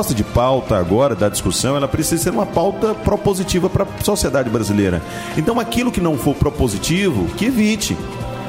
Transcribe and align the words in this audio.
proposta 0.00 0.14
de 0.14 0.24
pauta 0.24 0.78
agora 0.78 1.14
da 1.14 1.28
discussão, 1.28 1.76
ela 1.76 1.86
precisa 1.86 2.22
ser 2.22 2.30
uma 2.30 2.46
pauta 2.46 2.94
propositiva 2.94 3.68
para 3.68 3.84
a 3.84 4.02
sociedade 4.02 4.48
brasileira. 4.48 5.02
Então, 5.36 5.60
aquilo 5.60 5.92
que 5.92 6.00
não 6.00 6.16
for 6.16 6.34
propositivo, 6.34 7.26
que 7.36 7.44
evite. 7.44 7.94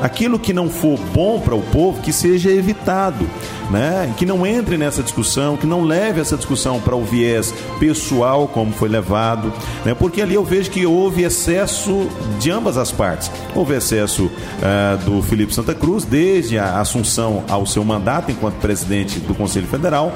Aquilo 0.01 0.39
que 0.39 0.53
não 0.53 0.69
for 0.69 0.97
bom 1.13 1.39
para 1.39 1.55
o 1.55 1.61
povo, 1.61 2.01
que 2.01 2.11
seja 2.11 2.49
evitado 2.49 3.27
né? 3.71 4.13
Que 4.17 4.25
não 4.25 4.45
entre 4.45 4.77
nessa 4.77 5.01
discussão, 5.01 5.55
que 5.55 5.65
não 5.65 5.83
leve 5.83 6.19
essa 6.19 6.35
discussão 6.35 6.79
para 6.79 6.95
o 6.95 7.03
viés 7.03 7.53
pessoal, 7.79 8.47
como 8.47 8.71
foi 8.73 8.89
levado, 8.89 9.51
né? 9.85 9.95
Porque 9.95 10.21
ali 10.21 10.35
eu 10.35 10.43
vejo 10.43 10.69
que 10.69 10.85
houve 10.85 11.23
excesso 11.23 12.07
de 12.39 12.51
ambas 12.51 12.77
as 12.77 12.91
partes. 12.91 13.31
Houve 13.55 13.75
excesso 13.75 14.25
uh, 14.25 14.97
do 15.05 15.21
Felipe 15.21 15.53
Santa 15.53 15.73
Cruz, 15.73 16.03
desde 16.03 16.59
a 16.59 16.79
assunção 16.79 17.43
ao 17.49 17.65
seu 17.65 17.83
mandato 17.83 18.31
enquanto 18.31 18.55
presidente 18.55 19.19
do 19.19 19.33
Conselho 19.33 19.67
Federal. 19.67 20.11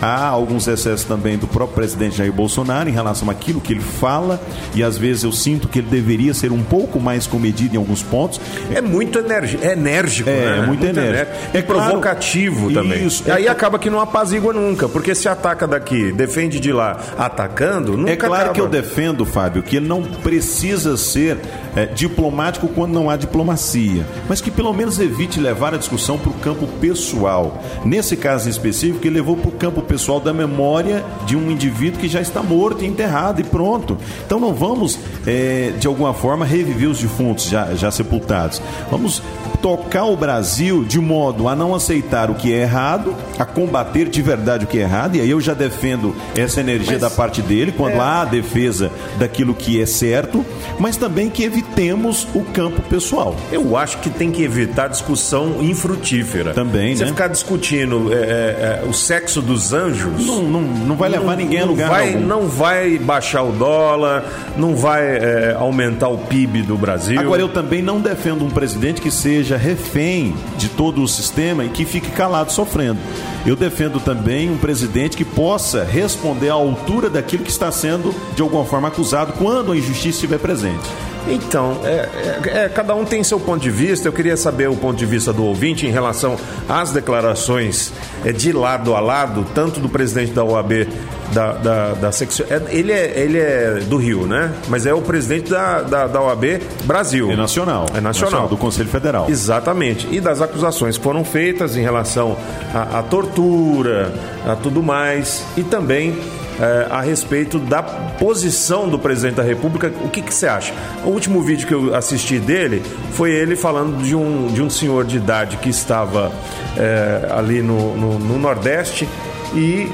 Há 0.00 0.26
alguns 0.26 0.66
excessos 0.68 1.04
também 1.04 1.36
do 1.36 1.48
próprio 1.48 1.74
presidente 1.74 2.16
Jair 2.16 2.32
Bolsonaro 2.32 2.88
em 2.88 2.92
relação 2.92 3.28
àquilo 3.28 3.60
que 3.60 3.72
ele 3.72 3.80
fala, 3.80 4.40
e 4.74 4.82
às 4.82 4.96
vezes 4.96 5.24
eu 5.24 5.32
sinto 5.32 5.66
que 5.66 5.80
ele 5.80 5.88
deveria 5.88 6.32
ser 6.32 6.52
um 6.52 6.62
pouco 6.62 7.00
mais 7.00 7.26
comedido 7.26 7.74
em 7.74 7.78
alguns 7.78 8.02
pontos. 8.02 8.40
É 8.72 8.80
muito 8.80 9.18
é 9.30 9.72
enérgico, 9.72 10.28
é, 10.28 10.32
né? 10.32 10.58
É 10.58 10.66
muito, 10.66 10.84
enérgico. 10.84 11.08
enérgico. 11.08 11.56
É, 11.56 11.62
provocativo 11.62 12.70
claro, 12.70 12.88
também. 12.88 13.06
Isso. 13.06 13.24
E 13.26 13.30
aí 13.30 13.46
é... 13.46 13.50
acaba 13.50 13.78
que 13.78 13.88
não 13.88 14.00
apazigua 14.00 14.52
nunca, 14.52 14.88
porque 14.88 15.14
se 15.14 15.28
ataca 15.28 15.66
daqui, 15.66 16.12
defende 16.12 16.58
de 16.60 16.72
lá, 16.72 16.98
atacando, 17.18 17.96
nunca 17.96 18.12
É 18.12 18.16
claro 18.16 18.34
acaba. 18.34 18.54
que 18.54 18.60
eu 18.60 18.68
defendo, 18.68 19.24
Fábio, 19.24 19.62
que 19.62 19.76
ele 19.76 19.88
não 19.88 20.02
precisa 20.02 20.96
ser 20.96 21.38
é, 21.76 21.86
diplomático 21.86 22.68
quando 22.68 22.92
não 22.92 23.08
há 23.08 23.16
diplomacia, 23.16 24.04
mas 24.28 24.40
que 24.40 24.50
pelo 24.50 24.72
menos 24.72 24.98
evite 24.98 25.40
levar 25.40 25.74
a 25.74 25.78
discussão 25.78 26.18
para 26.18 26.30
o 26.30 26.34
campo 26.34 26.66
pessoal. 26.80 27.62
Nesse 27.84 28.16
caso 28.16 28.48
em 28.48 28.50
específico, 28.50 29.06
ele 29.06 29.16
levou 29.16 29.36
para 29.36 29.48
o 29.48 29.52
campo 29.52 29.82
pessoal 29.82 30.20
da 30.20 30.32
memória 30.32 31.04
de 31.26 31.36
um 31.36 31.50
indivíduo 31.50 32.00
que 32.00 32.08
já 32.08 32.20
está 32.20 32.42
morto 32.42 32.84
e 32.84 32.86
enterrado 32.86 33.40
e 33.40 33.44
pronto. 33.44 33.96
Então 34.26 34.40
não 34.40 34.52
vamos, 34.52 34.98
é, 35.26 35.72
de 35.78 35.86
alguma 35.86 36.12
forma, 36.12 36.44
reviver 36.44 36.88
os 36.88 37.00
defuntos 37.00 37.48
já, 37.48 37.74
já 37.74 37.90
sepultados. 37.90 38.60
Vamos 38.90 39.19
Smith. 39.20 39.49
Tocar 39.60 40.04
o 40.04 40.16
Brasil 40.16 40.84
de 40.84 40.98
modo 40.98 41.48
a 41.48 41.54
não 41.54 41.74
aceitar 41.74 42.30
o 42.30 42.34
que 42.34 42.52
é 42.52 42.62
errado, 42.62 43.14
a 43.38 43.44
combater 43.44 44.08
de 44.08 44.22
verdade 44.22 44.64
o 44.64 44.68
que 44.68 44.78
é 44.78 44.82
errado, 44.82 45.16
e 45.16 45.20
aí 45.20 45.30
eu 45.30 45.40
já 45.40 45.54
defendo 45.54 46.14
essa 46.36 46.60
energia 46.60 46.92
mas, 46.92 47.00
da 47.00 47.10
parte 47.10 47.42
dele, 47.42 47.72
quando 47.72 47.94
é... 47.94 47.98
há 47.98 48.22
a 48.22 48.24
defesa 48.24 48.90
daquilo 49.18 49.54
que 49.54 49.80
é 49.80 49.86
certo, 49.86 50.44
mas 50.78 50.96
também 50.96 51.28
que 51.28 51.44
evitemos 51.44 52.26
o 52.34 52.42
campo 52.42 52.82
pessoal. 52.82 53.36
Eu 53.52 53.76
acho 53.76 53.98
que 53.98 54.10
tem 54.10 54.30
que 54.30 54.42
evitar 54.42 54.88
discussão 54.88 55.62
infrutífera. 55.62 56.52
Também, 56.54 56.96
Você 56.96 57.04
né? 57.04 57.10
ficar 57.10 57.28
discutindo 57.28 58.12
é, 58.12 58.16
é, 58.16 58.82
é, 58.82 58.88
o 58.88 58.92
sexo 58.92 59.42
dos 59.42 59.72
anjos. 59.72 60.26
Não, 60.26 60.42
não, 60.42 60.60
não 60.60 60.96
vai 60.96 61.08
levar 61.08 61.32
não, 61.32 61.36
ninguém 61.36 61.60
a 61.60 61.64
lugar 61.64 61.88
vai, 61.88 62.14
algum. 62.14 62.26
Não 62.26 62.48
vai 62.48 62.98
baixar 62.98 63.42
o 63.42 63.52
dólar, 63.52 64.24
não 64.56 64.74
vai 64.74 65.02
é, 65.02 65.56
aumentar 65.58 66.08
o 66.08 66.18
PIB 66.18 66.62
do 66.62 66.76
Brasil. 66.76 67.20
Agora, 67.20 67.40
eu 67.40 67.48
também 67.48 67.82
não 67.82 68.00
defendo 68.00 68.44
um 68.44 68.50
presidente 68.50 69.00
que 69.00 69.10
seja 69.10 69.49
refém 69.56 70.34
de 70.56 70.68
todo 70.68 71.02
o 71.02 71.08
sistema 71.08 71.64
e 71.64 71.68
que 71.68 71.84
fique 71.84 72.10
calado 72.10 72.52
sofrendo. 72.52 72.98
Eu 73.46 73.56
defendo 73.56 74.00
também 74.00 74.50
um 74.50 74.58
presidente 74.58 75.16
que 75.16 75.24
possa 75.24 75.84
responder 75.84 76.50
à 76.50 76.54
altura 76.54 77.08
daquilo 77.08 77.44
que 77.44 77.50
está 77.50 77.70
sendo, 77.72 78.14
de 78.34 78.42
alguma 78.42 78.64
forma, 78.64 78.88
acusado 78.88 79.32
quando 79.34 79.72
a 79.72 79.76
injustiça 79.76 80.16
estiver 80.16 80.38
presente. 80.38 80.88
Então, 81.28 81.80
é, 81.84 81.88
é, 81.88 82.64
é, 82.64 82.68
cada 82.68 82.94
um 82.94 83.04
tem 83.04 83.22
seu 83.22 83.38
ponto 83.38 83.60
de 83.60 83.70
vista. 83.70 84.08
Eu 84.08 84.12
queria 84.12 84.36
saber 84.36 84.68
o 84.68 84.76
ponto 84.76 84.96
de 84.96 85.06
vista 85.06 85.32
do 85.32 85.44
ouvinte 85.44 85.86
em 85.86 85.90
relação 85.90 86.36
às 86.68 86.90
declarações 86.90 87.92
é, 88.24 88.32
de 88.32 88.52
lado 88.52 88.94
a 88.94 89.00
lado, 89.00 89.46
tanto 89.54 89.80
do 89.80 89.88
presidente 89.88 90.32
da 90.32 90.44
OAB 90.44 90.86
da, 91.32 91.52
da, 91.52 91.92
da 91.92 92.12
secção. 92.12 92.46
É, 92.48 92.60
ele, 92.70 92.92
é, 92.92 93.12
ele 93.16 93.38
é 93.38 93.80
do 93.86 93.96
Rio, 93.96 94.26
né? 94.26 94.52
Mas 94.68 94.86
é 94.86 94.94
o 94.94 95.00
presidente 95.00 95.50
da, 95.50 95.82
da, 95.82 96.06
da 96.06 96.20
OAB 96.20 96.60
Brasil. 96.84 97.30
É 97.30 97.36
nacional. 97.36 97.86
É 97.94 98.00
nacional. 98.00 98.30
nacional. 98.30 98.48
Do 98.48 98.56
Conselho 98.56 98.88
Federal. 98.88 99.26
Exatamente. 99.28 100.08
E 100.10 100.20
das 100.20 100.40
acusações 100.40 100.96
que 100.96 101.04
foram 101.04 101.24
feitas 101.24 101.76
em 101.76 101.82
relação 101.82 102.36
à 102.74 103.02
tortura, 103.02 104.12
a 104.46 104.56
tudo 104.56 104.82
mais. 104.82 105.44
E 105.56 105.62
também 105.62 106.18
é, 106.60 106.86
a 106.90 107.00
respeito 107.00 107.58
da 107.58 107.82
posição 107.82 108.88
do 108.88 108.98
presidente 108.98 109.36
da 109.36 109.42
República. 109.42 109.92
O 110.04 110.08
que, 110.08 110.20
que, 110.20 110.32
você 110.32 110.46
acha? 110.46 110.74
O 111.04 111.08
último 111.08 111.42
vídeo 111.42 111.66
que 111.66 111.74
eu 111.74 111.94
assisti 111.94 112.38
dele 112.38 112.82
foi 113.12 113.32
ele 113.32 113.56
falando 113.56 114.02
de 114.02 114.14
um, 114.14 114.48
de 114.48 114.62
um 114.62 114.68
senhor 114.68 115.04
de 115.04 115.16
idade 115.16 115.56
que 115.56 115.70
estava 115.70 116.30
é, 116.76 117.28
ali 117.30 117.62
no, 117.62 117.96
no, 117.96 118.18
no 118.18 118.38
Nordeste 118.38 119.08
e 119.54 119.90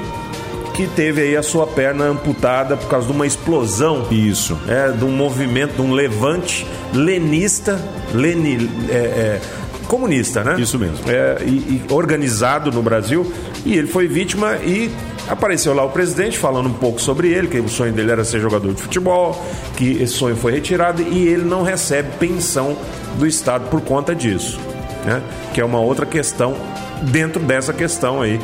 que 0.75 0.85
teve 0.87 1.21
aí 1.21 1.35
a 1.35 1.41
sua 1.41 1.65
perna 1.65 2.05
amputada 2.05 2.77
por 2.77 2.87
causa 2.87 3.07
de 3.07 3.13
uma 3.13 3.25
explosão. 3.25 4.05
Isso. 4.11 4.55
É, 4.67 4.91
de 4.91 5.03
um 5.03 5.11
movimento, 5.11 5.73
de 5.73 5.81
um 5.81 5.91
levante 5.91 6.67
lenista, 6.93 7.81
leni, 8.13 8.69
é, 8.87 8.93
é, 8.93 9.41
comunista, 9.87 10.43
né? 10.43 10.55
Isso 10.59 10.77
mesmo. 10.77 10.97
É, 11.07 11.37
e, 11.43 11.49
e 11.49 11.85
organizado 11.89 12.71
no 12.71 12.83
Brasil. 12.83 13.31
E 13.65 13.75
ele 13.75 13.87
foi 13.87 14.07
vítima 14.07 14.57
e 14.57 14.91
Apareceu 15.27 15.73
lá 15.73 15.83
o 15.83 15.89
presidente 15.89 16.37
falando 16.37 16.67
um 16.67 16.73
pouco 16.73 17.01
sobre 17.01 17.29
ele, 17.29 17.47
que 17.47 17.59
o 17.59 17.67
sonho 17.67 17.91
dele 17.91 18.11
era 18.11 18.23
ser 18.23 18.39
jogador 18.39 18.73
de 18.73 18.81
futebol, 18.81 19.45
que 19.75 20.01
esse 20.01 20.13
sonho 20.13 20.35
foi 20.35 20.53
retirado 20.53 21.01
e 21.01 21.27
ele 21.27 21.43
não 21.43 21.63
recebe 21.63 22.09
pensão 22.17 22.77
do 23.17 23.27
Estado 23.27 23.69
por 23.69 23.81
conta 23.81 24.15
disso. 24.15 24.59
Né? 25.05 25.21
Que 25.53 25.61
é 25.61 25.65
uma 25.65 25.79
outra 25.79 26.05
questão 26.05 26.55
dentro 27.03 27.41
dessa 27.41 27.73
questão 27.73 28.21
aí 28.21 28.39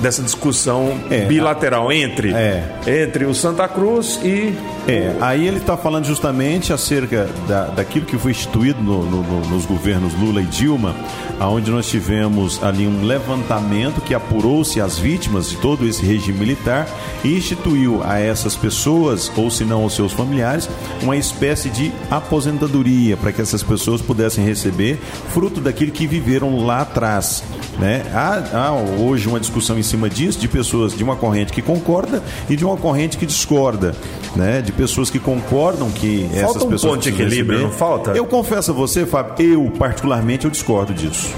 dessa 0.00 0.22
discussão 0.22 0.98
é, 1.10 1.24
bilateral 1.26 1.92
entre, 1.92 2.32
é. 2.32 2.64
entre 2.86 3.24
o 3.24 3.34
Santa 3.34 3.68
Cruz 3.68 4.18
e. 4.22 4.54
É, 4.86 5.14
aí 5.20 5.46
ele 5.46 5.58
está 5.58 5.76
falando 5.76 6.06
justamente 6.06 6.72
acerca 6.72 7.28
da, 7.46 7.66
daquilo 7.66 8.06
que 8.06 8.16
foi 8.16 8.30
instituído 8.30 8.82
no, 8.82 9.04
no, 9.04 9.22
no, 9.22 9.40
nos 9.48 9.66
governos 9.66 10.14
Lula 10.14 10.40
e 10.40 10.46
Dilma, 10.46 10.94
aonde 11.38 11.70
nós 11.70 11.86
tivemos 11.88 12.62
ali 12.62 12.86
um 12.86 13.04
levantamento 13.04 14.00
que 14.00 14.14
apurou-se 14.14 14.80
as 14.80 14.98
vítimas 14.98 15.50
de 15.50 15.56
todo 15.56 15.86
esse 15.86 16.04
regime 16.04 16.38
militar 16.38 16.88
e 17.22 17.36
instituiu 17.36 18.02
a 18.02 18.18
essas 18.18 18.56
pessoas, 18.56 19.30
ou 19.36 19.50
se 19.50 19.64
não 19.64 19.82
aos 19.82 19.94
seus 19.94 20.12
familiares, 20.12 20.68
uma 21.02 21.16
espécie 21.16 21.68
de 21.68 21.92
aposentadoria 22.10 23.16
para 23.16 23.30
que 23.30 23.42
essas 23.42 23.62
pessoas 23.62 24.00
pudessem 24.00 24.44
receber 24.44 24.98
fruto 25.28 25.60
daquilo 25.60 25.92
que 25.92 26.06
viveram 26.06 26.64
lá 26.64 26.80
atrás. 26.80 27.44
Né? 27.78 28.04
Há, 28.12 28.66
há 28.66 28.72
hoje 28.72 29.28
uma 29.28 29.38
discussão 29.38 29.78
em 29.78 29.82
cima 29.88 30.08
disso, 30.08 30.38
de 30.38 30.46
pessoas 30.48 30.96
de 30.96 31.02
uma 31.02 31.16
corrente 31.16 31.52
que 31.52 31.62
concorda 31.62 32.22
e 32.48 32.56
de 32.56 32.64
uma 32.64 32.76
corrente 32.76 33.16
que 33.16 33.26
discorda, 33.26 33.94
né? 34.36 34.60
De 34.60 34.72
pessoas 34.72 35.10
que 35.10 35.18
concordam 35.18 35.90
que 35.90 36.28
falta 36.32 36.38
essas 36.38 36.62
um 36.62 36.68
pessoas 36.68 36.92
ponto 36.94 37.02
de 37.02 37.08
equilíbrio, 37.08 37.58
receber. 37.58 37.62
não 37.62 37.70
falta? 37.70 38.10
Eu 38.12 38.26
confesso 38.26 38.70
a 38.70 38.74
você, 38.74 39.04
Fábio, 39.04 39.34
eu 39.38 39.70
particularmente 39.78 40.44
eu 40.44 40.50
discordo 40.50 40.94
disso. 40.94 41.28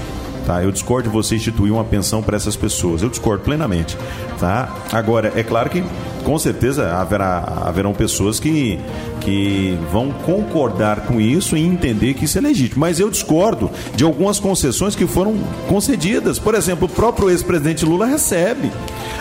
Tá? 0.45 0.63
Eu 0.63 0.71
discordo 0.71 1.07
de 1.07 1.13
você 1.13 1.35
instituir 1.35 1.71
uma 1.71 1.83
pensão 1.83 2.21
para 2.21 2.35
essas 2.35 2.55
pessoas. 2.55 3.01
Eu 3.01 3.09
discordo 3.09 3.43
plenamente. 3.43 3.97
Tá? 4.39 4.75
Agora, 4.91 5.31
é 5.35 5.43
claro 5.43 5.69
que 5.69 5.83
com 6.23 6.37
certeza 6.37 6.93
haverá, 6.95 7.61
haverão 7.63 7.93
pessoas 7.93 8.39
que, 8.39 8.79
que 9.21 9.77
vão 9.91 10.11
concordar 10.11 11.01
com 11.05 11.21
isso 11.21 11.55
e 11.55 11.61
entender 11.61 12.13
que 12.13 12.25
isso 12.25 12.37
é 12.37 12.41
legítimo. 12.41 12.81
Mas 12.81 12.99
eu 12.99 13.09
discordo 13.09 13.69
de 13.95 14.03
algumas 14.03 14.39
concessões 14.39 14.95
que 14.95 15.07
foram 15.07 15.35
concedidas. 15.69 16.37
Por 16.37 16.55
exemplo, 16.55 16.85
o 16.85 16.89
próprio 16.89 17.29
ex-presidente 17.29 17.85
Lula 17.85 18.05
recebe. 18.05 18.71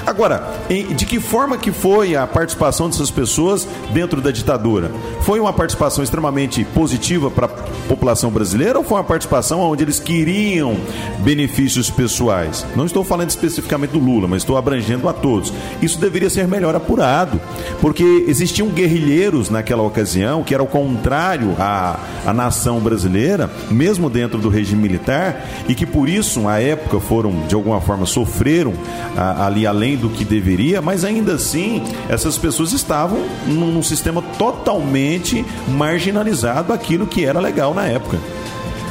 Agora, 0.07 0.43
de 0.69 1.07
que 1.07 1.21
forma 1.21 1.59
que 1.59 1.71
foi 1.71 2.17
a 2.17 2.27
participação 2.27 2.89
dessas 2.89 3.11
pessoas 3.11 3.69
dentro 3.93 4.21
da 4.21 4.31
ditadura? 4.31 4.91
Foi 5.21 5.39
uma 5.39 5.53
participação 5.53 6.03
extremamente 6.03 6.65
positiva 6.65 7.31
para 7.31 7.47
a 7.47 7.51
população 7.87 8.31
brasileira 8.31 8.79
ou 8.79 8.85
foi 8.85 8.97
uma 8.97 9.05
participação 9.05 9.61
onde 9.61 9.85
eles 9.85 10.01
queriam 10.01 10.77
benefícios 11.19 11.91
pessoais? 11.91 12.67
Não 12.75 12.87
estou 12.87 13.05
falando 13.05 13.29
especificamente 13.29 13.91
do 13.91 13.99
Lula, 13.99 14.27
mas 14.27 14.43
estou 14.43 14.57
abrangendo 14.57 15.09
a 15.09 15.13
todos. 15.13 15.53
Isso 15.83 16.01
deveria 16.01 16.31
ser 16.31 16.49
melhor 16.49 16.75
apurado, 16.75 17.41
porque 17.81 18.25
existiam 18.27 18.69
guerrilheiros 18.69 19.51
naquela 19.51 19.83
ocasião 19.91 20.43
que 20.43 20.55
era 20.55 20.63
o 20.63 20.67
contrário 20.67 21.55
à, 21.59 21.99
à 22.27 22.33
nação 22.33 22.81
brasileira, 22.81 23.51
mesmo 23.71 24.09
dentro 24.09 24.39
do 24.39 24.49
regime 24.49 24.81
militar, 24.81 25.47
e 25.69 25.75
que 25.75 25.85
por 25.85 26.09
isso, 26.09 26.49
à 26.49 26.61
época, 26.61 26.99
foram, 27.01 27.47
de 27.47 27.55
alguma 27.55 27.81
forma, 27.81 28.07
sofreram 28.07 28.73
a, 29.17 29.47
ali 29.47 29.67
além 29.67 29.97
do 29.97 30.09
que 30.09 30.25
deveria, 30.25 30.81
mas 30.81 31.05
ainda 31.05 31.35
assim, 31.35 31.83
essas 32.09 32.39
pessoas 32.39 32.73
estavam 32.73 33.25
num, 33.47 33.73
num 33.73 33.83
sistema 33.83 34.23
totalmente 34.39 35.45
marginalizado 35.69 36.73
aquilo 36.73 37.07
que 37.07 37.25
era 37.25 37.41
legal 37.41 37.75
na 37.75 37.87
época. 37.87 38.19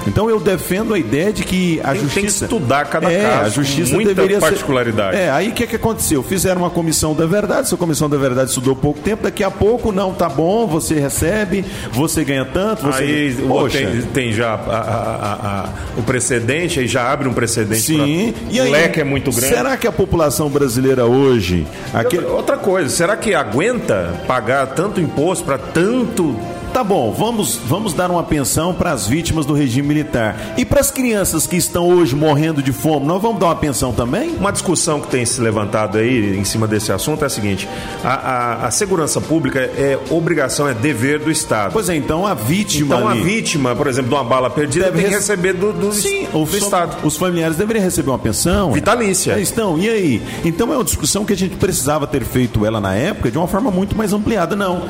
Então 0.08 0.30
eu 0.30 0.40
defendo 0.40 0.94
a 0.94 1.00
ideia 1.00 1.32
de 1.32 1.44
que 1.44 1.80
a 1.84 1.92
tem, 1.92 2.02
justiça 2.02 2.16
tem 2.16 2.26
que 2.26 2.32
estudar 2.32 2.86
cada 2.86 3.12
é, 3.12 3.22
caso, 3.22 3.46
a 3.46 3.50
justiça 3.50 3.94
muita 3.94 4.14
deveria 4.14 4.40
particularidade. 4.40 5.18
Ser... 5.18 5.24
É, 5.24 5.32
aí 5.32 5.50
o 5.50 5.52
que, 5.52 5.68
que 5.68 5.76
aconteceu? 5.76 6.24
Fizeram 6.24 6.62
uma 6.62 6.70
comissão 6.70 7.14
da 7.14 7.26
verdade, 7.26 7.62
essa 7.62 7.78
comissão 7.78 8.10
da 8.10 8.18
verdade 8.18 8.50
estudou 8.50 8.76
pouco 8.76 9.00
tempo, 9.00 9.24
daqui 9.24 9.44
a 9.44 9.52
pouco 9.52 9.92
não 9.92 10.14
tá 10.14 10.30
bom, 10.30 10.68
você 10.68 10.96
recebe, 10.96 11.66
você 11.92 12.24
ganha 12.24 12.46
tanto, 12.46 12.84
você 12.84 13.04
aí 13.04 13.36
Poxa. 13.48 13.78
Tem, 13.80 14.02
tem 14.02 14.34
já 14.34 14.54
a, 14.54 14.56
a, 14.56 15.34
a, 15.64 15.70
o 15.98 16.04
precedente, 16.04 16.80
aí 16.80 16.88
já 16.88 17.12
abre 17.12 17.28
um 17.28 17.34
precedente. 17.34 17.82
Sim, 17.82 18.34
pra... 18.34 18.54
e 18.54 18.60
aí, 18.60 18.70
o 18.70 18.72
leque 18.72 19.02
é 19.02 19.04
muito 19.04 19.32
grande. 19.32 19.56
Será 19.56 19.78
que 19.78 19.88
a 19.88 19.92
população 19.92 20.50
brasileira 20.50 21.06
hoje 21.06 21.66
aquele... 21.94 22.26
outra 22.26 22.58
coisa, 22.58 22.90
será 22.90 23.18
que 23.18 23.34
aguenta 23.34 24.14
pagar 24.28 24.68
tanto 24.68 25.02
imposto 25.02 25.44
para 25.44 25.58
tanto 25.58 26.36
Tá 26.74 26.84
bom, 26.84 27.12
vamos, 27.12 27.60
vamos 27.68 27.94
dar 27.94 28.12
uma 28.12 28.24
pensão 28.24 28.74
para 28.74 28.92
as 28.92 29.08
vítimas 29.08 29.46
do 29.46 29.54
regime 29.54 29.88
militar. 29.88 30.54
E 30.58 30.64
para 30.64 30.80
as 30.80 30.92
crianças 30.92 31.48
que 31.48 31.56
estão 31.56 31.90
hoje 31.90 32.16
morrendo 32.16 32.62
de 32.62 32.72
fome, 32.72 33.06
nós 33.06 33.22
vamos 33.22 33.40
dar 33.40 33.48
uma 33.48 33.56
pensão 33.56 33.92
também? 33.92 34.30
Uma 34.36 34.52
discussão 34.52 35.02
que 35.02 35.08
tem 35.08 35.26
se 35.26 35.42
levantado 35.42 35.98
aí 35.98 36.38
em 36.38 36.44
cima 36.44 36.68
desse 36.68 36.92
assunto 36.92 37.24
é 37.24 37.26
a 37.26 37.30
seguinte: 37.30 37.68
a, 38.04 38.14
a, 38.14 38.68
a 38.68 38.72
segurança 38.72 39.20
pública 39.20 39.60
é 39.60 40.00
obrigação, 40.10 40.68
é 40.68 40.74
dever 40.74 41.20
do 41.20 41.32
Estado. 41.32 41.74
Pois 41.74 41.90
é, 41.90 41.96
então 41.96 42.26
a 42.26 42.34
vítima. 42.34 42.96
Então 42.96 43.08
ali, 43.10 43.20
a 43.20 43.24
vítima, 43.24 43.76
por 43.76 43.88
exemplo, 43.88 44.10
de 44.10 44.16
uma 44.16 44.24
bala 44.24 44.50
perdida, 44.50 44.86
deve 44.86 45.00
tem 45.00 45.08
que 45.10 45.16
receber 45.16 45.54
do, 45.54 45.74
do, 45.74 45.92
Sim, 45.92 46.28
do 46.32 46.58
Estado. 46.58 46.98
Os 47.04 47.18
familiares 47.18 47.58
deveriam 47.58 47.84
receber 47.84 48.10
uma 48.10 48.20
pensão. 48.20 48.72
Vitalícia. 48.72 49.34
É, 49.34 49.42
estão, 49.42 49.78
e 49.78 49.90
aí? 49.90 50.22
Então 50.46 50.72
é 50.72 50.78
uma 50.78 50.84
discussão 50.84 51.26
que 51.26 51.34
a 51.34 51.38
gente 51.38 51.56
precisava 51.56 52.06
ter 52.06 52.24
feito 52.24 52.66
ela 52.66 52.80
na 52.80 52.94
época 52.96 53.32
de 53.32 53.38
uma 53.38 53.48
forma 53.48 53.72
muito 53.72 53.98
mais 53.98 54.14
ampliada, 54.14 54.56
não 54.56 54.88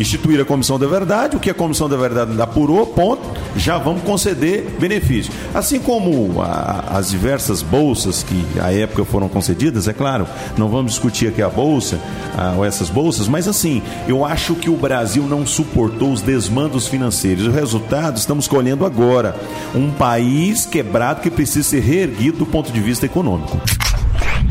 instituir 0.00 0.40
a 0.40 0.44
comissão 0.44 0.78
da 0.78 0.86
verdade, 0.86 1.36
o 1.36 1.40
que 1.40 1.50
a 1.50 1.54
comissão 1.54 1.88
da 1.88 1.96
verdade 1.96 2.40
apurou, 2.40 2.86
ponto, 2.86 3.22
já 3.56 3.78
vamos 3.78 4.02
conceder 4.02 4.66
benefício. 4.78 5.32
Assim 5.54 5.78
como 5.78 6.40
a, 6.40 6.84
as 6.96 7.10
diversas 7.10 7.62
bolsas 7.62 8.22
que 8.22 8.44
à 8.60 8.72
época 8.72 9.04
foram 9.04 9.28
concedidas, 9.28 9.88
é 9.88 9.92
claro, 9.92 10.26
não 10.56 10.68
vamos 10.68 10.92
discutir 10.92 11.28
aqui 11.28 11.42
a 11.42 11.48
bolsa, 11.48 12.00
a, 12.36 12.52
ou 12.56 12.64
essas 12.64 12.88
bolsas, 12.88 13.28
mas 13.28 13.46
assim, 13.46 13.82
eu 14.08 14.24
acho 14.24 14.54
que 14.54 14.70
o 14.70 14.76
Brasil 14.76 15.24
não 15.24 15.46
suportou 15.46 16.12
os 16.12 16.22
desmandos 16.22 16.88
financeiros. 16.88 17.46
O 17.46 17.50
resultado 17.50 18.16
estamos 18.16 18.48
colhendo 18.48 18.84
agora. 18.86 19.36
Um 19.74 19.90
país 19.90 20.64
quebrado 20.64 21.20
que 21.20 21.30
precisa 21.30 21.68
ser 21.68 21.80
reerguido 21.80 22.38
do 22.38 22.46
ponto 22.46 22.72
de 22.72 22.80
vista 22.80 23.06
econômico. 23.06 23.60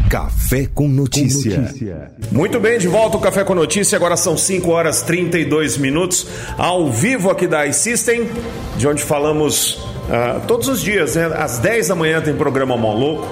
Café 0.09 0.67
com 0.73 0.87
notícia. 0.87 1.55
com 1.55 1.61
notícia. 1.61 2.11
Muito 2.31 2.59
bem, 2.59 2.79
de 2.79 2.87
volta 2.87 3.17
o 3.17 3.21
Café 3.21 3.43
com 3.43 3.53
Notícia. 3.53 3.95
Agora 3.95 4.17
são 4.17 4.35
5 4.35 4.67
horas 4.71 5.03
32 5.03 5.77
minutos, 5.77 6.25
ao 6.57 6.91
vivo 6.91 7.29
aqui 7.29 7.45
da 7.45 7.67
iSystem, 7.67 8.27
de 8.75 8.87
onde 8.87 9.03
falamos 9.03 9.75
uh, 9.75 10.41
todos 10.47 10.67
os 10.67 10.81
dias, 10.81 11.15
né? 11.15 11.31
Às 11.37 11.59
10 11.59 11.89
da 11.89 11.95
manhã 11.95 12.19
tem 12.21 12.33
programa 12.33 12.75
Moloco 12.75 13.27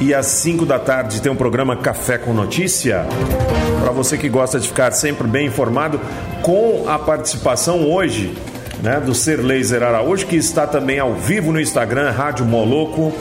e 0.00 0.14
às 0.14 0.26
5 0.26 0.64
da 0.64 0.78
tarde 0.78 1.20
tem 1.20 1.32
um 1.32 1.34
programa 1.34 1.76
Café 1.76 2.18
com 2.18 2.32
Notícia. 2.32 3.04
Para 3.82 3.90
você 3.90 4.16
que 4.16 4.28
gosta 4.28 4.60
de 4.60 4.68
ficar 4.68 4.92
sempre 4.92 5.26
bem 5.26 5.48
informado, 5.48 6.00
com 6.40 6.84
a 6.86 7.00
participação 7.00 7.90
hoje 7.90 8.32
né, 8.80 9.00
do 9.00 9.12
Ser 9.12 9.40
Laser 9.40 9.82
Araújo, 9.82 10.26
que 10.26 10.36
está 10.36 10.68
também 10.68 11.00
ao 11.00 11.14
vivo 11.14 11.50
no 11.50 11.60
Instagram, 11.60 12.12
Rádio 12.12 12.46
Moloco 12.46 13.12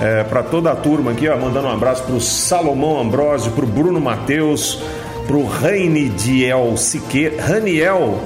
é, 0.00 0.24
para 0.24 0.42
toda 0.42 0.70
a 0.70 0.76
turma 0.76 1.12
aqui, 1.12 1.28
ó, 1.28 1.36
mandando 1.36 1.68
um 1.68 1.72
abraço 1.72 2.02
para 2.04 2.14
o 2.14 2.20
Salomão 2.20 3.00
Ambrosio, 3.00 3.52
para 3.52 3.64
o 3.64 3.68
Bruno 3.68 4.00
Mateus, 4.00 4.82
para 5.26 5.36
o 5.36 5.44
Raine 5.44 6.08
Diel 6.08 6.76
Siqueira, 6.76 7.42
Raniel 7.42 8.18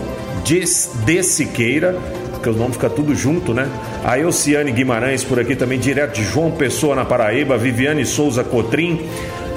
de 0.45 1.23
Siqueira, 1.23 1.99
porque 2.31 2.49
o 2.49 2.53
nome 2.53 2.75
fica 2.75 2.89
tudo 2.89 3.15
junto, 3.15 3.53
né? 3.53 3.69
A 4.05 4.19
Elciane 4.19 4.71
Guimarães 4.71 5.25
por 5.25 5.41
aqui 5.41 5.57
também, 5.57 5.79
direto 5.79 6.15
de 6.15 6.23
João 6.23 6.53
Pessoa, 6.53 6.95
na 6.95 7.05
Paraíba, 7.05 7.59
Viviane 7.59 8.07
Souza 8.07 8.45
Cotrim, 8.45 9.01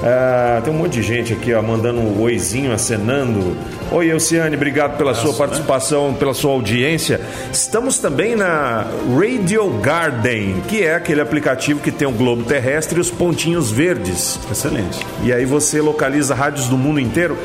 ah, 0.02 0.60
tem 0.64 0.72
um 0.72 0.76
monte 0.78 0.94
de 0.94 1.02
gente 1.02 1.32
aqui, 1.32 1.52
ó, 1.52 1.60
mandando 1.60 2.00
um 2.00 2.20
oizinho, 2.20 2.72
acenando. 2.72 3.56
Oi, 3.90 4.08
Elciane, 4.08 4.56
obrigado 4.56 4.96
pela 4.96 5.10
Nossa, 5.10 5.22
sua 5.22 5.32
né? 5.32 5.38
participação, 5.38 6.12
né? 6.12 6.16
pela 6.18 6.32
sua 6.32 6.52
audiência. 6.52 7.20
Estamos 7.52 7.98
também 7.98 8.34
na 8.34 8.86
Radio 9.14 9.68
Garden, 9.82 10.62
que 10.68 10.82
é 10.82 10.94
aquele 10.94 11.20
aplicativo 11.20 11.80
que 11.80 11.90
tem 11.90 12.08
o 12.08 12.12
globo 12.12 12.44
terrestre 12.44 12.98
e 12.98 13.00
os 13.00 13.10
pontinhos 13.10 13.70
verdes. 13.70 14.38
Excelente. 14.50 15.06
E 15.22 15.32
aí 15.32 15.44
você 15.44 15.80
localiza 15.80 16.34
rádios 16.34 16.66
do 16.68 16.78
mundo 16.78 16.98
inteiro. 16.98 17.36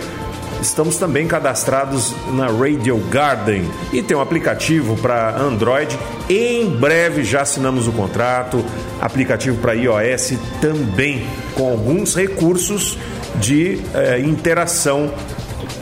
Estamos 0.61 0.97
também 0.97 1.27
cadastrados 1.27 2.15
na 2.31 2.47
Radio 2.47 2.97
Garden 3.09 3.69
e 3.91 4.01
tem 4.01 4.15
um 4.15 4.21
aplicativo 4.21 4.95
para 4.97 5.37
Android. 5.37 5.97
Em 6.29 6.69
breve 6.69 7.23
já 7.23 7.41
assinamos 7.41 7.87
o 7.87 7.91
contrato. 7.91 8.63
Aplicativo 9.01 9.57
para 9.57 9.73
iOS 9.73 10.33
também, 10.61 11.27
com 11.55 11.69
alguns 11.69 12.15
recursos 12.15 12.97
de 13.35 13.81
eh, 13.93 14.19
interação 14.19 15.11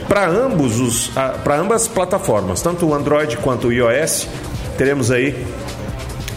para 0.08 0.28
ambos 0.28 0.80
os 0.80 1.10
para 1.42 1.58
ambas 1.58 1.88
plataformas, 1.88 2.62
tanto 2.62 2.86
o 2.86 2.94
Android 2.94 3.36
quanto 3.38 3.68
o 3.68 3.72
iOS. 3.72 4.28
Teremos 4.76 5.10
aí 5.10 5.44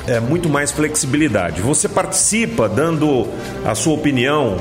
é, 0.07 0.19
muito 0.19 0.49
mais 0.49 0.71
flexibilidade. 0.71 1.61
Você 1.61 1.87
participa 1.89 2.69
dando 2.69 3.27
a 3.65 3.73
sua 3.75 3.93
opinião 3.93 4.57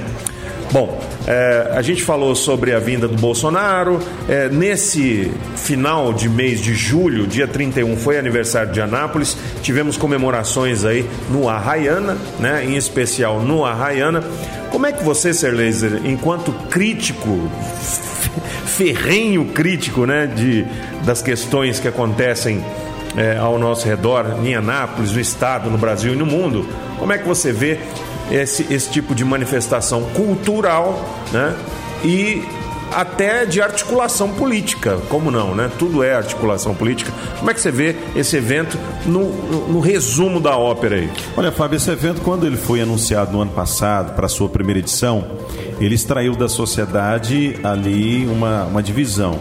Bom, 0.71 0.99
é, 1.27 1.71
a 1.73 1.81
gente 1.81 2.03
falou 2.03 2.35
sobre 2.35 2.73
a 2.73 2.79
vinda 2.79 3.07
do 3.07 3.15
Bolsonaro. 3.15 3.99
É, 4.27 4.49
nesse 4.49 5.31
final 5.55 6.13
de 6.13 6.27
mês 6.27 6.59
de 6.59 6.73
julho, 6.73 7.25
dia 7.27 7.47
31, 7.47 7.95
foi 7.97 8.17
aniversário 8.17 8.71
de 8.71 8.81
Anápolis. 8.81 9.37
Tivemos 9.61 9.97
comemorações 9.97 10.83
aí 10.83 11.07
no 11.29 11.47
Arraiana, 11.49 12.17
né? 12.39 12.65
em 12.65 12.75
especial 12.75 13.39
no 13.39 13.65
Arraiana. 13.65 14.23
Como 14.71 14.85
é 14.85 14.91
que 14.91 15.03
você, 15.03 15.33
Ser 15.33 15.53
Laser, 15.53 16.01
enquanto 16.03 16.51
crítico, 16.69 17.49
ferrenho 18.65 19.45
crítico 19.45 20.05
né? 20.05 20.27
de, 20.27 20.65
das 21.05 21.21
questões 21.21 21.79
que 21.79 21.87
acontecem 21.87 22.63
é, 23.15 23.37
ao 23.37 23.57
nosso 23.57 23.87
redor, 23.87 24.39
em 24.43 24.55
Anápolis, 24.55 25.13
no 25.13 25.21
estado, 25.21 25.69
no 25.69 25.77
Brasil 25.77 26.13
e 26.13 26.15
no 26.15 26.25
mundo, 26.25 26.67
como 26.99 27.13
é 27.13 27.17
que 27.17 27.27
você 27.27 27.51
vê 27.51 27.79
esse, 28.31 28.71
esse 28.73 28.89
tipo 28.89 29.13
de 29.13 29.23
manifestação 29.23 30.03
cultural, 30.15 31.03
né? 31.31 31.55
E 32.03 32.43
até 32.91 33.45
de 33.45 33.61
articulação 33.61 34.31
política, 34.31 34.97
como 35.09 35.31
não, 35.31 35.55
né? 35.55 35.69
Tudo 35.77 36.03
é 36.03 36.15
articulação 36.15 36.73
política. 36.73 37.11
Como 37.37 37.49
é 37.51 37.53
que 37.53 37.59
você 37.59 37.71
vê 37.71 37.95
esse 38.15 38.37
evento 38.37 38.77
no, 39.05 39.29
no, 39.29 39.67
no 39.73 39.79
resumo 39.79 40.39
da 40.39 40.57
ópera 40.57 40.95
aí? 40.95 41.09
Olha, 41.35 41.51
Fábio, 41.51 41.77
esse 41.77 41.89
evento, 41.89 42.21
quando 42.21 42.45
ele 42.45 42.57
foi 42.57 42.81
anunciado 42.81 43.31
no 43.31 43.41
ano 43.41 43.51
passado, 43.51 44.15
para 44.15 44.27
a 44.27 44.29
sua 44.29 44.47
primeira 44.47 44.79
edição, 44.79 45.25
ele 45.79 45.95
extraiu 45.95 46.35
da 46.35 46.47
sociedade 46.47 47.59
ali 47.63 48.25
uma, 48.27 48.65
uma 48.65 48.83
divisão. 48.83 49.39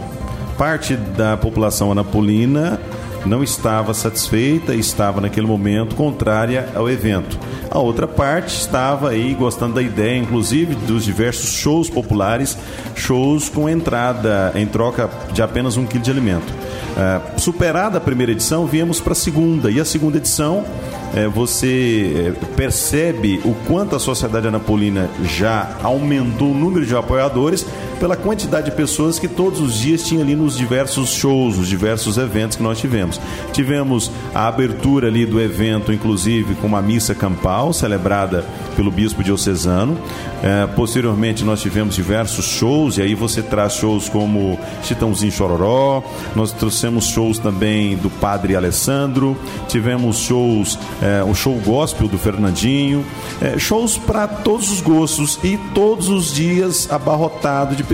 Parte 0.59 0.97
da 0.97 1.37
população 1.37 1.93
anapolina 1.93 2.81
não 3.27 3.43
estava 3.43 3.95
satisfeita, 3.95 4.75
estava 4.75 5.21
naquele 5.21 5.47
momento 5.47 5.95
contrária 5.95 6.69
ao 6.75 6.89
evento. 6.89 7.39
A 7.71 7.79
outra 7.79 8.07
parte 8.07 8.57
estava 8.57 9.11
aí 9.11 9.35
gostando 9.35 9.75
da 9.75 9.83
ideia, 9.83 10.19
inclusive, 10.19 10.75
dos 10.75 11.05
diversos 11.05 11.51
shows 11.51 11.91
populares, 11.91 12.57
shows 12.95 13.49
com 13.49 13.69
entrada 13.69 14.53
em 14.55 14.67
troca 14.67 15.11
de 15.33 15.43
apenas 15.43 15.77
um 15.77 15.87
quilo 15.87 16.05
de 16.05 16.11
alimento. 16.11 16.53
Uh, 16.95 17.41
superada 17.41 17.99
a 17.99 18.01
primeira 18.01 18.31
edição, 18.31 18.67
viemos 18.67 19.01
para 19.01 19.13
a 19.13 19.17
segunda. 19.17 19.69
E 19.71 19.81
a 19.81 19.85
segunda 19.85 20.19
edição, 20.19 20.59
uh, 20.59 21.31
você 21.31 22.33
uh, 22.41 22.47
percebe 22.55 23.41
o 23.45 23.53
quanto 23.67 23.97
a 23.97 23.99
sociedade 23.99 24.47
anapolina 24.47 25.11
já 25.25 25.77
aumentou 25.83 26.53
o 26.53 26.55
número 26.55 26.87
de 26.87 26.95
apoiadores, 26.95 27.67
pela 28.05 28.17
quantidade 28.19 28.71
de 28.71 28.77
pessoas 28.77 29.19
que 29.19 29.27
todos 29.27 29.61
os 29.61 29.79
dias 29.79 30.03
tinha 30.03 30.21
ali 30.21 30.37
nos 30.37 30.59
diversos 30.59 31.09
shows, 31.09 31.57
os 31.57 31.67
diversos 31.67 32.19
eventos 32.19 32.55
que 32.55 32.63
nós 32.63 32.79
tivemos. 32.79 33.19
Tivemos 33.51 34.11
a 34.35 34.47
abertura 34.47 35.09
ali 35.09 35.25
do 35.25 35.41
evento, 35.41 35.91
inclusive 35.91 36.55
com 36.57 36.67
uma 36.67 36.83
missa 36.83 37.15
campal 37.15 37.73
celebrada 37.73 38.45
pelo 38.77 38.91
bispo 38.91 39.25
diocesano. 39.25 39.97
É, 40.43 40.67
posteriormente 40.67 41.43
nós 41.45 41.63
tivemos 41.63 41.95
diversos 41.95 42.45
shows, 42.45 42.99
e 42.99 43.01
aí 43.01 43.15
você 43.15 43.41
traz 43.41 43.73
shows 43.73 44.07
como 44.07 44.59
Chitãozinho 44.83 45.33
Chororó, 45.33 46.03
nós 46.37 46.53
trouxemos 46.53 47.07
shows 47.07 47.39
também 47.39 47.97
do 47.97 48.11
Padre 48.11 48.55
Alessandro, 48.55 49.35
tivemos 49.67 50.19
shows, 50.19 50.79
é, 51.01 51.25
o 51.25 51.35
show 51.35 51.55
gospel 51.65 52.07
do 52.07 52.19
Fernandinho, 52.19 53.03
é, 53.41 53.59
shows 53.59 53.97
para 53.97 54.29
todos 54.29 54.71
os 54.71 54.83
gostos 54.83 55.39
e 55.43 55.57
todos 55.75 56.11
os 56.11 56.35
dias 56.35 56.91
abarrotado 56.93 57.75
de 57.75 57.83
pessoas 57.83 57.94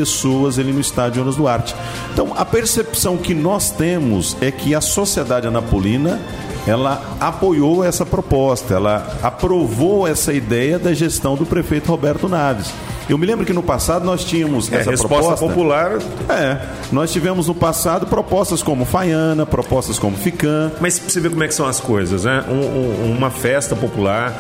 ali 0.59 0.73
no 0.73 0.81
estádio 0.81 1.21
Jonas 1.21 1.37
Duarte. 1.37 1.75
Então 2.13 2.33
a 2.37 2.45
percepção 2.45 3.17
que 3.17 3.35
nós 3.35 3.71
temos 3.71 4.37
é 4.41 4.51
que 4.51 4.75
a 4.75 4.81
sociedade 4.81 5.47
anapolina 5.47 6.21
ela 6.67 7.03
apoiou 7.19 7.85
essa 7.85 8.05
proposta, 8.05 8.75
ela 8.75 9.19
aprovou 9.23 10.07
essa 10.07 10.33
ideia 10.33 10.79
da 10.79 10.93
gestão 10.93 11.35
do 11.35 11.47
prefeito 11.47 11.89
Roberto 11.89 12.29
Naves. 12.29 12.73
Eu 13.09 13.19
me 13.19 13.27
lembro 13.27 13.45
que 13.45 13.53
no 13.53 13.63
passado 13.63 14.05
nós 14.05 14.25
tínhamos 14.25 14.71
é, 14.71 14.77
essa 14.77 14.91
resposta 14.91 15.35
proposta. 15.35 15.47
popular. 15.47 15.99
É, 16.29 16.59
nós 16.93 17.11
tivemos 17.13 17.49
no 17.49 17.55
passado 17.55 18.07
propostas 18.07 18.63
como 18.63 18.85
Faiana, 18.85 19.45
propostas 19.45 19.99
como 19.99 20.17
Ficam. 20.17 20.71
Mas 20.81 20.99
você 20.99 21.19
vê 21.19 21.29
como 21.29 21.43
é 21.43 21.49
que 21.49 21.55
são 21.55 21.67
as 21.67 21.81
coisas, 21.81 22.25
né? 22.25 22.45
Um, 22.49 23.11
um, 23.11 23.17
uma 23.17 23.31
festa 23.31 23.75
popular 23.75 24.33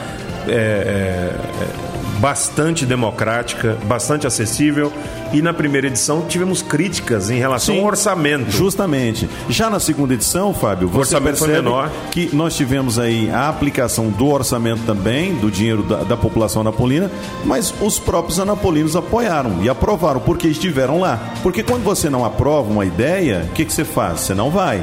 é, 0.46 0.52
é, 0.52 0.54
é 0.54 1.89
bastante 2.20 2.84
democrática, 2.84 3.76
bastante 3.86 4.26
acessível. 4.26 4.92
E 5.32 5.40
na 5.40 5.52
primeira 5.52 5.86
edição 5.86 6.22
tivemos 6.26 6.60
críticas 6.60 7.30
em 7.30 7.38
relação 7.38 7.74
Sim, 7.74 7.80
ao 7.80 7.86
orçamento. 7.86 8.50
Justamente. 8.50 9.28
Já 9.48 9.70
na 9.70 9.80
segunda 9.80 10.14
edição, 10.14 10.52
Fábio, 10.52 10.88
você 10.88 11.14
orçamento 11.14 11.38
foi 11.38 11.48
percebe 11.48 11.68
menor. 11.68 11.90
que 12.10 12.34
nós 12.34 12.56
tivemos 12.56 12.98
aí 12.98 13.30
a 13.30 13.48
aplicação 13.48 14.08
do 14.10 14.26
orçamento 14.28 14.82
também, 14.84 15.34
do 15.34 15.50
dinheiro 15.50 15.82
da, 15.82 16.02
da 16.02 16.16
população 16.16 16.62
anapolina, 16.62 17.10
mas 17.44 17.72
os 17.80 17.98
próprios 17.98 18.38
anapolinos 18.38 18.96
apoiaram 18.96 19.62
e 19.62 19.68
aprovaram, 19.68 20.20
porque 20.20 20.48
estiveram 20.48 21.00
lá. 21.00 21.18
Porque 21.42 21.62
quando 21.62 21.84
você 21.84 22.10
não 22.10 22.24
aprova 22.24 22.70
uma 22.70 22.84
ideia, 22.84 23.46
o 23.50 23.54
que, 23.54 23.64
que 23.64 23.72
você 23.72 23.84
faz? 23.84 24.20
Você 24.20 24.34
não 24.34 24.50
vai. 24.50 24.82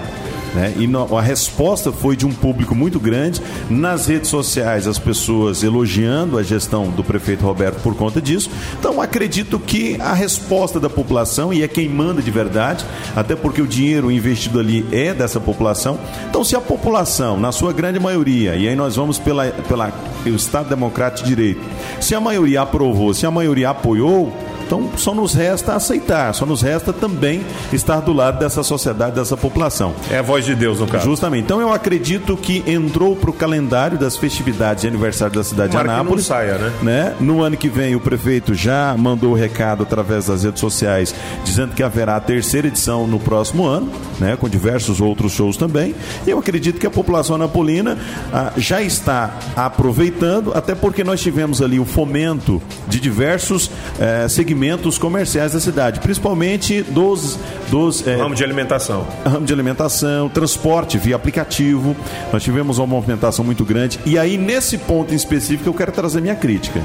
Né? 0.53 0.73
E 0.77 0.87
no, 0.87 1.17
a 1.17 1.21
resposta 1.21 1.91
foi 1.91 2.15
de 2.15 2.25
um 2.25 2.31
público 2.31 2.73
muito 2.73 2.99
grande. 2.99 3.41
Nas 3.69 4.07
redes 4.07 4.29
sociais, 4.29 4.87
as 4.87 4.99
pessoas 4.99 5.63
elogiando 5.63 6.37
a 6.37 6.43
gestão 6.43 6.89
do 6.89 7.03
prefeito 7.03 7.43
Roberto 7.43 7.81
por 7.81 7.95
conta 7.95 8.21
disso. 8.21 8.49
Então, 8.79 9.01
acredito 9.01 9.59
que 9.59 9.99
a 9.99 10.13
resposta 10.13 10.79
da 10.79 10.89
população, 10.89 11.53
e 11.53 11.63
é 11.63 11.67
quem 11.67 11.89
manda 11.89 12.21
de 12.21 12.31
verdade, 12.31 12.85
até 13.15 13.35
porque 13.35 13.61
o 13.61 13.67
dinheiro 13.67 14.11
investido 14.11 14.59
ali 14.59 14.85
é 14.91 15.13
dessa 15.13 15.39
população. 15.39 15.99
Então, 16.29 16.43
se 16.43 16.55
a 16.55 16.61
população, 16.61 17.39
na 17.39 17.51
sua 17.51 17.73
grande 17.73 17.99
maioria, 17.99 18.55
e 18.55 18.67
aí 18.67 18.75
nós 18.75 18.95
vamos 18.95 19.19
pela, 19.19 19.47
pela, 19.47 19.91
pelo 20.23 20.35
Estado 20.35 20.69
Democrático 20.69 21.27
de 21.27 21.35
Direito, 21.35 21.61
se 21.99 22.15
a 22.15 22.21
maioria 22.21 22.61
aprovou, 22.61 23.13
se 23.13 23.25
a 23.25 23.31
maioria 23.31 23.69
apoiou, 23.69 24.33
então 24.67 24.89
só 24.97 25.15
nos 25.15 25.33
resta 25.33 25.73
aceitar, 25.73 26.33
só 26.33 26.45
nos 26.45 26.61
resta 26.61 26.91
também 26.91 27.43
estar 27.71 28.01
do 28.01 28.11
lado 28.11 28.37
dessa 28.37 28.61
sociedade, 28.61 29.15
dessa 29.15 29.37
população. 29.37 29.95
É 30.11 30.19
a 30.19 30.21
voz 30.21 30.45
de 30.45 30.53
Deus, 30.53 30.79
no 30.79 30.87
caso. 30.87 31.05
Justamente. 31.05 31.45
Então 31.45 31.61
eu 31.61 31.71
acredito 31.71 32.35
que 32.35 32.63
entrou 32.67 33.15
para 33.15 33.29
o 33.29 33.33
calendário 33.33 33.97
das 33.97 34.17
festividades 34.17 34.81
de 34.81 34.87
aniversário 34.89 35.33
da 35.33 35.43
cidade 35.43 35.71
Tomara 35.71 35.87
de 35.87 35.93
que 35.93 35.99
Anápolis. 36.01 36.29
não 36.29 36.35
saia, 36.35 36.57
né? 36.57 36.73
né? 36.81 37.15
No 37.19 37.41
ano 37.41 37.55
que 37.55 37.69
vem 37.69 37.95
o 37.95 37.99
prefeito 37.99 38.53
já 38.53 38.93
mandou 38.97 39.31
o 39.31 39.35
recado 39.35 39.83
através 39.83 40.27
das 40.27 40.43
redes 40.43 40.59
sociais 40.59 41.15
dizendo 41.45 41.73
que 41.73 41.81
haverá 41.81 42.17
a 42.17 42.19
terceira 42.19 42.67
edição 42.67 43.07
no 43.07 43.19
próximo 43.19 43.65
ano, 43.65 43.89
né? 44.19 44.35
Com 44.35 44.49
diversos 44.49 44.99
outros 44.99 45.31
shows 45.31 45.55
também. 45.55 45.95
E 46.25 46.29
eu 46.29 46.37
acredito 46.37 46.77
que 46.77 46.85
a 46.85 46.91
população 46.91 47.37
napolina 47.37 47.97
ah, 48.33 48.51
já 48.57 48.81
está 48.81 49.33
aproveitando, 49.55 50.51
até 50.53 50.75
porque 50.75 51.05
nós 51.05 51.21
tivemos 51.21 51.61
ali 51.61 51.79
o 51.79 51.85
fomento 51.85 52.61
de 52.87 52.99
diversos 52.99 53.71
eh, 53.99 54.27
segmentos 54.27 54.56
comerciais 54.97 55.53
da 55.53 55.59
cidade, 55.59 55.99
principalmente 55.99 56.81
dos 56.83 57.37
dos 57.69 58.05
eh, 58.07 58.15
Ramo 58.15 58.33
de 58.33 58.43
alimentação. 58.43 59.05
ramo 59.25 59.45
de 59.45 59.53
alimentação, 59.53 60.29
transporte 60.29 60.97
via 60.97 61.15
aplicativo. 61.15 61.95
Nós 62.31 62.43
tivemos 62.43 62.77
uma 62.77 62.87
movimentação 62.87 63.43
muito 63.43 63.65
grande. 63.65 63.99
E 64.05 64.17
aí, 64.17 64.37
nesse 64.37 64.77
ponto 64.77 65.13
em 65.13 65.17
específico, 65.17 65.69
eu 65.69 65.73
quero 65.73 65.91
trazer 65.91 66.21
minha 66.21 66.35
crítica, 66.35 66.81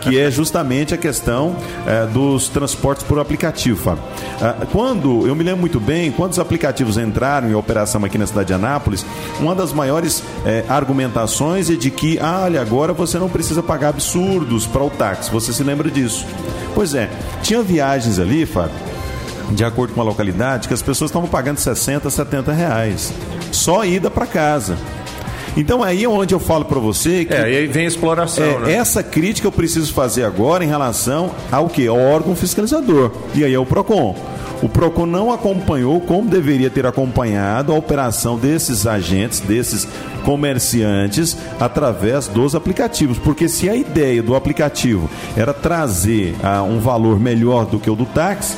que 0.00 0.18
é 0.18 0.30
justamente 0.30 0.94
a 0.94 0.96
questão 0.96 1.54
eh, 1.86 2.06
dos 2.06 2.48
transportes 2.48 3.04
por 3.04 3.18
aplicativo, 3.18 3.78
Fábio. 3.78 4.02
Ah, 4.40 4.66
quando, 4.70 5.26
eu 5.26 5.34
me 5.34 5.44
lembro 5.44 5.60
muito 5.60 5.78
bem, 5.78 6.10
quando 6.10 6.32
os 6.32 6.38
aplicativos 6.38 6.96
entraram 6.96 7.48
em 7.50 7.54
operação 7.54 8.04
aqui 8.04 8.18
na 8.18 8.26
cidade 8.26 8.48
de 8.48 8.54
Anápolis, 8.54 9.04
uma 9.38 9.54
das 9.54 9.72
maiores 9.72 10.22
eh, 10.44 10.64
argumentações 10.68 11.70
é 11.70 11.74
de 11.74 11.90
que, 11.90 12.18
ah, 12.20 12.42
olha, 12.44 12.60
agora 12.60 12.92
você 12.92 13.18
não 13.18 13.28
precisa 13.28 13.62
pagar 13.62 13.90
absurdos 13.90 14.66
para 14.66 14.82
o 14.82 14.90
táxi. 14.90 15.30
Você 15.30 15.52
se 15.52 15.62
lembra 15.62 15.90
disso? 15.90 16.26
Pois 16.74 16.94
é, 16.94 17.10
tinha 17.42 17.62
viagens 17.62 18.18
ali, 18.18 18.46
Fábio, 18.46 18.74
de 19.50 19.64
acordo 19.64 19.94
com 19.94 20.00
a 20.00 20.04
localidade, 20.04 20.68
que 20.68 20.74
as 20.74 20.82
pessoas 20.82 21.10
estavam 21.10 21.28
pagando 21.28 21.58
60, 21.58 22.08
70 22.08 22.52
reais. 22.52 23.12
Só 23.50 23.84
ida 23.84 24.10
para 24.10 24.26
casa. 24.26 24.76
Então 25.56 25.82
aí 25.82 26.04
é 26.04 26.08
onde 26.08 26.34
eu 26.34 26.40
falo 26.40 26.64
para 26.64 26.80
você 26.80 27.24
que 27.26 27.34
É, 27.34 27.42
aí 27.42 27.66
vem 27.66 27.84
a 27.84 27.88
exploração, 27.88 28.44
é, 28.44 28.58
né? 28.60 28.72
essa 28.72 29.02
crítica 29.02 29.46
eu 29.46 29.52
preciso 29.52 29.92
fazer 29.92 30.24
agora 30.24 30.64
em 30.64 30.68
relação 30.68 31.30
ao 31.50 31.68
que? 31.68 31.86
Ao 31.86 31.98
órgão 31.98 32.34
fiscalizador. 32.34 33.10
E 33.34 33.44
aí 33.44 33.52
é 33.52 33.58
o 33.58 33.66
PROCON. 33.66 34.16
O 34.62 34.68
PROCON 34.68 35.06
não 35.06 35.32
acompanhou 35.32 36.00
como 36.00 36.30
deveria 36.30 36.70
ter 36.70 36.86
acompanhado 36.86 37.72
a 37.72 37.76
operação 37.76 38.38
desses 38.38 38.86
agentes, 38.86 39.40
desses 39.40 39.88
comerciantes, 40.24 41.36
através 41.58 42.28
dos 42.28 42.54
aplicativos. 42.54 43.18
Porque 43.18 43.48
se 43.48 43.68
a 43.68 43.74
ideia 43.74 44.22
do 44.22 44.36
aplicativo 44.36 45.10
era 45.36 45.52
trazer 45.52 46.36
ah, 46.44 46.62
um 46.62 46.78
valor 46.78 47.18
melhor 47.18 47.66
do 47.66 47.80
que 47.80 47.90
o 47.90 47.96
do 47.96 48.06
táxi, 48.06 48.56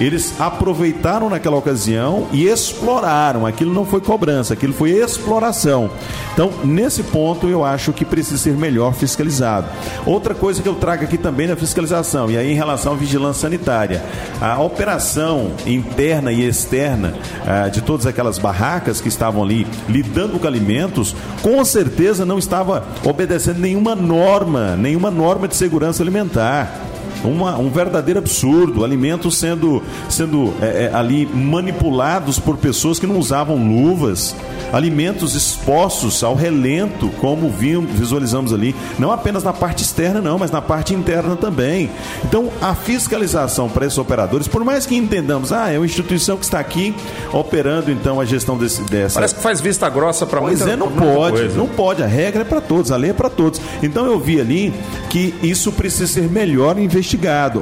eles 0.00 0.34
aproveitaram 0.40 1.28
naquela 1.28 1.56
ocasião 1.56 2.26
e 2.32 2.46
exploraram. 2.46 3.46
Aquilo 3.46 3.72
não 3.72 3.84
foi 3.84 4.00
cobrança, 4.00 4.54
aquilo 4.54 4.72
foi 4.72 4.90
exploração. 4.90 5.90
Então, 6.32 6.50
nesse 6.64 7.02
ponto, 7.02 7.48
eu 7.48 7.64
acho 7.64 7.92
que 7.92 8.04
precisa 8.04 8.38
ser 8.38 8.54
melhor 8.54 8.94
fiscalizado. 8.94 9.66
Outra 10.06 10.34
coisa 10.34 10.62
que 10.62 10.68
eu 10.68 10.74
trago 10.74 11.04
aqui 11.04 11.18
também 11.18 11.46
na 11.46 11.56
fiscalização, 11.56 12.30
e 12.30 12.36
aí 12.36 12.52
em 12.52 12.54
relação 12.54 12.92
à 12.92 12.96
vigilância 12.96 13.42
sanitária, 13.42 14.02
a 14.40 14.60
operação 14.62 15.52
interna 15.66 16.32
e 16.32 16.46
externa 16.46 17.14
ah, 17.46 17.68
de 17.68 17.80
todas 17.82 18.06
aquelas 18.06 18.38
barracas 18.38 19.00
que 19.00 19.08
estavam 19.08 19.42
ali 19.42 19.66
lidando 19.88 20.38
com 20.38 20.46
alimentos, 20.46 21.14
com 21.42 21.64
certeza 21.64 22.24
não 22.24 22.38
estava 22.38 22.86
obedecendo 23.04 23.58
nenhuma 23.58 23.94
norma, 23.94 24.76
nenhuma 24.76 25.10
norma 25.10 25.46
de 25.46 25.56
segurança 25.56 26.02
alimentar 26.02 26.91
uma, 27.24 27.58
um 27.58 27.70
verdadeiro 27.70 28.18
absurdo, 28.18 28.84
alimentos 28.84 29.36
sendo, 29.36 29.82
sendo 30.08 30.52
é, 30.60 30.84
é, 30.84 30.90
ali 30.94 31.26
manipulados 31.26 32.38
por 32.38 32.56
pessoas 32.56 32.98
que 32.98 33.06
não 33.06 33.18
usavam 33.18 33.56
luvas, 33.56 34.34
alimentos 34.72 35.34
expostos 35.34 36.22
ao 36.22 36.34
relento, 36.34 37.08
como 37.20 37.50
vimos, 37.50 37.90
visualizamos 37.92 38.52
ali, 38.52 38.74
não 38.98 39.12
apenas 39.12 39.42
na 39.42 39.52
parte 39.52 39.82
externa, 39.82 40.20
não, 40.20 40.38
mas 40.38 40.50
na 40.50 40.62
parte 40.62 40.94
interna 40.94 41.36
também. 41.36 41.90
Então, 42.24 42.50
a 42.60 42.74
fiscalização 42.74 43.68
para 43.68 43.86
esses 43.86 43.98
operadores, 43.98 44.48
por 44.48 44.64
mais 44.64 44.86
que 44.86 44.96
entendamos, 44.96 45.52
ah, 45.52 45.70
é 45.70 45.78
uma 45.78 45.86
instituição 45.86 46.36
que 46.36 46.44
está 46.44 46.58
aqui 46.58 46.94
operando 47.32 47.90
então 47.90 48.20
a 48.20 48.24
gestão 48.24 48.56
desse, 48.56 48.82
dessa. 48.84 49.14
Parece 49.14 49.34
que 49.34 49.40
faz 49.40 49.60
vista 49.60 49.88
grossa 49.88 50.26
para 50.26 50.40
Pois 50.40 50.58
muita 50.58 50.72
é, 50.72 50.76
não 50.76 50.90
pode, 50.90 51.38
coisa. 51.38 51.56
não 51.56 51.68
pode. 51.68 52.02
A 52.02 52.06
regra 52.06 52.42
é 52.42 52.44
para 52.44 52.60
todos, 52.60 52.90
a 52.90 52.96
lei 52.96 53.10
é 53.10 53.14
para 53.14 53.30
todos. 53.30 53.60
Então 53.82 54.06
eu 54.06 54.18
vi 54.18 54.40
ali 54.40 54.72
que 55.10 55.34
isso 55.42 55.72
precisa 55.72 56.06
ser 56.06 56.30
melhor 56.30 56.78
investigado, 56.78 57.01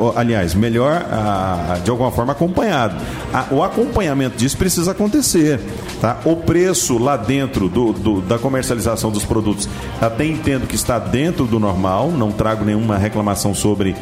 Ó, 0.01 0.13
aliás, 0.17 0.55
melhor 0.55 1.05
ah, 1.11 1.79
de 1.83 1.91
alguma 1.91 2.11
forma 2.11 2.33
acompanhado. 2.33 2.95
Ah, 3.33 3.47
o 3.51 3.63
acompanhamento 3.63 4.37
disso 4.37 4.57
precisa 4.57 4.91
acontecer, 4.93 5.61
tá? 6.01 6.19
O 6.25 6.37
preço 6.37 6.99
lá 6.99 7.17
dentro 7.17 7.69
do, 7.69 7.93
do- 7.93 8.21
da 8.21 8.39
comercialização 8.39 9.11
dos 9.11 9.25
produtos, 9.25 9.69
até 10.01 10.25
entendo 10.27 10.67
que 10.67 10.75
está 10.75 10.99
dentro 10.99 11.45
do 11.47 11.59
normal, 11.59 12.11
não 12.11 12.31
trago 12.31 12.65
nenhuma 12.65 12.97
reclamação 12.99 13.55
sobre 13.55 13.95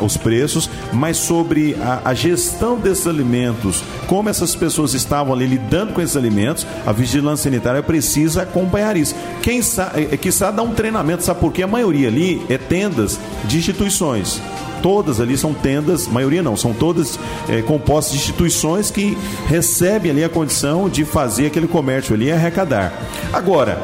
os 0.00 0.16
preços, 0.16 0.68
mas 0.92 1.16
sobre 1.16 1.76
a, 1.80 2.00
a 2.10 2.14
gestão 2.14 2.76
desses 2.78 3.06
alimentos, 3.06 3.82
como 4.06 4.28
essas 4.28 4.54
pessoas 4.54 4.94
estavam 4.94 5.32
ali 5.32 5.46
lidando 5.46 5.92
com 5.92 6.00
esses 6.00 6.16
alimentos, 6.16 6.66
a 6.86 6.92
vigilância 6.92 7.50
sanitária 7.50 7.82
precisa 7.82 8.42
acompanhar 8.42 8.96
isso. 8.96 9.14
Quem 9.42 9.62
sabe, 9.62 10.08
é, 10.10 10.16
quiçá 10.16 10.50
dar 10.50 10.62
um 10.62 10.72
treinamento, 10.74 11.22
sabe 11.24 11.40
por 11.40 11.52
quê? 11.52 11.62
A 11.62 11.66
maioria 11.66 12.08
ali 12.08 12.44
é 12.48 12.58
tendas 12.58 13.18
de 13.44 13.58
instituições. 13.58 14.40
Todas 14.82 15.20
ali 15.20 15.38
são 15.38 15.54
tendas, 15.54 16.08
maioria 16.08 16.42
não, 16.42 16.56
são 16.56 16.72
todas 16.72 17.18
é, 17.48 17.62
compostas 17.62 18.12
de 18.14 18.18
instituições 18.18 18.90
que 18.90 19.16
recebem 19.46 20.10
ali 20.10 20.24
a 20.24 20.28
condição 20.28 20.88
de 20.88 21.04
fazer 21.04 21.46
aquele 21.46 21.68
comércio 21.68 22.14
ali 22.14 22.26
e 22.26 22.32
arrecadar. 22.32 22.92
Agora, 23.32 23.80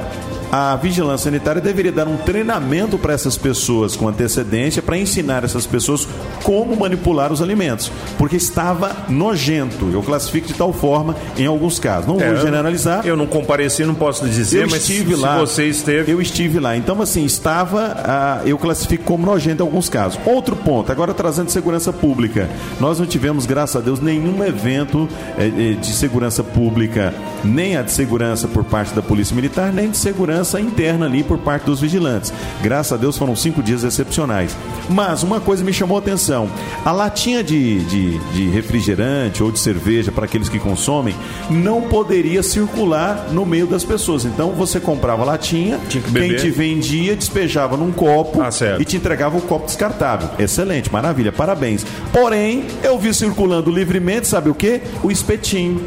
a 0.50 0.76
vigilância 0.76 1.24
sanitária 1.24 1.60
deveria 1.60 1.92
dar 1.92 2.08
um 2.08 2.16
treinamento 2.16 2.96
para 2.98 3.12
essas 3.12 3.36
pessoas 3.36 3.94
com 3.96 4.08
antecedência 4.08 4.80
para 4.80 4.96
ensinar 4.96 5.44
essas 5.44 5.66
pessoas 5.66 6.08
como 6.42 6.74
manipular 6.76 7.32
os 7.32 7.42
alimentos, 7.42 7.90
porque 8.16 8.36
estava 8.36 8.96
nojento. 9.08 9.90
Eu 9.92 10.02
classifico 10.02 10.46
de 10.48 10.54
tal 10.54 10.72
forma 10.72 11.14
em 11.36 11.44
alguns 11.46 11.78
casos. 11.78 12.06
Não 12.06 12.20
É, 12.20 12.32
vou 12.32 12.40
generalizar. 12.42 13.06
Eu 13.06 13.16
não 13.16 13.26
compareci, 13.26 13.84
não 13.84 13.94
posso 13.94 14.26
dizer, 14.26 14.62
Eu 14.62 14.70
mas 14.70 14.82
estive 14.88 15.14
se 15.14 15.20
lá. 15.20 15.38
você 15.38 15.66
esteve. 15.66 16.10
Eu 16.12 16.20
estive 16.20 16.58
lá. 16.58 16.76
Então, 16.76 17.00
assim, 17.02 17.24
estava. 17.24 17.94
ah, 18.04 18.42
eu 18.46 18.56
classifico 18.58 19.04
como 19.04 19.26
nojento 19.26 19.62
em 19.62 19.66
alguns 19.66 19.88
casos. 19.88 20.18
Outro 20.24 20.56
ponto, 20.56 20.90
agora 20.90 21.12
trazendo 21.12 21.50
segurança 21.50 21.92
pública. 21.92 22.48
Nós 22.80 22.98
não 22.98 23.06
tivemos, 23.06 23.44
graças 23.44 23.76
a 23.76 23.80
Deus, 23.80 24.00
nenhum 24.00 24.42
evento 24.44 25.08
eh, 25.36 25.46
eh, 25.46 25.72
de 25.74 25.92
segurança 25.92 26.42
pública, 26.42 27.12
nem 27.44 27.76
a 27.76 27.82
de 27.82 27.90
segurança 27.92 28.48
por 28.48 28.64
parte 28.64 28.94
da 28.94 29.02
Polícia 29.02 29.34
Militar, 29.34 29.72
nem 29.72 29.90
de 29.90 29.96
segurança 29.96 30.37
interna 30.60 31.06
ali 31.06 31.22
por 31.22 31.38
parte 31.38 31.64
dos 31.64 31.80
vigilantes. 31.80 32.32
Graças 32.62 32.92
a 32.92 32.96
Deus 32.96 33.16
foram 33.16 33.34
cinco 33.34 33.62
dias 33.62 33.84
excepcionais. 33.84 34.56
Mas 34.88 35.22
uma 35.22 35.40
coisa 35.40 35.64
me 35.64 35.72
chamou 35.72 35.96
a 35.96 36.00
atenção: 36.00 36.48
a 36.84 36.92
latinha 36.92 37.42
de, 37.42 37.84
de, 37.84 38.18
de 38.18 38.48
refrigerante 38.48 39.42
ou 39.42 39.50
de 39.50 39.58
cerveja 39.58 40.10
para 40.12 40.24
aqueles 40.24 40.48
que 40.48 40.58
consomem 40.58 41.14
não 41.50 41.82
poderia 41.82 42.42
circular 42.42 43.28
no 43.30 43.44
meio 43.44 43.66
das 43.66 43.84
pessoas. 43.84 44.24
Então 44.24 44.52
você 44.52 44.80
comprava 44.80 45.24
latinha, 45.24 45.78
Tinha 45.88 46.02
que 46.02 46.12
quem 46.12 46.36
te 46.36 46.50
vendia 46.50 47.16
despejava 47.16 47.76
num 47.76 47.92
copo 47.92 48.40
Ah, 48.40 48.50
e 48.78 48.84
te 48.84 48.96
entregava 48.96 49.36
o 49.36 49.40
copo 49.40 49.66
descartável. 49.66 50.30
Excelente, 50.38 50.92
maravilha, 50.92 51.32
parabéns. 51.32 51.84
Porém, 52.12 52.64
eu 52.82 52.98
vi 52.98 53.12
circulando 53.12 53.70
livremente, 53.70 54.26
sabe 54.26 54.50
o 54.50 54.54
que? 54.54 54.80
O 55.02 55.10
espetinho. 55.10 55.80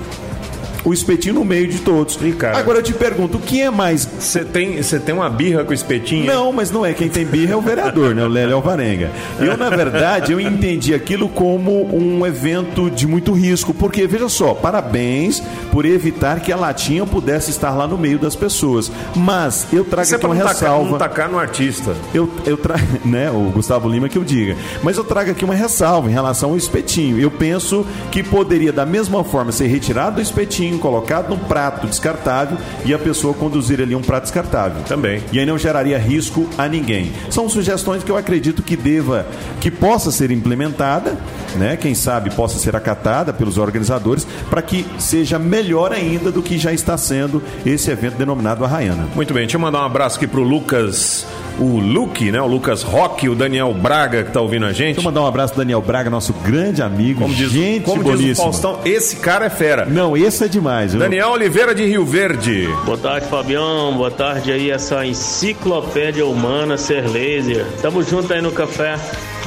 O 0.84 0.94
espetinho 0.94 1.36
no 1.36 1.46
meio 1.46 1.68
de 1.68 1.80
todos. 1.80 2.18
Cara. 2.38 2.58
Agora 2.58 2.80
eu 2.80 2.84
te 2.84 2.94
pergunto, 2.94 3.38
o 3.38 3.42
que 3.42 3.62
é 3.62 3.70
mais 3.70 4.08
Você 4.20 4.44
tem, 4.44 4.82
você 4.82 5.00
tem 5.00 5.14
uma 5.14 5.30
birra 5.30 5.64
com 5.64 5.74
espetinho? 5.74 6.26
não, 6.26 6.52
mas 6.52 6.72
não 6.72 6.86
é. 6.86 6.94
Quem 6.94 7.10
tem 7.10 7.26
birra 7.26 7.54
é 7.54 7.56
o 7.56 7.62
vereador, 7.62 8.14
né? 8.16 8.24
O 8.24 8.28
Lélio 8.28 8.56
Alvarenga. 8.56 9.12
Eu, 9.40 9.56
na 9.58 9.70
verdade, 9.70 10.32
eu 10.32 10.40
entendi 10.40 10.94
aquilo 10.94 11.30
como 11.30 11.86
um 11.96 12.26
evento 12.26 12.90
de 12.90 13.06
muito 13.08 13.32
risco. 13.32 13.74
Porque, 13.74 14.06
veja 14.08 14.28
só, 14.30 14.54
parabéns 14.54 15.42
por 15.72 15.86
evitar 15.86 16.40
que 16.40 16.52
a 16.52 16.56
latinha 16.58 17.06
pudesse 17.06 17.52
estar 17.52 17.72
lá 17.72 17.88
no 17.88 17.98
meio 17.98 18.18
das 18.20 18.36
pessoas. 18.36 18.92
Mas 19.16 19.68
eu 19.72 19.84
trago 19.84 20.04
Isso 20.04 20.16
é 20.16 20.18
aqui 20.18 20.26
uma 20.26 20.36
tacar, 20.36 20.52
ressalva. 20.54 20.92
não 20.92 20.98
tacar 20.98 21.30
no 21.30 21.40
artista. 21.40 21.96
Eu, 22.14 22.30
eu 22.46 22.58
trago, 22.58 22.82
né, 23.06 23.30
o 23.32 23.52
Gustavo 23.52 23.88
Lima 23.90 24.10
que 24.10 24.18
eu 24.18 24.24
diga. 24.24 24.56
Mas 24.84 24.98
eu 24.98 25.04
trago 25.04 25.32
aqui 25.32 25.46
uma 25.46 25.56
ressalva 25.56 26.10
em 26.10 26.14
relação 26.14 26.52
ao 26.52 26.58
espetinho. 26.58 27.20
Eu 27.20 27.30
penso 27.32 27.86
que 28.12 28.24
poderia, 28.24 28.72
da 28.74 28.86
mesma 28.86 29.24
forma, 29.24 29.52
ser 29.52 29.68
retirado 29.68 30.16
do 30.18 30.22
espetinho, 30.22 30.71
colocado 30.78 31.30
num 31.30 31.38
prato 31.38 31.88
descartável 31.88 32.58
e 32.86 32.94
a 32.94 33.00
pessoa 33.00 33.34
conduzir 33.34 33.82
ali 33.82 33.96
um 33.96 34.02
prato 34.02 34.24
descartável. 34.24 34.84
Também. 34.84 35.24
E 35.32 35.40
aí 35.40 35.46
não 35.46 35.58
geraria 35.58 35.98
risco 35.98 36.48
a 36.58 36.68
ninguém. 36.68 37.12
São 37.30 37.50
sugestões 37.50 38.04
que 38.04 38.12
eu 38.12 38.18
acredito 38.18 38.64
que 38.64 38.76
deva, 38.76 39.26
que 39.60 39.70
possa 39.70 40.12
ser 40.12 40.32
implementada, 40.32 41.18
né? 41.56 41.78
Quem 41.78 41.94
sabe 41.94 42.30
possa 42.32 42.58
ser 42.60 42.76
acatada 42.76 43.34
pelos 43.34 43.58
organizadores, 43.58 44.26
para 44.50 44.62
que 44.62 44.86
seja 44.98 45.38
melhor 45.38 45.92
ainda 45.92 46.32
do 46.32 46.42
que 46.42 46.58
já 46.58 46.72
está 46.72 46.98
sendo 46.98 47.42
esse 47.66 47.90
evento 47.92 48.16
denominado 48.16 48.64
Arraiana. 48.64 49.08
Muito 49.16 49.34
bem, 49.34 49.44
deixa 49.44 49.58
eu 49.58 49.62
mandar 49.62 49.82
um 49.82 49.86
abraço 49.86 50.18
aqui 50.18 50.28
pro 50.28 50.44
Lucas, 50.44 51.26
o 51.62 51.80
Luke, 51.80 52.32
né? 52.32 52.42
O 52.42 52.48
Lucas 52.48 52.82
Roque, 52.82 53.30
o 53.30 53.36
Daniel 53.36 53.72
Braga 53.74 54.24
que 54.24 54.32
tá 54.32 54.42
ouvindo 54.42 54.66
a 54.66 54.74
gente. 54.74 54.96
Deixa 54.96 55.00
eu 55.00 55.04
mandar 55.04 55.22
um 55.22 55.28
abraço 55.28 55.54
pro 55.54 55.62
Daniel 55.62 55.82
Braga, 55.82 56.10
nosso 56.10 56.34
grande 56.34 56.82
amigo. 56.82 57.22
Como 57.22 57.34
diz, 57.34 57.52
gente 57.52 57.84
como 57.84 58.04
diz 58.04 58.14
o 58.14 58.18
boníssima. 58.18 58.44
Faustão, 58.46 58.80
esse 58.84 59.18
cara 59.18 59.46
é 59.46 59.50
fera. 59.50 59.86
Não, 59.86 60.18
esse 60.18 60.44
é 60.44 60.48
demais. 60.48 60.92
viu? 60.92 61.00
Daniel 61.00 61.30
Oliveira 61.30 61.76
de 61.76 61.86
Rio 61.86 62.04
Verde. 62.04 62.68
Boa 62.84 62.98
tarde, 62.98 63.28
Fabião. 63.28 63.94
Boa 63.96 64.10
tarde 64.10 64.52
aí, 64.52 64.72
essa 64.72 65.06
enciclopédia 65.06 66.26
humana 66.26 66.78
ser 66.78 67.08
laser. 67.08 67.66
Tamo 67.82 68.02
junto 68.02 68.34
aí 68.34 68.42
no 68.42 68.52
café. 68.52 68.96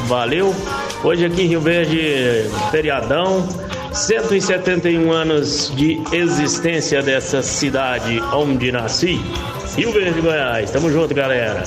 Valeu. 0.07 0.55
Hoje 1.03 1.25
aqui 1.25 1.43
em 1.43 1.47
Rio 1.49 1.61
Verde, 1.61 2.49
feriadão. 2.71 3.47
171 3.93 5.11
anos 5.13 5.73
de 5.75 6.01
existência 6.13 7.01
dessa 7.03 7.43
cidade 7.43 8.21
onde 8.33 8.71
nasci. 8.71 9.21
Rio 9.77 9.93
Verde, 9.93 10.21
Goiás. 10.21 10.71
Tamo 10.71 10.91
junto, 10.91 11.15
galera. 11.15 11.65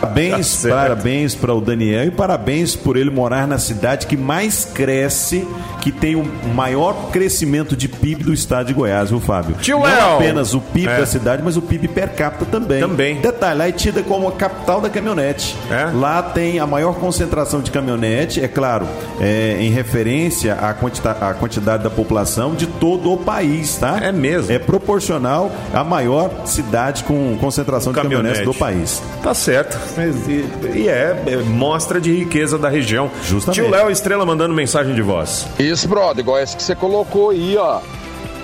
Parabéns, 0.00 0.62
Tá 0.62 0.68
parabéns 0.68 1.34
para 1.34 1.52
o 1.54 1.60
Daniel 1.60 2.04
e 2.06 2.10
parabéns 2.10 2.74
por 2.76 2.96
ele 2.96 3.10
morar 3.10 3.46
na 3.46 3.58
cidade 3.58 4.06
que 4.06 4.16
mais 4.16 4.64
cresce, 4.64 5.46
que 5.80 5.90
tem 5.92 6.14
o 6.16 6.24
maior 6.54 7.10
crescimento 7.10 7.76
de 7.76 7.88
PIB 7.88 8.24
do 8.24 8.32
estado 8.32 8.66
de 8.66 8.72
Goiás, 8.74 9.10
viu, 9.10 9.20
Fábio? 9.20 9.56
Tio 9.60 9.78
Não 9.78 9.84
Léo. 9.84 10.14
apenas 10.16 10.54
o 10.54 10.60
PIB 10.60 10.88
É. 10.88 10.98
da 10.98 11.06
cidade, 11.06 11.42
mas 11.44 11.56
o 11.56 11.62
PIB 11.62 11.88
per 11.88 12.10
capita 12.14 12.44
também. 12.46 12.80
Também. 12.80 13.20
Detalhe, 13.20 13.58
lá 13.58 13.68
é 13.68 13.72
tida 13.72 14.02
como 14.02 14.28
a 14.28 14.32
capital 14.32 14.80
da 14.80 14.88
caminhonete. 14.90 15.56
É? 15.70 15.90
Lá 15.94 16.22
tem 16.22 16.58
a 16.58 16.66
maior 16.66 16.94
concentração 16.94 17.60
de 17.60 17.70
caminhonete, 17.70 18.42
é 18.42 18.48
claro, 18.48 18.86
é, 19.20 19.56
em 19.60 19.70
referência 19.70 20.54
à, 20.54 20.74
quantita- 20.74 21.16
à 21.20 21.34
quantidade 21.34 21.82
da 21.82 21.90
população 21.90 22.54
de 22.54 22.66
todo 22.66 23.12
o 23.12 23.16
país, 23.16 23.76
tá? 23.76 23.98
É 24.02 24.12
mesmo? 24.12 24.52
É 24.52 24.58
proporcional 24.58 25.50
à 25.72 25.82
maior 25.84 26.30
cidade 26.44 27.04
com 27.04 27.36
concentração 27.40 27.92
de 27.92 28.00
caminhonetes 28.00 28.44
do 28.44 28.54
país. 28.54 29.02
Tá 29.22 29.34
certo. 29.34 29.78
Mas, 29.96 30.28
E, 30.28 30.44
e 30.74 30.88
é, 30.88 31.22
é 31.26 31.36
mostra 31.36 32.00
de 32.00 32.12
riqueza 32.14 32.58
da 32.58 32.68
região. 32.68 33.10
Justamente. 33.22 33.60
Tio 33.60 33.70
Léo 33.70 33.90
Estrela 33.90 34.24
mandando 34.24 34.54
mensagem 34.54 34.94
de 34.94 35.02
voz. 35.02 35.46
Isso, 35.58 35.88
brother, 35.88 36.20
igual 36.20 36.38
essa 36.38 36.56
que 36.56 36.62
você 36.62 36.74
colocou 36.74 37.30
aí, 37.30 37.56
ó. 37.56 37.80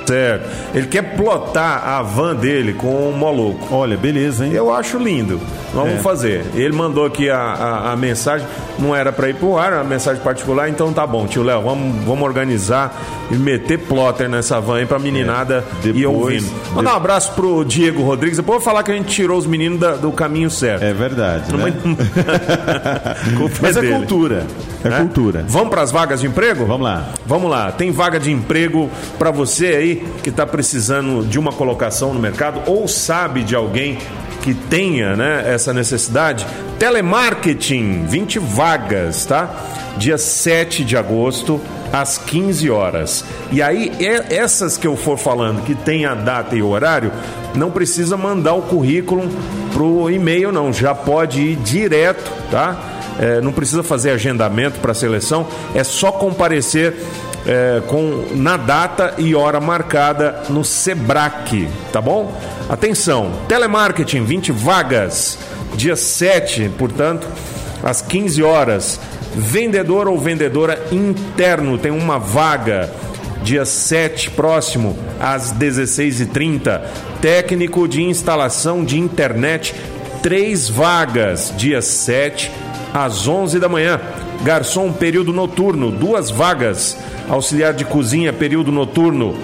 Certo. 0.07 0.49
Ele 0.75 0.87
quer 0.87 1.17
plotar 1.17 1.87
a 1.89 2.03
van 2.03 2.35
dele 2.35 2.75
com 2.75 3.09
um 3.09 3.13
moloco. 3.13 3.75
Olha, 3.75 3.97
beleza, 3.97 4.45
hein? 4.47 4.53
Eu 4.53 4.73
acho 4.75 4.99
lindo. 4.99 5.41
Vamos 5.73 5.95
É. 5.95 5.99
fazer. 5.99 6.45
Ele 6.55 6.73
mandou 6.75 7.05
aqui 7.07 7.29
a, 7.31 7.37
a, 7.39 7.93
a 7.93 7.97
mensagem, 7.97 8.47
não 8.79 8.95
era 8.95 9.11
pra 9.13 9.29
ir 9.29 9.35
pro 9.35 9.57
ar, 9.59 9.73
era 9.73 9.77
uma 9.83 9.85
mensagem 9.89 10.23
particular, 10.23 10.69
então 10.69 10.93
tá 10.93 11.05
bom, 11.07 11.27
tio 11.27 11.43
Léo, 11.43 11.63
vamos, 11.63 12.05
vamos 12.05 12.23
organizar 12.25 13.03
e 13.31 13.35
meter 13.35 13.79
plotter 13.79 14.29
nessa 14.29 14.61
van 14.61 14.77
aí 14.77 14.87
pra 14.87 14.99
meninada 14.99 15.65
É. 15.85 15.89
ir 15.89 15.93
Depois- 15.95 16.07
ouvindo. 16.45 16.75
Mandar 16.75 16.93
um 16.93 16.97
abraço 16.97 17.33
pro 17.33 17.65
Diego 17.65 18.03
Rodrigues, 18.03 18.37
depois 18.37 18.57
eu 18.57 18.61
vou 18.61 18.65
falar 18.73 18.83
que 18.85 18.93
a 18.93 18.95
gente 18.95 19.09
tirou 19.09 19.37
os 19.39 19.47
meninos 19.47 19.81
da- 19.81 19.97
do 19.97 20.13
caminho 20.13 20.51
certo. 20.51 20.83
É 20.85 20.93
verdade, 20.93 21.53
né? 21.53 21.73
Mas 23.61 23.77
é 23.77 23.83
cultura. 23.91 24.47
É 24.85 24.91
Né? 24.91 24.99
cultura. 24.99 25.45
Vamos 25.49 25.71
pras 25.71 25.91
vagas 25.91 26.21
de 26.21 26.27
emprego? 26.27 26.67
Vamos 26.67 26.85
lá. 26.85 27.09
Vamos 27.27 27.51
lá, 27.51 27.73
tem 27.73 27.91
vaga 27.91 28.21
de 28.21 28.31
emprego 28.31 28.91
para 29.19 29.31
você 29.31 29.67
aí 29.67 30.07
que 30.23 30.29
está 30.29 30.47
precisando 30.47 31.25
de 31.25 31.39
uma 31.39 31.53
colocação 31.53 32.13
no 32.13 32.21
mercado 32.21 32.61
ou 32.67 32.87
sabe 32.87 33.43
de 33.43 33.55
alguém 33.55 33.99
que 34.43 34.53
tenha 34.53 35.17
né, 35.17 35.43
essa 35.47 35.73
necessidade? 35.73 36.47
Telemarketing, 36.79 38.05
20 38.07 38.39
vagas, 38.39 39.25
tá? 39.25 39.49
Dia 39.97 40.19
7 40.19 40.85
de 40.85 40.97
agosto, 40.97 41.59
às 41.93 42.19
15 42.19 42.69
horas. 42.69 43.25
E 43.51 43.63
aí, 43.63 43.91
essas 44.29 44.77
que 44.77 44.87
eu 44.87 44.97
for 44.97 45.17
falando, 45.17 45.63
que 45.63 45.75
tem 45.75 46.05
a 46.05 46.15
data 46.15 46.55
e 46.55 46.61
o 46.63 46.69
horário, 46.69 47.11
não 47.55 47.71
precisa 47.71 48.17
mandar 48.17 48.55
o 48.55 48.63
currículo 48.63 49.29
pro 49.73 50.11
e-mail, 50.11 50.53
não. 50.53 50.73
Já 50.73 50.95
pode 50.95 51.41
ir 51.41 51.57
direto, 51.57 52.31
tá? 52.51 52.77
É, 53.19 53.41
não 53.41 53.53
precisa 53.53 53.83
fazer 53.83 54.11
agendamento 54.11 54.81
para 54.81 54.93
seleção, 54.93 55.47
é 55.75 55.85
só 55.85 56.11
comparecer 56.11 56.95
é, 57.47 57.83
com, 57.87 58.25
na 58.35 58.57
data 58.57 59.15
e 59.19 59.35
hora 59.35 59.61
marcada 59.61 60.43
no 60.49 60.65
Sebrae, 60.65 61.69
tá 61.93 62.01
bom? 62.01 62.33
Atenção, 62.69 63.33
telemarketing, 63.49 64.25
20 64.25 64.53
vagas, 64.53 65.39
dia 65.75 65.97
7, 65.97 66.71
portanto, 66.79 67.27
às 67.83 68.01
15 68.01 68.43
horas. 68.43 69.01
Vendedor 69.37 70.07
ou 70.07 70.19
vendedora 70.19 70.81
interno 70.93 71.77
tem 71.77 71.91
uma 71.91 72.19
vaga 72.19 72.89
dia 73.43 73.65
7 73.65 74.31
próximo, 74.31 74.97
às 75.21 75.53
16h30. 75.53 76.81
Técnico 77.21 77.87
de 77.87 78.03
instalação 78.03 78.85
de 78.85 78.99
internet, 78.99 79.75
três 80.23 80.69
vagas, 80.69 81.53
dia 81.57 81.83
7 81.83 82.51
às 82.95 83.27
11 83.27 83.59
da 83.59 83.69
manhã. 83.69 84.01
Garçom, 84.45 84.93
período 84.93 85.33
noturno, 85.33 85.91
duas 85.91 86.31
vagas. 86.31 86.97
Auxiliar 87.29 87.75
de 87.75 87.85
cozinha, 87.85 88.33
período 88.33 88.71
noturno, 88.71 89.35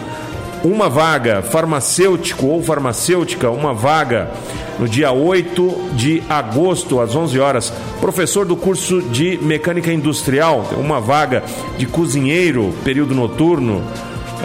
uma 0.63 0.89
vaga. 0.89 1.43
Farmacêutico 1.43 2.47
ou 2.47 2.63
farmacêutica, 2.63 3.51
uma 3.51 3.75
vaga. 3.75 4.31
No 4.79 4.89
dia 4.89 5.11
8 5.11 5.91
de 5.95 6.23
agosto, 6.29 7.01
às 7.01 7.17
11 7.17 7.41
horas. 7.41 7.73
Professor 8.01 8.47
do 8.47 8.57
curso 8.57 9.03
de 9.03 9.39
mecânica 9.43 9.93
industrial, 9.93 10.71
uma 10.79 11.01
vaga. 11.01 11.43
De 11.77 11.87
cozinheiro, 11.87 12.73
período 12.85 13.15
noturno. 13.15 13.83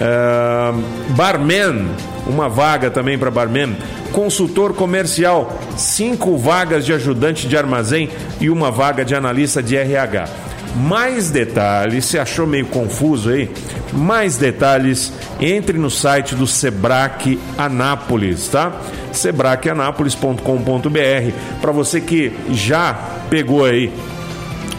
Ah, 0.01 0.73
barman, 1.09 1.87
uma 2.27 2.49
vaga 2.49 2.89
também 2.89 3.17
para 3.17 3.31
barman. 3.31 3.75
Consultor 4.11 4.73
comercial, 4.73 5.57
cinco 5.77 6.37
vagas 6.37 6.85
de 6.85 6.93
ajudante 6.93 7.47
de 7.47 7.57
armazém 7.57 8.09
e 8.39 8.49
uma 8.49 8.71
vaga 8.71 9.03
de 9.03 9.15
analista 9.15 9.61
de 9.61 9.75
RH. 9.75 10.25
Mais 10.75 11.31
detalhes, 11.31 12.05
se 12.05 12.19
achou 12.19 12.45
meio 12.45 12.65
confuso 12.65 13.29
aí? 13.29 13.49
Mais 13.93 14.35
detalhes 14.35 15.13
entre 15.39 15.77
no 15.77 15.89
site 15.89 16.35
do 16.35 16.45
Sebrac 16.45 17.39
Anápolis, 17.57 18.49
tá? 18.49 18.81
sebracanápolis.com.br. 19.13 21.31
Para 21.61 21.71
você 21.71 22.01
que 22.01 22.33
já 22.51 22.93
pegou 23.29 23.63
aí 23.63 23.89